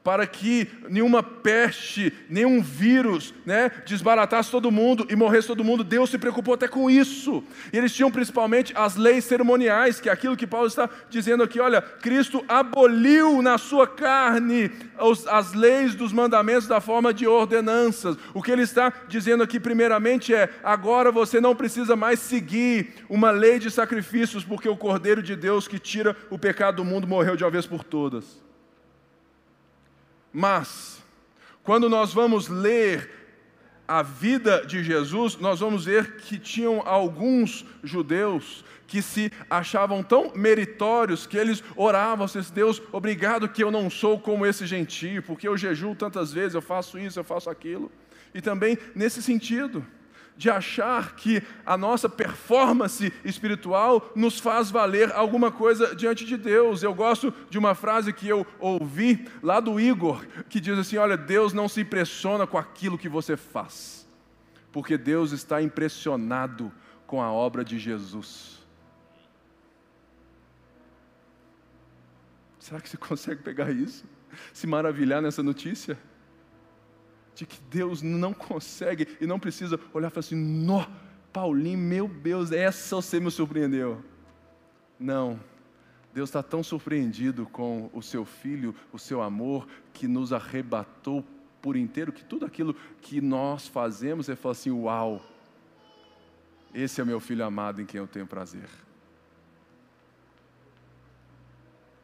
para 0.05 0.27
que 0.27 0.67
nenhuma 0.87 1.23
peste, 1.23 2.13
nenhum 2.29 2.61
vírus, 2.61 3.33
né, 3.43 3.71
desbaratasse 3.87 4.51
todo 4.51 4.71
mundo 4.71 5.07
e 5.09 5.15
morresse 5.15 5.47
todo 5.47 5.63
mundo. 5.63 5.83
Deus 5.83 6.11
se 6.11 6.19
preocupou 6.19 6.53
até 6.53 6.67
com 6.67 6.91
isso. 6.91 7.43
E 7.73 7.77
eles 7.79 7.91
tinham 7.91 8.11
principalmente 8.11 8.71
as 8.77 8.95
leis 8.95 9.25
cerimoniais, 9.25 9.99
que 9.99 10.07
é 10.07 10.11
aquilo 10.11 10.37
que 10.37 10.45
Paulo 10.45 10.67
está 10.67 10.87
dizendo 11.09 11.41
aqui. 11.41 11.59
Olha, 11.59 11.81
Cristo 11.81 12.45
aboliu 12.47 13.41
na 13.41 13.57
sua 13.57 13.87
carne 13.87 14.69
as 15.27 15.53
leis 15.53 15.95
dos 15.95 16.13
mandamentos 16.13 16.67
da 16.67 16.79
forma 16.79 17.11
de 17.11 17.25
ordenanças. 17.25 18.15
O 18.31 18.43
que 18.43 18.51
ele 18.51 18.61
está 18.61 18.93
dizendo 19.07 19.41
aqui, 19.41 19.59
primeiramente, 19.59 20.35
é: 20.35 20.51
agora 20.63 21.11
você 21.11 21.41
não 21.41 21.55
precisa 21.55 21.95
mais 21.95 22.19
seguir 22.19 22.93
uma 23.09 23.31
lei 23.31 23.57
de 23.57 23.71
sacrifícios, 23.71 24.43
porque 24.43 24.69
o 24.69 24.77
Cordeiro 24.77 25.23
de 25.23 25.35
Deus 25.35 25.67
que 25.67 25.79
tira 25.79 26.15
o 26.29 26.37
pecado 26.37 26.75
do 26.75 26.85
mundo 26.85 27.07
morreu 27.07 27.35
de 27.35 27.43
uma 27.43 27.49
vez 27.49 27.65
por 27.65 27.83
todas. 27.83 28.44
Mas, 30.37 31.01
quando 31.63 31.87
nós 31.87 32.13
vamos 32.13 32.49
ler 32.49 33.09
a 33.87 34.03
vida 34.03 34.65
de 34.65 34.83
Jesus, 34.83 35.37
nós 35.37 35.61
vamos 35.61 35.85
ver 35.85 36.17
que 36.17 36.37
tinham 36.37 36.81
alguns 36.85 37.65
judeus 37.81 38.65
que 38.85 39.01
se 39.01 39.31
achavam 39.49 40.03
tão 40.03 40.33
meritórios 40.35 41.25
que 41.25 41.37
eles 41.37 41.63
oravam, 41.73 42.25
assim, 42.25 42.41
Deus, 42.53 42.81
obrigado 42.91 43.47
que 43.47 43.63
eu 43.63 43.71
não 43.71 43.89
sou 43.89 44.19
como 44.19 44.45
esse 44.45 44.67
gentio, 44.67 45.23
porque 45.23 45.47
eu 45.47 45.55
jejuo 45.55 45.95
tantas 45.95 46.33
vezes, 46.33 46.53
eu 46.53 46.61
faço 46.61 46.99
isso, 46.99 47.17
eu 47.17 47.23
faço 47.23 47.49
aquilo. 47.49 47.89
E 48.33 48.41
também 48.41 48.77
nesse 48.93 49.23
sentido, 49.23 49.87
de 50.37 50.49
achar 50.49 51.15
que 51.15 51.41
a 51.65 51.77
nossa 51.77 52.09
performance 52.09 53.11
espiritual 53.23 54.11
nos 54.15 54.39
faz 54.39 54.69
valer 54.69 55.11
alguma 55.13 55.51
coisa 55.51 55.95
diante 55.95 56.25
de 56.25 56.37
Deus. 56.37 56.83
Eu 56.83 56.93
gosto 56.93 57.33
de 57.49 57.57
uma 57.57 57.73
frase 57.73 58.11
que 58.11 58.27
eu 58.27 58.45
ouvi 58.59 59.27
lá 59.41 59.59
do 59.59 59.79
Igor, 59.79 60.25
que 60.49 60.59
diz 60.59 60.77
assim: 60.77 60.97
Olha, 60.97 61.17
Deus 61.17 61.53
não 61.53 61.69
se 61.69 61.81
impressiona 61.81 62.45
com 62.45 62.57
aquilo 62.57 62.97
que 62.97 63.07
você 63.07 63.37
faz, 63.37 64.07
porque 64.71 64.97
Deus 64.97 65.31
está 65.31 65.61
impressionado 65.61 66.71
com 67.07 67.21
a 67.21 67.31
obra 67.31 67.63
de 67.63 67.79
Jesus. 67.79 68.55
Será 72.59 72.81
que 72.81 72.89
você 72.89 72.97
consegue 72.97 73.41
pegar 73.41 73.71
isso? 73.71 74.03
Se 74.51 74.67
maravilhar 74.67 75.21
nessa 75.21 75.41
notícia? 75.41 75.97
De 77.35 77.45
que 77.45 77.59
Deus 77.69 78.01
não 78.01 78.33
consegue 78.33 79.17
e 79.21 79.27
não 79.27 79.39
precisa 79.39 79.79
olhar 79.93 80.07
e 80.07 80.11
falar 80.11 80.21
assim: 80.21 80.35
Nó, 80.35 80.87
Paulinho, 81.31 81.77
meu 81.77 82.07
Deus, 82.07 82.51
essa 82.51 82.95
você 82.95 83.19
me 83.19 83.29
surpreendeu. 83.29 84.03
Não. 84.99 85.39
Deus 86.13 86.29
está 86.29 86.41
tão 86.41 86.63
surpreendido 86.63 87.45
com 87.45 87.89
o 87.93 88.01
seu 88.01 88.23
filho, 88.23 88.73
o 88.93 88.97
seu 88.97 89.21
amor, 89.21 89.67
que 89.93 90.07
nos 90.07 90.31
arrebatou 90.31 91.25
por 91.61 91.75
inteiro, 91.75 92.13
que 92.13 92.23
tudo 92.23 92.45
aquilo 92.45 92.73
que 93.01 93.19
nós 93.19 93.67
fazemos, 93.67 94.29
ele 94.29 94.37
fala 94.37 94.53
assim: 94.53 94.71
Uau, 94.71 95.21
esse 96.73 97.01
é 97.01 97.05
meu 97.05 97.19
filho 97.19 97.43
amado 97.43 97.81
em 97.81 97.85
quem 97.85 97.99
eu 97.99 98.07
tenho 98.07 98.25
prazer. 98.25 98.69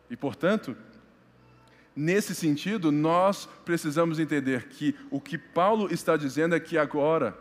E 0.10 0.18
portanto, 0.18 0.76
nesse 1.96 2.34
sentido, 2.34 2.92
nós 2.92 3.48
precisamos 3.66 4.20
entender 4.20 4.68
que 4.68 4.96
o 5.10 5.20
que 5.20 5.38
Paulo 5.38 5.92
está 5.92 6.16
dizendo 6.16 6.56
é 6.56 6.60
que 6.60 6.78
agora 6.78 7.38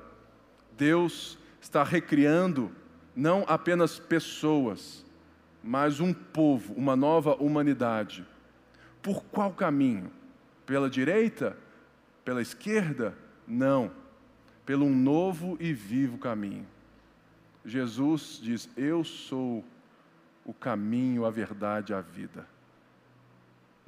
Deus 0.77 1.39
está 1.61 1.83
recriando 1.85 2.71
não 3.15 3.45
apenas 3.47 3.99
pessoas, 3.99 5.05
mas 5.63 6.01
um 6.01 6.13
povo, 6.13 6.73
uma 6.75 6.97
nova 6.97 7.35
humanidade. 7.35 8.27
Por 9.03 9.23
qual 9.25 9.53
caminho? 9.53 10.11
Pela 10.65 10.89
direita? 10.89 11.57
Pela 12.25 12.41
esquerda? 12.41 13.17
Não. 13.47 13.91
Pelo 14.65 14.87
um 14.87 14.95
novo 14.95 15.57
e 15.61 15.73
vivo 15.73 16.19
caminho. 16.19 16.67
Jesus 17.65 18.39
diz: 18.43 18.69
Eu 18.77 19.05
sou 19.05 19.65
o 20.45 20.55
caminho, 20.55 21.25
a 21.25 21.31
verdade, 21.31 21.93
a 21.93 22.01
vida. 22.01 22.47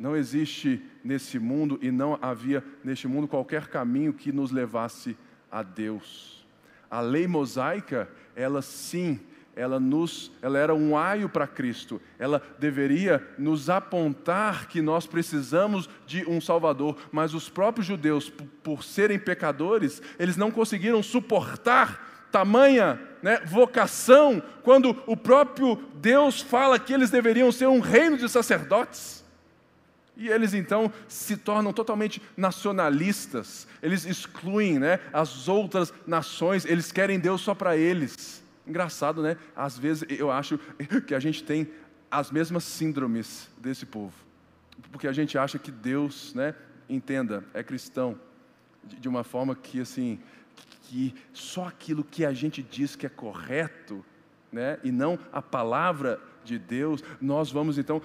Não 0.02 0.16
existe 0.16 0.82
nesse 1.04 1.38
mundo 1.38 1.78
e 1.80 1.92
não 1.92 2.18
havia 2.20 2.64
neste 2.82 3.06
mundo 3.06 3.28
qualquer 3.28 3.68
caminho 3.68 4.12
que 4.12 4.32
nos 4.32 4.50
levasse 4.50 5.16
a 5.48 5.62
Deus. 5.62 6.44
A 6.90 7.00
lei 7.00 7.28
mosaica, 7.28 8.10
ela 8.34 8.62
sim, 8.62 9.20
ela 9.54 9.78
nos, 9.78 10.32
ela 10.42 10.58
era 10.58 10.74
um 10.74 10.98
aio 10.98 11.28
para 11.28 11.46
Cristo. 11.46 12.02
Ela 12.18 12.42
deveria 12.58 13.24
nos 13.38 13.70
apontar 13.70 14.66
que 14.66 14.82
nós 14.82 15.06
precisamos 15.06 15.88
de 16.04 16.28
um 16.28 16.40
Salvador, 16.40 16.96
mas 17.12 17.32
os 17.32 17.48
próprios 17.48 17.86
judeus, 17.86 18.28
por, 18.28 18.82
serem 18.82 19.20
pecadores, 19.20 20.02
eles 20.18 20.36
não 20.36 20.50
conseguiram 20.50 21.00
suportar 21.00 22.26
tamanha 22.32 23.00
né, 23.22 23.40
vocação 23.46 24.42
quando 24.64 25.00
o 25.06 25.16
próprio 25.16 25.76
Deus 25.94 26.40
fala 26.40 26.76
que 26.76 26.92
eles 26.92 27.08
deveriam 27.08 27.52
ser 27.52 27.68
um 27.68 27.78
reino 27.78 28.18
de 28.18 28.28
sacerdotes. 28.28 29.21
E 30.16 30.28
eles 30.28 30.52
então 30.52 30.92
se 31.08 31.36
tornam 31.36 31.72
totalmente 31.72 32.20
nacionalistas, 32.36 33.66
eles 33.82 34.04
excluem 34.04 34.78
né, 34.78 35.00
as 35.12 35.48
outras 35.48 35.92
nações, 36.06 36.64
eles 36.64 36.92
querem 36.92 37.18
Deus 37.18 37.40
só 37.40 37.54
para 37.54 37.76
eles. 37.76 38.42
Engraçado, 38.66 39.22
né? 39.22 39.36
Às 39.56 39.78
vezes 39.78 40.04
eu 40.08 40.30
acho 40.30 40.58
que 41.06 41.14
a 41.14 41.20
gente 41.20 41.42
tem 41.42 41.68
as 42.10 42.30
mesmas 42.30 42.64
síndromes 42.64 43.48
desse 43.56 43.86
povo, 43.86 44.12
porque 44.90 45.08
a 45.08 45.12
gente 45.12 45.38
acha 45.38 45.58
que 45.58 45.70
Deus, 45.70 46.34
né, 46.34 46.54
entenda, 46.88 47.42
é 47.54 47.62
cristão, 47.62 48.20
de 48.84 49.08
uma 49.08 49.24
forma 49.24 49.56
que 49.56 49.80
assim, 49.80 50.20
que 50.82 51.14
só 51.32 51.66
aquilo 51.66 52.04
que 52.04 52.26
a 52.26 52.32
gente 52.34 52.62
diz 52.62 52.94
que 52.94 53.06
é 53.06 53.08
correto, 53.08 54.04
né, 54.52 54.78
e 54.84 54.92
não 54.92 55.18
a 55.32 55.40
palavra 55.40 56.20
de 56.44 56.58
Deus, 56.58 57.02
nós 57.20 57.50
vamos 57.50 57.78
então 57.78 58.02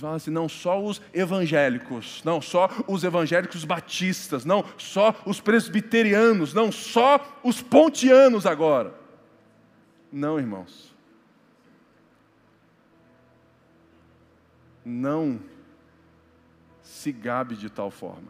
fala 0.00 0.16
assim, 0.16 0.30
não 0.30 0.48
só 0.48 0.82
os 0.82 1.00
evangélicos, 1.12 2.22
não 2.24 2.40
só 2.40 2.68
os 2.88 3.04
evangélicos 3.04 3.64
batistas, 3.64 4.44
não 4.44 4.64
só 4.78 5.14
os 5.26 5.40
presbiterianos, 5.40 6.54
não 6.54 6.72
só 6.72 7.40
os 7.42 7.60
pontianos 7.60 8.46
agora. 8.46 8.94
Não, 10.10 10.38
irmãos. 10.38 10.94
Não 14.84 15.40
se 16.82 17.12
gabe 17.12 17.54
de 17.54 17.68
tal 17.68 17.90
forma. 17.90 18.28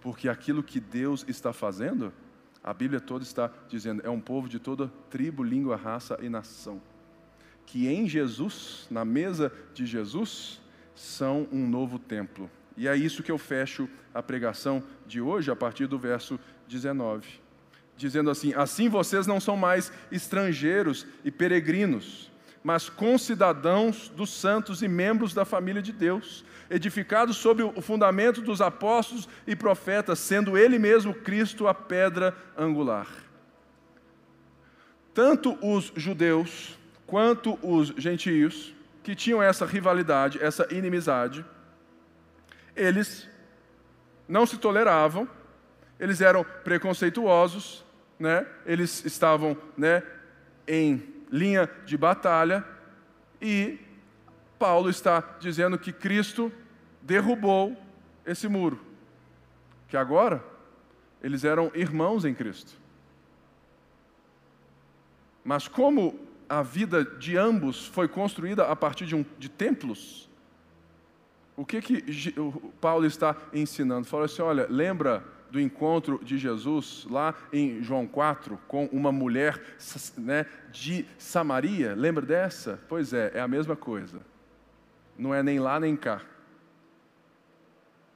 Porque 0.00 0.28
aquilo 0.28 0.62
que 0.62 0.80
Deus 0.80 1.24
está 1.28 1.52
fazendo, 1.52 2.12
a 2.62 2.74
Bíblia 2.74 3.00
toda 3.00 3.22
está 3.22 3.50
dizendo, 3.68 4.02
é 4.04 4.10
um 4.10 4.20
povo 4.20 4.48
de 4.48 4.58
toda 4.58 4.92
tribo, 5.08 5.42
língua, 5.42 5.76
raça 5.76 6.18
e 6.20 6.28
nação 6.28 6.80
que 7.66 7.88
em 7.88 8.08
Jesus, 8.08 8.86
na 8.90 9.04
mesa 9.04 9.52
de 9.74 9.84
Jesus, 9.84 10.60
são 10.94 11.46
um 11.52 11.68
novo 11.68 11.98
templo. 11.98 12.48
E 12.76 12.86
é 12.86 12.96
isso 12.96 13.22
que 13.22 13.32
eu 13.32 13.38
fecho 13.38 13.88
a 14.14 14.22
pregação 14.22 14.82
de 15.06 15.20
hoje, 15.20 15.50
a 15.50 15.56
partir 15.56 15.86
do 15.86 15.98
verso 15.98 16.38
19. 16.68 17.26
Dizendo 17.96 18.30
assim: 18.30 18.54
Assim 18.54 18.88
vocês 18.88 19.26
não 19.26 19.40
são 19.40 19.56
mais 19.56 19.92
estrangeiros 20.12 21.06
e 21.24 21.30
peregrinos, 21.30 22.30
mas 22.62 22.88
concidadãos 22.88 24.08
dos 24.08 24.30
santos 24.30 24.82
e 24.82 24.88
membros 24.88 25.34
da 25.34 25.44
família 25.44 25.82
de 25.82 25.92
Deus, 25.92 26.44
edificados 26.70 27.36
sobre 27.36 27.62
o 27.62 27.80
fundamento 27.80 28.40
dos 28.40 28.60
apóstolos 28.60 29.28
e 29.46 29.56
profetas, 29.56 30.18
sendo 30.18 30.56
Ele 30.56 30.78
mesmo 30.78 31.14
Cristo 31.14 31.66
a 31.66 31.74
pedra 31.74 32.36
angular. 32.56 33.08
Tanto 35.14 35.56
os 35.66 35.92
judeus 35.96 36.76
quanto 37.06 37.58
os 37.62 37.88
gentios, 37.96 38.74
que 39.02 39.14
tinham 39.14 39.42
essa 39.42 39.64
rivalidade, 39.64 40.42
essa 40.42 40.66
inimizade, 40.74 41.44
eles 42.74 43.28
não 44.28 44.44
se 44.44 44.58
toleravam, 44.58 45.28
eles 46.00 46.20
eram 46.20 46.44
preconceituosos, 46.64 47.84
né? 48.18 48.46
eles 48.66 49.04
estavam 49.04 49.56
né, 49.76 50.02
em 50.66 51.14
linha 51.30 51.70
de 51.84 51.96
batalha, 51.96 52.64
e 53.40 53.78
Paulo 54.58 54.90
está 54.90 55.36
dizendo 55.38 55.78
que 55.78 55.92
Cristo 55.92 56.50
derrubou 57.00 57.76
esse 58.24 58.48
muro, 58.48 58.80
que 59.88 59.96
agora 59.96 60.42
eles 61.22 61.44
eram 61.44 61.70
irmãos 61.74 62.24
em 62.24 62.34
Cristo. 62.34 62.72
Mas 65.44 65.68
como 65.68 66.25
a 66.48 66.62
vida 66.62 67.04
de 67.04 67.36
ambos 67.36 67.86
foi 67.86 68.08
construída 68.08 68.66
a 68.66 68.76
partir 68.76 69.06
de, 69.06 69.14
um, 69.14 69.24
de 69.38 69.48
templos? 69.48 70.28
O 71.56 71.64
que 71.64 71.80
que 71.80 72.34
Paulo 72.80 73.06
está 73.06 73.34
ensinando? 73.52 74.06
Fala 74.06 74.26
assim, 74.26 74.42
olha, 74.42 74.66
lembra 74.68 75.24
do 75.50 75.60
encontro 75.60 76.20
de 76.22 76.36
Jesus 76.36 77.06
lá 77.08 77.34
em 77.52 77.82
João 77.82 78.06
4 78.06 78.58
com 78.68 78.86
uma 78.86 79.10
mulher 79.10 79.62
né, 80.18 80.46
de 80.70 81.06
Samaria? 81.16 81.94
Lembra 81.94 82.24
dessa? 82.26 82.78
Pois 82.88 83.12
é, 83.12 83.32
é 83.34 83.40
a 83.40 83.48
mesma 83.48 83.74
coisa. 83.74 84.20
Não 85.18 85.34
é 85.34 85.42
nem 85.42 85.58
lá 85.58 85.80
nem 85.80 85.96
cá. 85.96 86.20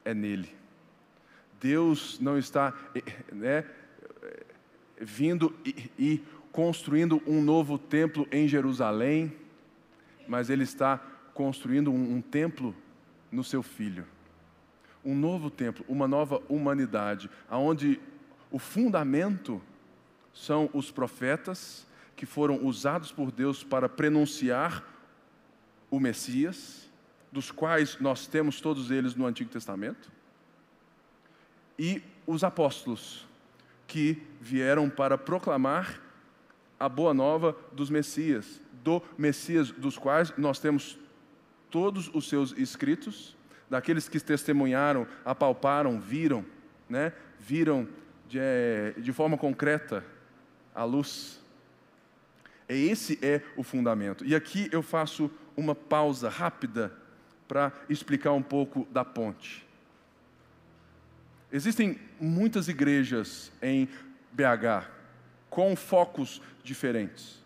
É 0.05 0.13
nele. 0.13 0.55
Deus 1.59 2.19
não 2.19 2.37
está 2.37 2.73
né, 3.31 3.65
vindo 4.99 5.55
e, 5.65 5.91
e 5.97 6.23
construindo 6.51 7.21
um 7.25 7.41
novo 7.41 7.77
templo 7.77 8.27
em 8.31 8.47
Jerusalém, 8.47 9.33
mas 10.27 10.49
ele 10.49 10.63
está 10.63 10.97
construindo 11.33 11.91
um, 11.91 12.15
um 12.15 12.21
templo 12.21 12.75
no 13.31 13.43
seu 13.43 13.63
filho. 13.63 14.05
Um 15.03 15.15
novo 15.15 15.49
templo, 15.49 15.83
uma 15.87 16.07
nova 16.07 16.41
humanidade, 16.47 17.29
aonde 17.49 17.99
o 18.51 18.59
fundamento 18.59 19.61
são 20.33 20.69
os 20.73 20.91
profetas 20.91 21.87
que 22.15 22.25
foram 22.25 22.63
usados 22.65 23.11
por 23.11 23.31
Deus 23.31 23.63
para 23.63 23.89
prenunciar 23.89 24.83
o 25.89 25.99
Messias, 25.99 26.89
dos 27.31 27.49
quais 27.49 27.97
nós 27.99 28.27
temos 28.27 28.61
todos 28.61 28.91
eles 28.91 29.15
no 29.15 29.25
Antigo 29.25 29.49
Testamento, 29.49 30.11
e 31.79 32.03
os 32.27 32.43
apóstolos 32.43 33.25
que 33.87 34.21
vieram 34.39 34.89
para 34.89 35.17
proclamar 35.17 36.10
a 36.81 36.89
boa 36.89 37.13
nova 37.13 37.55
dos 37.71 37.91
Messias, 37.91 38.59
do 38.83 39.03
Messias 39.15 39.69
dos 39.69 39.99
quais 39.99 40.33
nós 40.35 40.59
temos 40.59 40.97
todos 41.69 42.09
os 42.11 42.27
seus 42.27 42.51
escritos, 42.57 43.37
daqueles 43.69 44.09
que 44.09 44.19
testemunharam, 44.19 45.07
apalparam, 45.23 45.99
viram, 45.99 46.43
né? 46.89 47.13
viram 47.39 47.87
de, 48.27 48.39
eh, 48.39 48.93
de 48.97 49.13
forma 49.13 49.37
concreta 49.37 50.03
a 50.73 50.83
luz. 50.83 51.39
Esse 52.67 53.19
é 53.21 53.41
o 53.55 53.61
fundamento. 53.61 54.25
E 54.25 54.33
aqui 54.33 54.67
eu 54.71 54.81
faço 54.81 55.29
uma 55.55 55.75
pausa 55.75 56.29
rápida 56.29 56.91
para 57.47 57.71
explicar 57.87 58.31
um 58.31 58.41
pouco 58.41 58.87
da 58.91 59.05
ponte. 59.05 59.67
Existem 61.51 61.99
muitas 62.19 62.67
igrejas 62.67 63.51
em 63.61 63.87
BH, 64.31 65.00
com 65.51 65.75
focos 65.75 66.41
diferentes. 66.63 67.43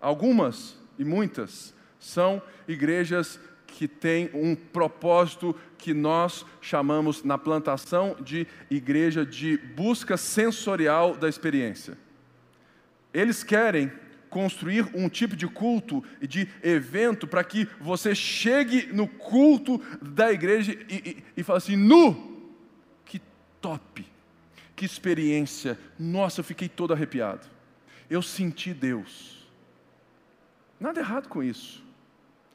Algumas 0.00 0.76
e 0.98 1.04
muitas 1.04 1.72
são 2.00 2.42
igrejas 2.66 3.38
que 3.66 3.86
tem 3.86 4.30
um 4.34 4.56
propósito 4.56 5.54
que 5.78 5.94
nós 5.94 6.44
chamamos 6.60 7.22
na 7.22 7.38
plantação 7.38 8.16
de 8.20 8.46
igreja 8.70 9.24
de 9.24 9.56
busca 9.56 10.16
sensorial 10.16 11.14
da 11.14 11.28
experiência. 11.28 11.96
Eles 13.14 13.44
querem 13.44 13.92
construir 14.28 14.88
um 14.94 15.08
tipo 15.08 15.36
de 15.36 15.46
culto 15.46 16.02
e 16.20 16.26
de 16.26 16.48
evento 16.62 17.26
para 17.26 17.44
que 17.44 17.68
você 17.78 18.14
chegue 18.14 18.88
no 18.92 19.06
culto 19.06 19.80
da 20.00 20.32
igreja 20.32 20.72
e, 20.88 20.94
e, 20.94 21.24
e 21.36 21.42
fale 21.42 21.58
assim: 21.58 21.76
nu, 21.76 22.50
que 23.04 23.20
top, 23.60 24.11
que 24.74 24.84
experiência, 24.84 25.78
nossa, 25.98 26.40
eu 26.40 26.44
fiquei 26.44 26.68
todo 26.68 26.92
arrepiado, 26.92 27.46
eu 28.08 28.22
senti 28.22 28.72
Deus. 28.72 29.46
Nada 30.78 31.00
errado 31.00 31.28
com 31.28 31.42
isso, 31.42 31.84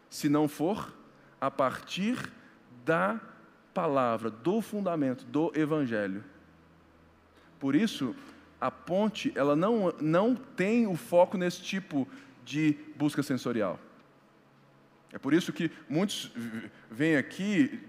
se 0.09 0.27
não 0.27 0.47
for 0.47 0.93
a 1.39 1.49
partir 1.49 2.31
da 2.83 3.19
palavra, 3.73 4.29
do 4.29 4.61
fundamento, 4.61 5.23
do 5.25 5.51
evangelho. 5.55 6.23
Por 7.59 7.75
isso, 7.75 8.15
a 8.59 8.71
ponte 8.71 9.31
ela 9.35 9.55
não, 9.55 9.93
não 10.01 10.35
tem 10.35 10.87
o 10.87 10.95
foco 10.95 11.37
nesse 11.37 11.61
tipo 11.61 12.07
de 12.43 12.75
busca 12.95 13.21
sensorial. 13.21 13.79
É 15.11 15.17
por 15.17 15.33
isso 15.33 15.53
que 15.53 15.71
muitos 15.87 16.31
vêm 16.89 17.17
aqui 17.17 17.79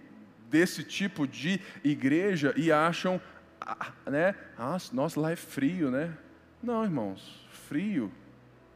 desse 0.48 0.82
tipo 0.82 1.26
de 1.26 1.60
igreja 1.84 2.52
e 2.56 2.70
acham, 2.72 3.20
ah, 3.60 3.92
né? 4.06 4.34
nossa, 4.92 5.20
lá 5.20 5.32
é 5.32 5.36
frio, 5.36 5.90
né? 5.90 6.16
Não, 6.62 6.84
irmãos, 6.84 7.46
frio, 7.50 8.10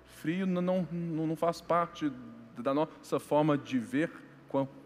frio 0.07 0.47
não, 0.47 0.62
não, 0.62 1.26
não 1.26 1.37
faz 1.37 1.61
parte 1.61 2.12
da 2.59 2.72
nossa 2.72 3.18
forma 3.18 3.57
de 3.59 3.78
ver, 3.78 4.11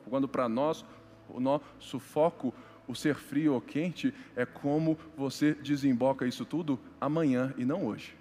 quando 0.08 0.28
para 0.28 0.48
nós 0.48 0.84
o 1.28 1.40
nosso 1.40 1.98
foco 1.98 2.54
o 2.86 2.94
ser 2.94 3.16
frio 3.16 3.54
ou 3.54 3.60
quente 3.60 4.14
é 4.36 4.46
como 4.46 4.98
você 5.16 5.54
desemboca 5.54 6.26
isso 6.26 6.44
tudo 6.44 6.78
amanhã 7.00 7.52
e 7.56 7.64
não 7.64 7.84
hoje. 7.84 8.16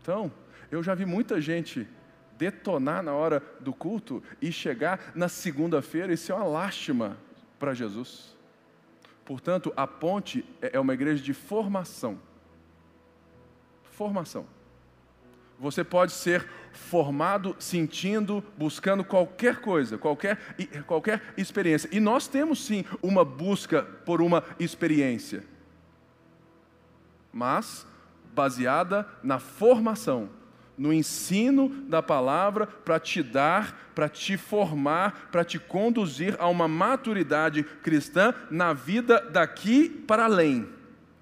Então, 0.00 0.32
eu 0.70 0.82
já 0.82 0.94
vi 0.94 1.04
muita 1.04 1.40
gente 1.40 1.86
detonar 2.38 3.02
na 3.02 3.12
hora 3.12 3.42
do 3.60 3.72
culto 3.72 4.22
e 4.40 4.50
chegar 4.50 5.12
na 5.14 5.28
segunda-feira 5.28 6.12
e 6.12 6.16
ser 6.16 6.32
uma 6.32 6.44
lástima 6.44 7.16
para 7.58 7.74
Jesus. 7.74 8.36
Portanto, 9.24 9.72
a 9.76 9.86
ponte 9.86 10.44
é, 10.60 10.76
é 10.76 10.80
uma 10.80 10.94
igreja 10.94 11.22
de 11.22 11.32
formação. 11.32 12.18
Formação. 13.82 14.46
Você 15.58 15.84
pode 15.84 16.12
ser 16.12 16.48
formado, 16.72 17.54
sentindo, 17.58 18.42
buscando 18.58 19.04
qualquer 19.04 19.60
coisa, 19.60 19.96
qualquer, 19.96 20.36
qualquer 20.86 21.22
experiência. 21.36 21.88
E 21.92 22.00
nós 22.00 22.26
temos 22.26 22.64
sim 22.64 22.84
uma 23.00 23.24
busca 23.24 23.82
por 23.82 24.20
uma 24.20 24.42
experiência, 24.58 25.44
mas 27.32 27.86
baseada 28.34 29.06
na 29.22 29.38
formação, 29.38 30.30
no 30.76 30.92
ensino 30.92 31.68
da 31.68 32.02
palavra 32.02 32.66
para 32.66 32.98
te 32.98 33.22
dar, 33.22 33.92
para 33.94 34.08
te 34.08 34.36
formar, 34.36 35.28
para 35.30 35.44
te 35.44 35.58
conduzir 35.58 36.36
a 36.38 36.48
uma 36.48 36.66
maturidade 36.66 37.62
cristã 37.62 38.34
na 38.50 38.72
vida 38.72 39.20
daqui 39.30 39.88
para 39.88 40.24
além, 40.24 40.68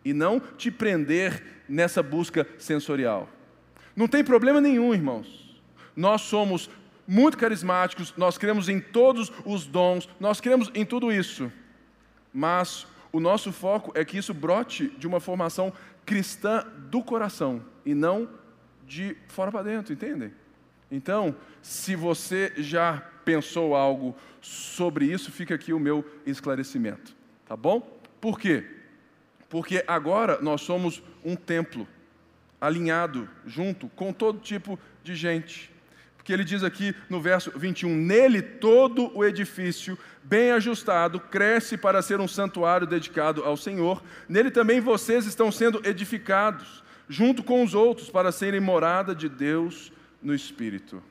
e 0.04 0.12
não 0.12 0.40
te 0.40 0.70
prender 0.70 1.64
nessa 1.68 2.02
busca 2.02 2.46
sensorial. 2.58 3.28
Não 3.94 4.08
tem 4.08 4.24
problema 4.24 4.60
nenhum, 4.60 4.94
irmãos. 4.94 5.58
Nós 5.94 6.22
somos 6.22 6.70
muito 7.06 7.36
carismáticos, 7.36 8.14
nós 8.16 8.38
cremos 8.38 8.68
em 8.68 8.80
todos 8.80 9.32
os 9.44 9.66
dons, 9.66 10.08
nós 10.18 10.40
cremos 10.40 10.70
em 10.74 10.84
tudo 10.84 11.12
isso. 11.12 11.50
Mas 12.32 12.86
o 13.12 13.18
nosso 13.18 13.52
foco 13.52 13.90
é 13.94 14.04
que 14.04 14.16
isso 14.16 14.32
brote 14.32 14.88
de 14.96 15.06
uma 15.06 15.18
formação 15.18 15.72
cristã 16.06 16.64
do 16.88 17.02
coração 17.02 17.64
e 17.84 17.94
não 17.94 18.28
de 18.90 19.16
fora 19.28 19.52
para 19.52 19.62
dentro, 19.62 19.92
entendem? 19.92 20.32
Então, 20.90 21.36
se 21.62 21.94
você 21.94 22.52
já 22.56 23.00
pensou 23.24 23.76
algo 23.76 24.16
sobre 24.40 25.04
isso, 25.04 25.30
fica 25.30 25.54
aqui 25.54 25.72
o 25.72 25.78
meu 25.78 26.04
esclarecimento, 26.26 27.14
tá 27.46 27.56
bom? 27.56 27.80
Por 28.20 28.36
quê? 28.36 28.66
Porque 29.48 29.84
agora 29.86 30.40
nós 30.42 30.62
somos 30.62 31.00
um 31.24 31.36
templo 31.36 31.86
alinhado, 32.60 33.28
junto 33.46 33.88
com 33.90 34.12
todo 34.12 34.40
tipo 34.40 34.76
de 35.04 35.14
gente. 35.14 35.70
Porque 36.16 36.32
ele 36.32 36.44
diz 36.44 36.64
aqui 36.64 36.94
no 37.08 37.20
verso 37.20 37.52
21: 37.56 37.94
Nele 37.94 38.42
todo 38.42 39.16
o 39.16 39.24
edifício, 39.24 39.96
bem 40.24 40.50
ajustado, 40.50 41.20
cresce 41.20 41.78
para 41.78 42.02
ser 42.02 42.20
um 42.20 42.28
santuário 42.28 42.88
dedicado 42.88 43.44
ao 43.44 43.56
Senhor. 43.56 44.02
Nele 44.28 44.50
também 44.50 44.80
vocês 44.80 45.26
estão 45.26 45.52
sendo 45.52 45.80
edificados, 45.84 46.79
junto 47.10 47.42
com 47.42 47.64
os 47.64 47.74
outros, 47.74 48.08
para 48.08 48.30
serem 48.30 48.60
morada 48.60 49.16
de 49.16 49.28
Deus 49.28 49.92
no 50.22 50.32
Espírito. 50.32 51.02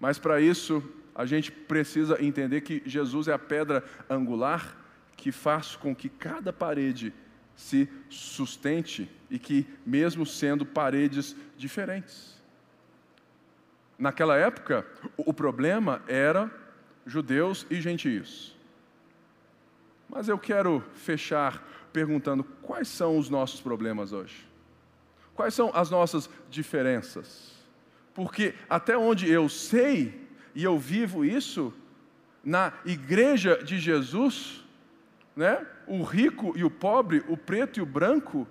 Mas 0.00 0.18
para 0.18 0.40
isso, 0.40 0.82
a 1.14 1.26
gente 1.26 1.52
precisa 1.52 2.16
entender 2.24 2.62
que 2.62 2.82
Jesus 2.86 3.28
é 3.28 3.34
a 3.34 3.38
pedra 3.38 3.84
angular 4.08 4.74
que 5.18 5.30
faz 5.30 5.76
com 5.76 5.94
que 5.94 6.08
cada 6.08 6.50
parede 6.50 7.12
se 7.54 7.86
sustente 8.08 9.10
e 9.30 9.38
que, 9.38 9.66
mesmo 9.84 10.24
sendo 10.24 10.64
paredes 10.64 11.36
diferentes. 11.58 12.40
Naquela 13.98 14.34
época, 14.34 14.86
o 15.18 15.34
problema 15.34 16.00
era 16.08 16.50
judeus 17.04 17.66
e 17.68 17.82
gentios. 17.82 18.56
Mas 20.08 20.26
eu 20.26 20.38
quero 20.38 20.82
fechar 20.94 21.62
perguntando 21.92 22.42
quais 22.62 22.88
são 22.88 23.18
os 23.18 23.28
nossos 23.28 23.60
problemas 23.60 24.12
hoje? 24.14 24.47
Quais 25.38 25.54
são 25.54 25.70
as 25.72 25.88
nossas 25.88 26.28
diferenças? 26.50 27.52
Porque 28.12 28.56
até 28.68 28.98
onde 28.98 29.30
eu 29.30 29.48
sei 29.48 30.28
e 30.52 30.64
eu 30.64 30.76
vivo 30.76 31.24
isso, 31.24 31.72
na 32.42 32.72
igreja 32.84 33.62
de 33.62 33.78
Jesus, 33.78 34.64
né? 35.36 35.64
o 35.86 36.02
rico 36.02 36.54
e 36.56 36.64
o 36.64 36.70
pobre, 36.70 37.22
o 37.28 37.36
preto 37.36 37.78
e 37.78 37.80
o 37.80 37.86
branco, 37.86 38.48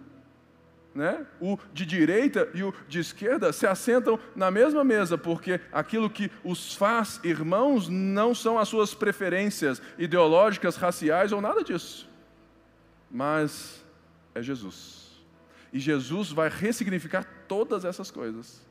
né? 0.95 1.25
o 1.41 1.59
de 1.73 1.85
direita 1.85 2.49
e 2.53 2.63
o 2.63 2.73
de 2.87 2.99
esquerda, 2.99 3.51
se 3.51 3.67
assentam 3.67 4.17
na 4.33 4.49
mesma 4.49 4.81
mesa, 4.81 5.17
porque 5.17 5.59
aquilo 5.73 6.09
que 6.09 6.31
os 6.41 6.73
faz 6.73 7.19
irmãos 7.21 7.89
não 7.89 8.33
são 8.33 8.57
as 8.57 8.69
suas 8.69 8.93
preferências 8.93 9.81
ideológicas, 9.97 10.77
raciais 10.77 11.33
ou 11.33 11.41
nada 11.41 11.65
disso, 11.65 12.09
mas 13.11 13.83
é 14.33 14.41
Jesus. 14.41 15.06
E 15.77 15.79
Jesus 15.79 16.31
vai 16.31 16.49
ressignificar 16.49 17.23
todas 17.47 17.85
essas 17.85 18.09
coisas. 18.09 18.65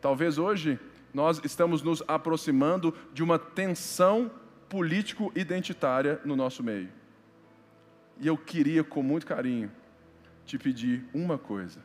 Talvez 0.00 0.38
hoje 0.38 0.76
nós 1.14 1.40
estamos 1.44 1.82
nos 1.82 2.02
aproximando 2.08 2.92
de 3.12 3.22
uma 3.22 3.38
tensão 3.38 4.28
político-identitária 4.68 6.20
no 6.24 6.34
nosso 6.34 6.60
meio. 6.60 6.88
E 8.18 8.26
eu 8.26 8.36
queria, 8.36 8.82
com 8.82 9.04
muito 9.04 9.24
carinho, 9.24 9.70
te 10.44 10.58
pedir 10.58 11.04
uma 11.14 11.38
coisa. 11.38 11.78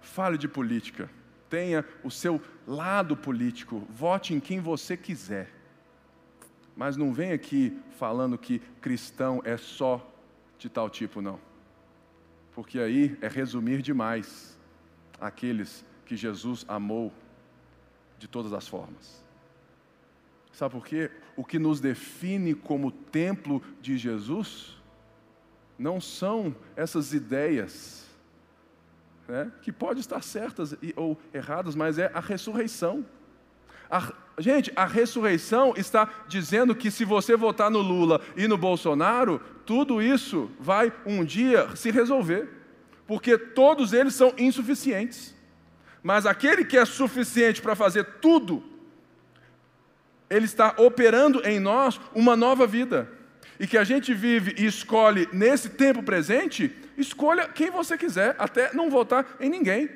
Fale 0.00 0.38
de 0.38 0.48
política, 0.48 1.10
tenha 1.50 1.84
o 2.02 2.10
seu 2.10 2.40
lado 2.66 3.14
político, 3.14 3.86
vote 3.90 4.32
em 4.32 4.40
quem 4.40 4.58
você 4.58 4.96
quiser. 4.96 5.50
Mas 6.74 6.96
não 6.96 7.12
venha 7.12 7.34
aqui 7.34 7.78
falando 7.98 8.38
que 8.38 8.58
cristão 8.80 9.42
é 9.44 9.58
só 9.58 10.00
de 10.56 10.70
tal 10.70 10.88
tipo, 10.88 11.20
não. 11.20 11.51
Porque 12.54 12.78
aí 12.78 13.16
é 13.20 13.28
resumir 13.28 13.80
demais 13.82 14.58
aqueles 15.20 15.84
que 16.04 16.16
Jesus 16.16 16.64
amou 16.68 17.12
de 18.18 18.28
todas 18.28 18.52
as 18.52 18.68
formas. 18.68 19.22
Sabe 20.52 20.74
por 20.74 20.86
quê? 20.86 21.10
O 21.34 21.44
que 21.44 21.58
nos 21.58 21.80
define 21.80 22.54
como 22.54 22.92
templo 22.92 23.62
de 23.80 23.96
Jesus 23.96 24.76
não 25.78 26.00
são 26.00 26.54
essas 26.76 27.14
ideias, 27.14 28.06
né, 29.26 29.50
que 29.62 29.72
podem 29.72 30.00
estar 30.00 30.22
certas 30.22 30.76
ou 30.94 31.18
erradas, 31.32 31.74
mas 31.74 31.98
é 31.98 32.10
a 32.14 32.20
ressurreição. 32.20 33.04
A, 33.92 34.10
gente, 34.38 34.72
a 34.74 34.86
ressurreição 34.86 35.74
está 35.76 36.08
dizendo 36.26 36.74
que 36.74 36.90
se 36.90 37.04
você 37.04 37.36
votar 37.36 37.70
no 37.70 37.82
Lula 37.82 38.22
e 38.34 38.48
no 38.48 38.56
Bolsonaro, 38.56 39.38
tudo 39.66 40.00
isso 40.00 40.50
vai 40.58 40.90
um 41.04 41.22
dia 41.22 41.76
se 41.76 41.90
resolver, 41.90 42.48
porque 43.06 43.36
todos 43.36 43.92
eles 43.92 44.14
são 44.14 44.32
insuficientes. 44.38 45.34
Mas 46.02 46.24
aquele 46.24 46.64
que 46.64 46.78
é 46.78 46.86
suficiente 46.86 47.60
para 47.60 47.76
fazer 47.76 48.04
tudo, 48.22 48.64
ele 50.30 50.46
está 50.46 50.74
operando 50.78 51.46
em 51.46 51.60
nós 51.60 52.00
uma 52.14 52.34
nova 52.34 52.66
vida 52.66 53.12
e 53.60 53.66
que 53.66 53.76
a 53.76 53.84
gente 53.84 54.14
vive 54.14 54.54
e 54.56 54.64
escolhe 54.64 55.28
nesse 55.34 55.68
tempo 55.68 56.02
presente, 56.02 56.74
escolha 56.96 57.46
quem 57.46 57.70
você 57.70 57.98
quiser, 57.98 58.34
até 58.38 58.72
não 58.72 58.88
votar 58.88 59.36
em 59.38 59.50
ninguém. 59.50 59.90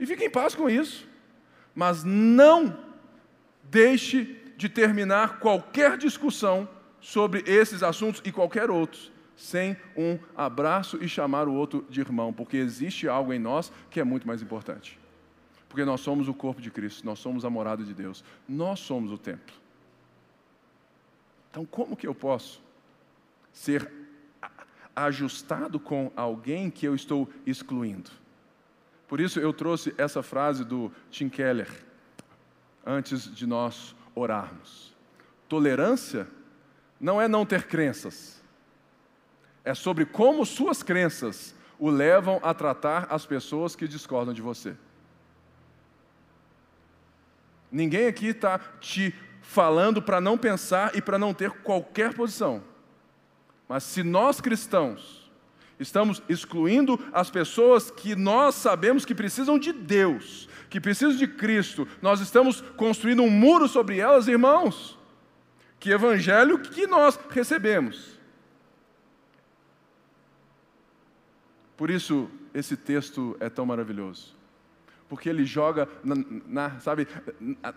E 0.00 0.06
fique 0.06 0.24
em 0.24 0.30
paz 0.30 0.54
com 0.54 0.70
isso. 0.70 1.06
Mas 1.78 2.02
não 2.02 2.88
Deixe 3.70 4.36
de 4.56 4.68
terminar 4.68 5.38
qualquer 5.38 5.96
discussão 5.98 6.68
sobre 7.00 7.42
esses 7.46 7.82
assuntos 7.82 8.22
e 8.24 8.32
qualquer 8.32 8.70
outros 8.70 9.12
sem 9.36 9.76
um 9.96 10.18
abraço 10.36 10.98
e 11.00 11.08
chamar 11.08 11.46
o 11.46 11.54
outro 11.54 11.86
de 11.88 12.00
irmão, 12.00 12.32
porque 12.32 12.56
existe 12.56 13.06
algo 13.06 13.32
em 13.32 13.38
nós 13.38 13.70
que 13.88 14.00
é 14.00 14.04
muito 14.04 14.26
mais 14.26 14.42
importante. 14.42 14.98
Porque 15.68 15.84
nós 15.84 16.00
somos 16.00 16.26
o 16.26 16.34
corpo 16.34 16.60
de 16.60 16.72
Cristo, 16.72 17.06
nós 17.06 17.20
somos 17.20 17.44
a 17.44 17.50
morada 17.50 17.84
de 17.84 17.94
Deus, 17.94 18.24
nós 18.48 18.80
somos 18.80 19.12
o 19.12 19.18
templo. 19.18 19.54
Então, 21.50 21.64
como 21.64 21.96
que 21.96 22.06
eu 22.06 22.14
posso 22.14 22.60
ser 23.52 23.88
ajustado 24.96 25.78
com 25.78 26.10
alguém 26.16 26.68
que 26.68 26.84
eu 26.84 26.96
estou 26.96 27.28
excluindo? 27.46 28.10
Por 29.08 29.20
isso 29.20 29.40
eu 29.40 29.52
trouxe 29.54 29.94
essa 29.96 30.22
frase 30.22 30.64
do 30.64 30.92
Tim 31.10 31.30
Keller 31.30 31.68
antes 32.84 33.34
de 33.34 33.46
nós 33.46 33.96
orarmos. 34.14 34.94
Tolerância 35.48 36.28
não 37.00 37.20
é 37.20 37.26
não 37.26 37.46
ter 37.46 37.66
crenças, 37.66 38.42
é 39.64 39.74
sobre 39.74 40.04
como 40.04 40.44
suas 40.44 40.82
crenças 40.82 41.54
o 41.78 41.88
levam 41.88 42.38
a 42.42 42.52
tratar 42.52 43.06
as 43.10 43.24
pessoas 43.24 43.74
que 43.74 43.88
discordam 43.88 44.34
de 44.34 44.42
você. 44.42 44.76
Ninguém 47.70 48.06
aqui 48.06 48.28
está 48.28 48.58
te 48.58 49.14
falando 49.42 50.02
para 50.02 50.20
não 50.20 50.36
pensar 50.36 50.94
e 50.96 51.00
para 51.00 51.18
não 51.18 51.32
ter 51.32 51.50
qualquer 51.50 52.14
posição. 52.14 52.62
Mas 53.68 53.84
se 53.84 54.02
nós 54.02 54.40
cristãos 54.40 55.27
estamos 55.78 56.22
excluindo 56.28 56.98
as 57.12 57.30
pessoas 57.30 57.90
que 57.90 58.14
nós 58.14 58.54
sabemos 58.54 59.04
que 59.04 59.14
precisam 59.14 59.58
de 59.58 59.72
Deus, 59.72 60.48
que 60.68 60.80
precisam 60.80 61.16
de 61.16 61.26
Cristo, 61.26 61.86
nós 62.02 62.20
estamos 62.20 62.60
construindo 62.76 63.22
um 63.22 63.30
muro 63.30 63.68
sobre 63.68 63.98
elas, 63.98 64.28
irmãos. 64.28 64.98
Que 65.78 65.90
evangelho 65.90 66.58
que 66.58 66.86
nós 66.86 67.18
recebemos? 67.30 68.18
Por 71.76 71.90
isso, 71.90 72.28
esse 72.52 72.76
texto 72.76 73.36
é 73.38 73.48
tão 73.48 73.64
maravilhoso. 73.64 74.36
Porque 75.08 75.28
ele 75.28 75.44
joga, 75.44 75.88
na, 76.02 76.16
na, 76.46 76.80
sabe, 76.80 77.06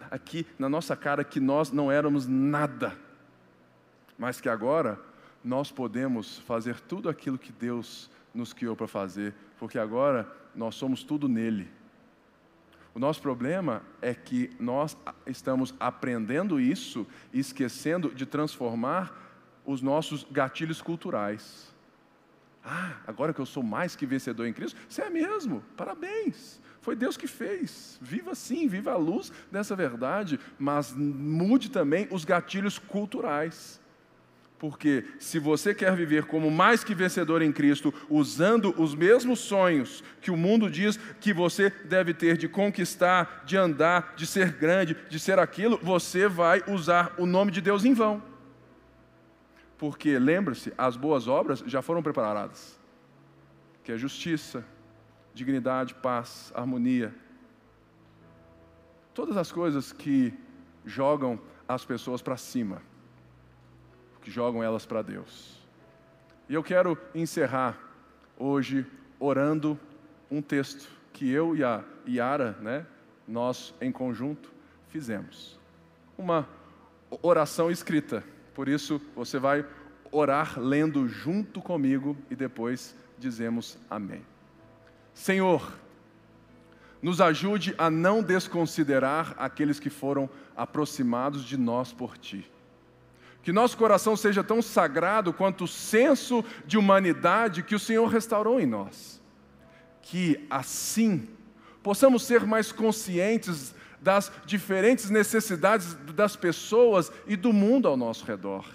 aqui 0.09 0.45
na 0.57 0.67
nossa 0.67 0.95
cara 0.95 1.23
que 1.23 1.39
nós 1.39 1.71
não 1.71 1.91
éramos 1.91 2.25
nada, 2.27 2.97
mas 4.17 4.41
que 4.41 4.49
agora 4.49 4.99
nós 5.43 5.71
podemos 5.71 6.39
fazer 6.39 6.79
tudo 6.79 7.09
aquilo 7.09 7.37
que 7.37 7.51
Deus 7.51 8.09
nos 8.33 8.53
criou 8.53 8.75
para 8.75 8.87
fazer, 8.87 9.33
porque 9.57 9.77
agora 9.77 10.31
nós 10.55 10.75
somos 10.75 11.03
tudo 11.03 11.27
nele. 11.27 11.69
O 12.93 12.99
nosso 12.99 13.21
problema 13.21 13.81
é 14.01 14.13
que 14.13 14.51
nós 14.59 14.97
estamos 15.25 15.73
aprendendo 15.79 16.59
isso 16.59 17.07
e 17.31 17.39
esquecendo 17.39 18.13
de 18.13 18.25
transformar 18.25 19.17
os 19.65 19.81
nossos 19.81 20.25
gatilhos 20.29 20.81
culturais. 20.81 21.71
Ah, 22.63 22.97
agora 23.07 23.33
que 23.33 23.39
eu 23.39 23.45
sou 23.45 23.63
mais 23.63 23.95
que 23.95 24.05
vencedor 24.05 24.45
em 24.45 24.53
Cristo, 24.53 24.79
você 24.87 25.01
é 25.01 25.09
mesmo, 25.09 25.63
parabéns. 25.75 26.59
Foi 26.81 26.95
Deus 26.95 27.15
que 27.15 27.27
fez. 27.27 27.97
Viva 28.01 28.35
sim, 28.35 28.67
viva 28.67 28.91
a 28.91 28.97
luz 28.97 29.31
dessa 29.51 29.75
verdade, 29.75 30.39
mas 30.59 30.93
mude 30.93 31.71
também 31.71 32.07
os 32.11 32.25
gatilhos 32.25 32.77
culturais. 32.77 33.80
Porque 34.61 35.05
se 35.17 35.39
você 35.39 35.73
quer 35.73 35.95
viver 35.95 36.25
como 36.25 36.51
mais 36.51 36.83
que 36.83 36.93
vencedor 36.93 37.41
em 37.41 37.51
Cristo, 37.51 37.91
usando 38.07 38.79
os 38.79 38.93
mesmos 38.93 39.39
sonhos 39.39 40.03
que 40.21 40.29
o 40.29 40.37
mundo 40.37 40.69
diz 40.69 40.97
que 41.19 41.33
você 41.33 41.71
deve 41.71 42.13
ter 42.13 42.37
de 42.37 42.47
conquistar, 42.47 43.41
de 43.43 43.57
andar, 43.57 44.13
de 44.15 44.27
ser 44.27 44.51
grande, 44.51 44.95
de 45.09 45.19
ser 45.19 45.39
aquilo, 45.39 45.79
você 45.81 46.27
vai 46.27 46.63
usar 46.67 47.15
o 47.17 47.25
nome 47.25 47.51
de 47.51 47.59
Deus 47.59 47.83
em 47.85 47.95
vão. 47.95 48.21
Porque 49.79 50.19
lembre-se, 50.19 50.71
as 50.77 50.95
boas 50.95 51.27
obras 51.27 51.63
já 51.65 51.81
foram 51.81 52.03
preparadas. 52.03 52.79
Que 53.83 53.93
é 53.93 53.97
justiça, 53.97 54.63
dignidade, 55.33 55.95
paz, 55.95 56.53
harmonia. 56.53 57.11
Todas 59.11 59.37
as 59.37 59.51
coisas 59.51 59.91
que 59.91 60.31
jogam 60.85 61.41
as 61.67 61.83
pessoas 61.83 62.21
para 62.21 62.37
cima 62.37 62.90
que 64.21 64.31
jogam 64.31 64.63
elas 64.63 64.85
para 64.85 65.01
Deus. 65.01 65.59
E 66.47 66.53
eu 66.53 66.63
quero 66.63 66.97
encerrar 67.13 67.77
hoje 68.37 68.85
orando 69.19 69.79
um 70.29 70.41
texto 70.41 70.89
que 71.13 71.29
eu 71.29 71.55
e 71.55 71.63
a 71.63 71.83
Yara, 72.07 72.57
né, 72.61 72.85
nós 73.27 73.73
em 73.79 73.91
conjunto 73.91 74.51
fizemos. 74.89 75.59
Uma 76.17 76.47
oração 77.21 77.71
escrita. 77.71 78.23
Por 78.53 78.67
isso 78.67 79.01
você 79.15 79.39
vai 79.39 79.65
orar 80.11 80.59
lendo 80.59 81.07
junto 81.07 81.61
comigo 81.61 82.17
e 82.29 82.35
depois 82.35 82.95
dizemos 83.17 83.77
amém. 83.89 84.25
Senhor, 85.13 85.73
nos 87.01 87.19
ajude 87.19 87.73
a 87.77 87.89
não 87.89 88.21
desconsiderar 88.21 89.33
aqueles 89.37 89.79
que 89.79 89.89
foram 89.89 90.29
aproximados 90.55 91.43
de 91.43 91.57
nós 91.57 91.91
por 91.91 92.17
ti. 92.17 92.49
Que 93.43 93.51
nosso 93.51 93.77
coração 93.77 94.15
seja 94.15 94.43
tão 94.43 94.61
sagrado 94.61 95.33
quanto 95.33 95.63
o 95.63 95.67
senso 95.67 96.43
de 96.65 96.77
humanidade 96.77 97.63
que 97.63 97.75
o 97.75 97.79
Senhor 97.79 98.07
restaurou 98.07 98.59
em 98.59 98.65
nós. 98.65 99.21
Que 100.01 100.45
assim 100.49 101.27
possamos 101.81 102.23
ser 102.23 102.45
mais 102.45 102.71
conscientes 102.71 103.73
das 103.99 104.31
diferentes 104.45 105.09
necessidades 105.09 105.93
das 106.15 106.35
pessoas 106.35 107.11
e 107.27 107.35
do 107.35 107.51
mundo 107.51 107.87
ao 107.87 107.97
nosso 107.97 108.25
redor. 108.25 108.65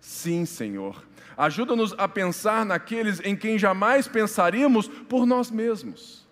Sim, 0.00 0.44
Senhor. 0.44 1.02
Ajuda-nos 1.36 1.94
a 1.98 2.08
pensar 2.08 2.64
naqueles 2.64 3.20
em 3.20 3.36
quem 3.36 3.58
jamais 3.58 4.08
pensaríamos 4.08 4.88
por 4.88 5.26
nós 5.26 5.50
mesmos 5.50 6.25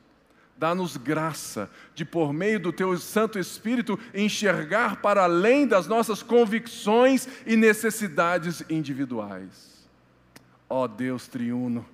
Dá-nos 0.64 0.96
graça 0.96 1.68
de, 1.94 2.06
por 2.06 2.32
meio 2.32 2.58
do 2.58 2.72
Teu 2.72 2.96
Santo 2.96 3.38
Espírito, 3.38 3.98
enxergar 4.14 5.02
para 5.02 5.24
além 5.24 5.66
das 5.66 5.86
nossas 5.86 6.22
convicções 6.22 7.28
e 7.44 7.54
necessidades 7.54 8.64
individuais. 8.70 9.86
Ó 10.66 10.88
Deus 10.88 11.28
triuno, 11.28 11.84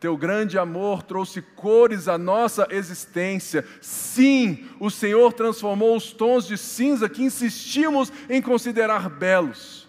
Teu 0.00 0.16
grande 0.16 0.58
amor 0.58 1.02
trouxe 1.02 1.42
cores 1.42 2.08
à 2.08 2.16
nossa 2.16 2.66
existência. 2.70 3.62
Sim, 3.82 4.70
o 4.80 4.90
Senhor 4.90 5.34
transformou 5.34 5.94
os 5.94 6.10
tons 6.10 6.46
de 6.46 6.56
cinza 6.56 7.10
que 7.10 7.22
insistimos 7.22 8.10
em 8.30 8.40
considerar 8.40 9.10
belos. 9.10 9.86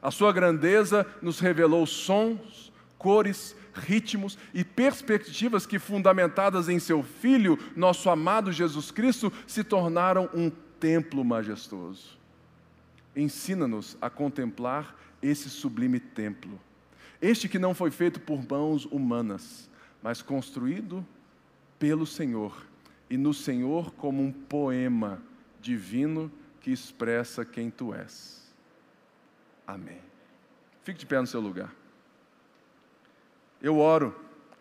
A 0.00 0.12
Sua 0.12 0.32
grandeza 0.32 1.04
nos 1.20 1.40
revelou 1.40 1.84
sons, 1.84 2.72
cores, 2.96 3.56
ritmos 3.72 4.38
e 4.52 4.64
perspectivas 4.64 5.66
que, 5.66 5.78
fundamentadas 5.78 6.68
em 6.68 6.78
seu 6.78 7.02
Filho, 7.02 7.58
nosso 7.74 8.10
amado 8.10 8.52
Jesus 8.52 8.90
Cristo, 8.90 9.32
se 9.46 9.64
tornaram 9.64 10.28
um 10.34 10.50
templo 10.78 11.24
majestoso. 11.24 12.18
Ensina-nos 13.14 13.96
a 14.00 14.08
contemplar 14.08 14.96
esse 15.20 15.48
sublime 15.48 16.00
templo, 16.00 16.60
este 17.20 17.48
que 17.48 17.58
não 17.58 17.74
foi 17.74 17.90
feito 17.90 18.18
por 18.18 18.42
mãos 18.48 18.84
humanas, 18.86 19.70
mas 20.02 20.20
construído 20.20 21.06
pelo 21.78 22.06
Senhor, 22.06 22.66
e 23.08 23.16
no 23.16 23.32
Senhor 23.32 23.92
como 23.92 24.22
um 24.22 24.32
poema 24.32 25.22
divino 25.60 26.30
que 26.60 26.72
expressa 26.72 27.44
quem 27.44 27.70
tu 27.70 27.94
és. 27.94 28.52
Amém. 29.66 30.00
Fique 30.82 30.98
de 30.98 31.06
pé 31.06 31.20
no 31.20 31.26
seu 31.26 31.40
lugar. 31.40 31.72
Eu 33.62 33.78
oro 33.78 34.14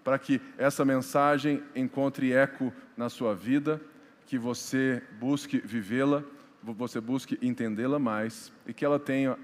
para 0.04 0.20
que 0.20 0.40
essa 0.58 0.86
mensagem 0.86 1.64
encontre 1.76 2.32
eco 2.32 2.72
na 2.96 3.10
sua 3.10 3.34
vida, 3.34 3.82
que 4.26 4.38
você 4.38 5.02
busque 5.20 5.60
vivê-la, 5.60 6.24
você 6.62 7.02
busque 7.02 7.38
entendê-la 7.42 7.98
mais 7.98 8.52
e 8.68 8.74
que 8.74 8.86
ela 8.86 9.00
tenha 9.00 9.38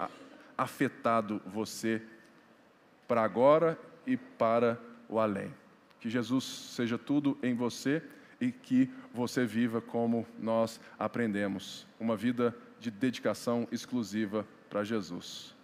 afetado 0.58 1.42
você 1.46 2.02
para 3.08 3.24
agora 3.24 3.78
e 4.06 4.16
para 4.16 4.80
o 5.10 5.20
além. 5.20 5.54
Que 6.00 6.10
Jesus 6.10 6.44
seja 6.44 6.98
tudo 6.98 7.38
em 7.42 7.56
você 7.56 8.04
e 8.40 8.52
que 8.52 8.90
você 9.14 9.46
viva 9.46 9.82
como 9.82 10.28
nós 10.40 10.80
aprendemos, 10.98 11.88
uma 12.00 12.16
vida 12.16 12.56
de 12.80 12.92
dedicação 12.92 13.68
exclusiva 13.72 14.46
para 14.70 14.84
Jesus. 14.84 15.56